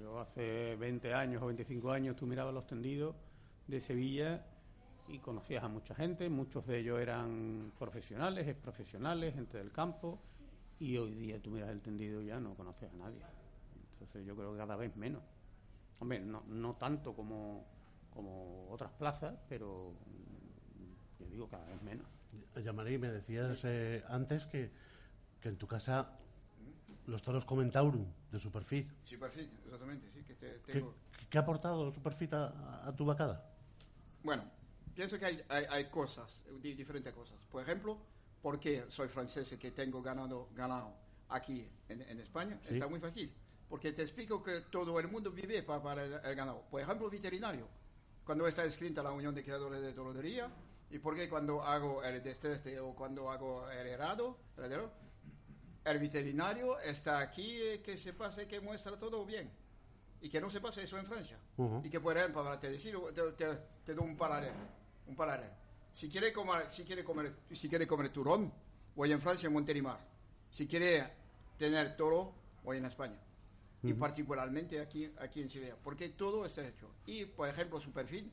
yo 0.00 0.20
hace 0.20 0.76
20 0.76 1.12
años 1.14 1.42
o 1.42 1.46
25 1.46 1.90
años 1.90 2.14
tú 2.14 2.28
mirabas 2.28 2.54
los 2.54 2.66
tendidos 2.68 3.16
de 3.66 3.80
Sevilla 3.80 4.40
y 5.08 5.18
conocías 5.18 5.64
a 5.64 5.68
mucha 5.68 5.94
gente, 5.94 6.28
muchos 6.28 6.66
de 6.66 6.78
ellos 6.78 7.00
eran 7.00 7.72
profesionales, 7.78 8.46
ex 8.46 8.58
profesionales, 8.60 9.34
gente 9.34 9.58
del 9.58 9.72
campo, 9.72 10.18
y 10.78 10.96
hoy 10.96 11.14
día 11.14 11.40
tú 11.40 11.50
miras 11.50 11.70
el 11.70 11.80
tendido 11.80 12.22
y 12.22 12.26
ya 12.26 12.38
no 12.38 12.54
conoces 12.54 12.90
a 12.92 12.96
nadie. 12.96 13.20
Entonces 13.92 14.26
yo 14.26 14.36
creo 14.36 14.52
que 14.52 14.58
cada 14.58 14.76
vez 14.76 14.94
menos. 14.96 15.22
Hombre, 15.98 16.20
no, 16.20 16.42
no 16.48 16.74
tanto 16.74 17.14
como, 17.14 17.64
como 18.12 18.68
otras 18.70 18.92
plazas, 18.92 19.36
pero 19.48 19.94
yo 21.18 21.26
digo 21.26 21.48
cada 21.48 21.64
vez 21.66 21.82
menos. 21.82 22.06
Yamarí, 22.62 22.98
me 22.98 23.10
decías 23.10 23.60
eh, 23.64 24.04
antes 24.08 24.46
que, 24.46 24.70
que 25.40 25.48
en 25.48 25.56
tu 25.56 25.66
casa 25.66 26.18
los 27.06 27.22
toros 27.22 27.44
comen 27.44 27.70
Taurum 27.70 28.06
de 28.30 28.38
Superfit. 28.38 28.90
Superfit, 29.02 29.50
exactamente, 29.64 30.10
sí. 30.10 30.22
Que 30.22 30.84
¿Qué, 31.30 31.38
ha 31.38 31.40
aportado 31.40 31.90
Superfit 31.90 32.34
a, 32.34 32.86
a 32.86 32.94
tu 32.94 33.04
vacada? 33.04 33.50
Bueno, 34.22 34.44
pienso 34.98 35.16
que 35.16 35.26
hay, 35.26 35.44
hay, 35.48 35.84
cosas, 35.84 36.44
diferentes 36.60 37.14
cosas. 37.14 37.38
Por 37.52 37.62
ejemplo, 37.62 37.96
porque 38.42 38.86
soy 38.88 39.06
francés 39.06 39.52
y 39.52 39.56
que 39.56 39.70
tengo 39.70 40.02
ganado, 40.02 40.48
ganado 40.56 40.92
aquí 41.28 41.70
en, 41.88 42.18
España? 42.18 42.58
Está 42.68 42.88
muy 42.88 42.98
fácil. 42.98 43.32
Porque 43.68 43.92
te 43.92 44.02
explico 44.02 44.42
que 44.42 44.62
todo 44.62 44.98
el 44.98 45.06
mundo 45.06 45.30
vive 45.30 45.62
para, 45.62 46.04
el, 46.04 46.34
ganado. 46.34 46.64
Por 46.68 46.80
ejemplo, 46.80 47.08
veterinario. 47.08 47.68
Cuando 48.24 48.48
está 48.48 48.64
escrita 48.64 49.00
la 49.00 49.12
Unión 49.12 49.32
de 49.36 49.44
Creadores 49.44 49.82
de 49.82 49.92
Torodería, 49.92 50.50
y 50.90 50.98
porque 50.98 51.28
cuando 51.28 51.62
hago 51.62 52.02
el 52.02 52.20
desteste 52.20 52.80
o 52.80 52.92
cuando 52.92 53.30
hago 53.30 53.70
el 53.70 53.86
herado, 53.86 54.36
el 55.84 55.98
veterinario 56.00 56.80
está 56.80 57.20
aquí 57.20 57.78
que 57.84 57.96
se 57.98 58.14
pase, 58.14 58.48
que 58.48 58.58
muestra 58.58 58.98
todo 58.98 59.24
bien. 59.24 59.48
Y 60.20 60.28
que 60.28 60.40
no 60.40 60.50
se 60.50 60.60
pase 60.60 60.82
eso 60.82 60.98
en 60.98 61.06
Francia. 61.06 61.38
Y 61.84 61.88
que, 61.88 62.00
por 62.00 62.18
ejemplo, 62.18 62.42
para 62.42 62.58
te 62.58 62.68
decir, 62.68 62.96
te, 63.14 63.46
te 63.84 63.94
doy 63.94 64.04
un 64.04 64.16
paralelo 64.16 64.77
un 65.08 65.16
paralelo. 65.16 65.52
Si 65.90 66.08
quiere 66.08 66.32
comer, 66.32 66.70
si 66.70 66.84
quiere 66.84 67.02
comer, 67.02 67.34
si 67.52 67.68
quiere 67.68 67.86
comer 67.86 68.10
turón, 68.10 68.52
voy 68.94 69.12
en 69.12 69.20
Francia, 69.20 69.46
en 69.46 69.52
Montelimar. 69.52 69.98
Si 70.50 70.66
quiere 70.66 71.12
tener 71.58 71.96
toro, 71.96 72.34
voy 72.62 72.78
en 72.78 72.84
España. 72.84 73.18
Y 73.82 73.92
particularmente 73.92 74.80
aquí, 74.80 75.10
aquí 75.20 75.40
en 75.40 75.48
Sevilla, 75.48 75.76
porque 75.82 76.10
todo 76.10 76.44
está 76.44 76.66
hecho. 76.66 76.90
Y, 77.06 77.26
por 77.26 77.48
ejemplo, 77.48 77.80
su 77.80 77.92
perfil 77.92 78.30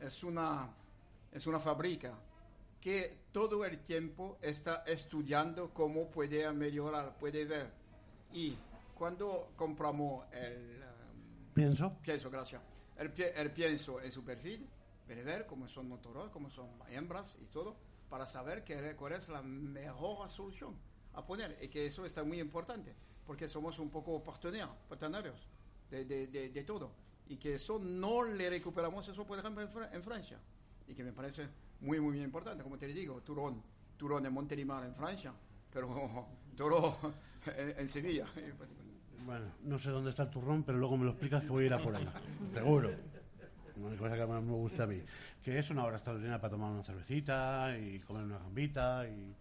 es 0.00 0.24
una, 0.24 0.74
es 1.30 1.46
una 1.46 1.60
fábrica 1.60 2.18
que 2.80 3.24
todo 3.32 3.64
el 3.64 3.80
tiempo 3.80 4.38
está 4.40 4.84
estudiando 4.86 5.74
cómo 5.74 6.10
puede 6.10 6.50
mejorar, 6.52 7.16
puede 7.18 7.44
ver. 7.44 7.70
Y 8.32 8.56
cuando 8.94 9.52
compramos 9.56 10.24
el... 10.32 10.82
pienso. 11.52 11.98
Pienso, 12.02 12.30
gracias. 12.30 12.62
El, 12.96 13.12
el 13.36 13.50
pienso 13.52 14.00
en 14.00 14.10
su 14.10 14.24
perfil, 14.24 14.66
ver 15.14 15.46
cómo 15.46 15.68
son 15.68 15.88
toros, 16.00 16.30
cómo 16.30 16.50
son 16.50 16.68
hembras 16.88 17.36
y 17.40 17.46
todo, 17.46 17.76
para 18.08 18.26
saber 18.26 18.64
qué, 18.64 18.94
cuál 18.96 19.12
es 19.12 19.28
la 19.28 19.42
mejor 19.42 20.28
solución 20.30 20.74
a 21.14 21.24
poner. 21.24 21.58
Y 21.62 21.68
que 21.68 21.86
eso 21.86 22.04
está 22.06 22.22
muy 22.22 22.40
importante, 22.40 22.94
porque 23.26 23.48
somos 23.48 23.78
un 23.78 23.90
poco 23.90 24.22
partenarios 24.22 25.48
de, 25.90 26.04
de, 26.04 26.26
de, 26.26 26.64
todo. 26.64 26.92
Y 27.28 27.36
que 27.36 27.54
eso 27.54 27.78
no 27.78 28.22
le 28.22 28.48
recuperamos 28.50 29.08
eso, 29.08 29.26
por 29.26 29.38
ejemplo, 29.38 29.62
en, 29.92 30.02
Francia. 30.02 30.38
Y 30.86 30.94
que 30.94 31.04
me 31.04 31.12
parece 31.12 31.48
muy, 31.80 32.00
muy, 32.00 32.22
importante. 32.22 32.62
Como 32.62 32.78
te 32.78 32.86
digo, 32.86 33.20
Turón, 33.22 33.62
Turón 33.96 34.24
en 34.24 34.32
Montelimar 34.32 34.84
en 34.84 34.94
Francia, 34.94 35.32
pero 35.72 36.26
Toro 36.56 36.96
en, 37.56 37.78
en 37.78 37.88
Sevilla. 37.88 38.26
Bueno, 39.26 39.46
no 39.64 39.78
sé 39.78 39.90
dónde 39.90 40.10
está 40.10 40.22
el 40.22 40.30
turrón, 40.30 40.62
pero 40.62 40.78
luego 40.78 40.96
me 40.96 41.04
lo 41.04 41.10
explicas 41.10 41.42
que 41.42 41.48
voy 41.48 41.64
a 41.64 41.66
ir 41.66 41.74
a 41.74 41.82
por 41.82 41.94
ahí. 41.94 42.08
Seguro 42.52 42.90
una 43.86 43.96
cosa 43.96 44.16
que 44.16 44.26
más 44.26 44.42
me 44.42 44.52
gusta 44.52 44.84
a 44.84 44.86
mí, 44.86 45.00
que 45.42 45.58
es 45.58 45.70
una 45.70 45.84
hora 45.84 45.96
extraordinaria 45.96 46.40
para 46.40 46.50
tomar 46.50 46.70
una 46.70 46.82
cervecita 46.82 47.76
y 47.78 47.98
comer 48.00 48.24
una 48.24 48.38
gambita 48.38 49.06
y, 49.08 49.34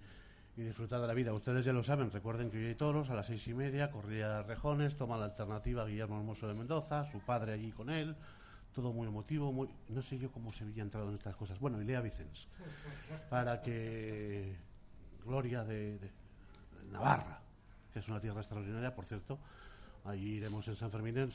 disfrutar 0.55 0.99
de 0.99 1.05
la 1.05 1.13
vida. 1.13 1.33
Ustedes 1.33 1.63
ya 1.63 1.71
lo 1.71 1.83
saben, 1.83 2.09
recuerden 2.09 2.49
que 2.49 2.57
hoy 2.57 2.65
hay 2.65 2.73
toros 2.73 3.11
a 3.11 3.13
las 3.13 3.27
seis 3.27 3.47
y 3.47 3.53
media, 3.53 3.91
corría 3.91 4.41
Rejones, 4.41 4.97
toma 4.97 5.15
la 5.15 5.25
alternativa 5.25 5.85
Guillermo 5.85 6.17
Hermoso 6.17 6.47
de 6.47 6.55
Mendoza, 6.55 7.05
su 7.11 7.19
padre 7.19 7.53
allí 7.53 7.71
con 7.71 7.91
él, 7.91 8.15
todo 8.73 8.91
muy 8.91 9.07
emotivo, 9.07 9.53
muy, 9.53 9.69
no 9.89 10.01
sé 10.01 10.17
yo 10.17 10.31
cómo 10.31 10.51
se 10.51 10.63
había 10.63 10.81
entrado 10.81 11.09
en 11.09 11.15
estas 11.15 11.35
cosas. 11.35 11.59
Bueno, 11.59 11.79
y 11.79 11.85
Lea 11.85 12.01
Vicens, 12.01 12.47
para 13.29 13.61
que 13.61 14.55
Gloria 15.23 15.63
de, 15.63 15.99
Navarra, 16.91 17.39
que 17.93 17.99
es 17.99 18.07
una 18.07 18.19
tierra 18.19 18.39
extraordinaria, 18.39 18.95
por 18.95 19.05
cierto, 19.05 19.37
allí 20.05 20.37
iremos 20.37 20.67
en 20.67 20.75
San 20.75 20.89
Fermín, 20.89 21.31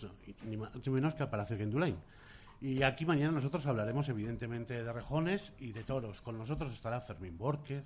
ni 0.49 0.57
más 0.57 0.71
ni 0.75 0.93
menos 0.93 1.15
que 1.15 1.23
al 1.23 1.31
Palacio 1.31 1.57
Quendulain. 1.57 1.97
Y 2.63 2.85
aquí 2.85 3.05
mañana 3.05 3.33
nosotros 3.33 3.67
hablaremos 3.67 4.09
evidentemente 4.09 4.85
de 4.85 4.93
rejones 4.93 5.53
y 5.59 5.73
de 5.73 5.83
toros. 5.83 6.23
Con 6.23 6.39
nosotros 6.39 6.71
estará 6.71 7.01
Fermín 7.01 7.37
Borquez, 7.37 7.83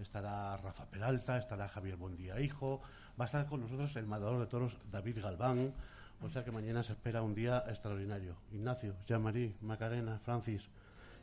estará 0.00 0.56
Rafa 0.56 0.86
Peralta, 0.86 1.36
estará 1.36 1.68
Javier 1.68 1.98
Bondía 1.98 2.40
Hijo, 2.40 2.80
va 3.20 3.24
a 3.24 3.26
estar 3.26 3.44
con 3.44 3.60
nosotros 3.60 3.94
el 3.96 4.06
matador 4.06 4.40
de 4.40 4.46
toros 4.46 4.78
David 4.90 5.18
Galván. 5.20 5.74
O 6.22 6.30
sea 6.30 6.42
que 6.42 6.50
mañana 6.50 6.82
se 6.82 6.94
espera 6.94 7.20
un 7.20 7.34
día 7.34 7.64
extraordinario. 7.66 8.34
Ignacio, 8.50 8.94
Jean-Marie, 9.06 9.56
Macarena, 9.60 10.18
Francis 10.20 10.70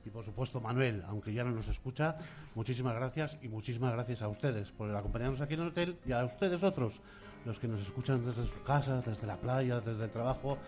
y 0.05 0.11
por 0.11 0.23
supuesto 0.23 0.61
Manuel, 0.61 1.03
aunque 1.07 1.33
ya 1.33 1.43
no 1.43 1.49
nos 1.49 1.67
escucha, 1.69 2.17
muchísimas 2.53 2.93
gracias 2.93 3.35
y 3.41 3.47
muchísimas 3.47 3.93
gracias 3.93 4.21
a 4.21 4.27
ustedes 4.27 4.71
por 4.71 4.95
acompañarnos 4.95 5.41
aquí 5.41 5.55
en 5.55 5.61
el 5.61 5.67
hotel 5.69 5.97
y 6.05 6.11
a 6.11 6.23
ustedes 6.23 6.63
otros, 6.63 7.01
los 7.45 7.59
que 7.59 7.67
nos 7.67 7.81
escuchan 7.81 8.23
desde 8.23 8.45
sus 8.45 8.61
casas, 8.61 9.03
desde 9.03 9.25
la 9.25 9.37
playa, 9.37 9.79
desde 9.79 10.03
el 10.03 10.11
trabajo 10.11 10.59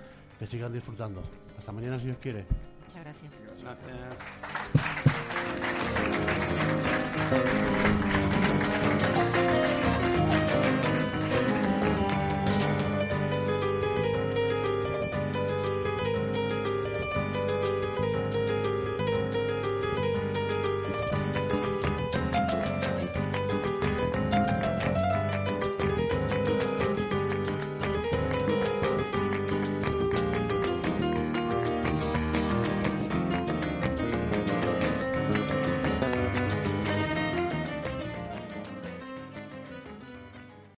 que 0.43 0.47
sigan 0.47 0.73
disfrutando. 0.73 1.23
Hasta 1.57 1.71
mañana 1.71 1.97
si 1.97 2.07
Dios 2.07 2.17
quiere. 2.17 2.45
Muchas 2.85 3.01
gracias. 3.01 3.31
Gracias. 7.31 8.12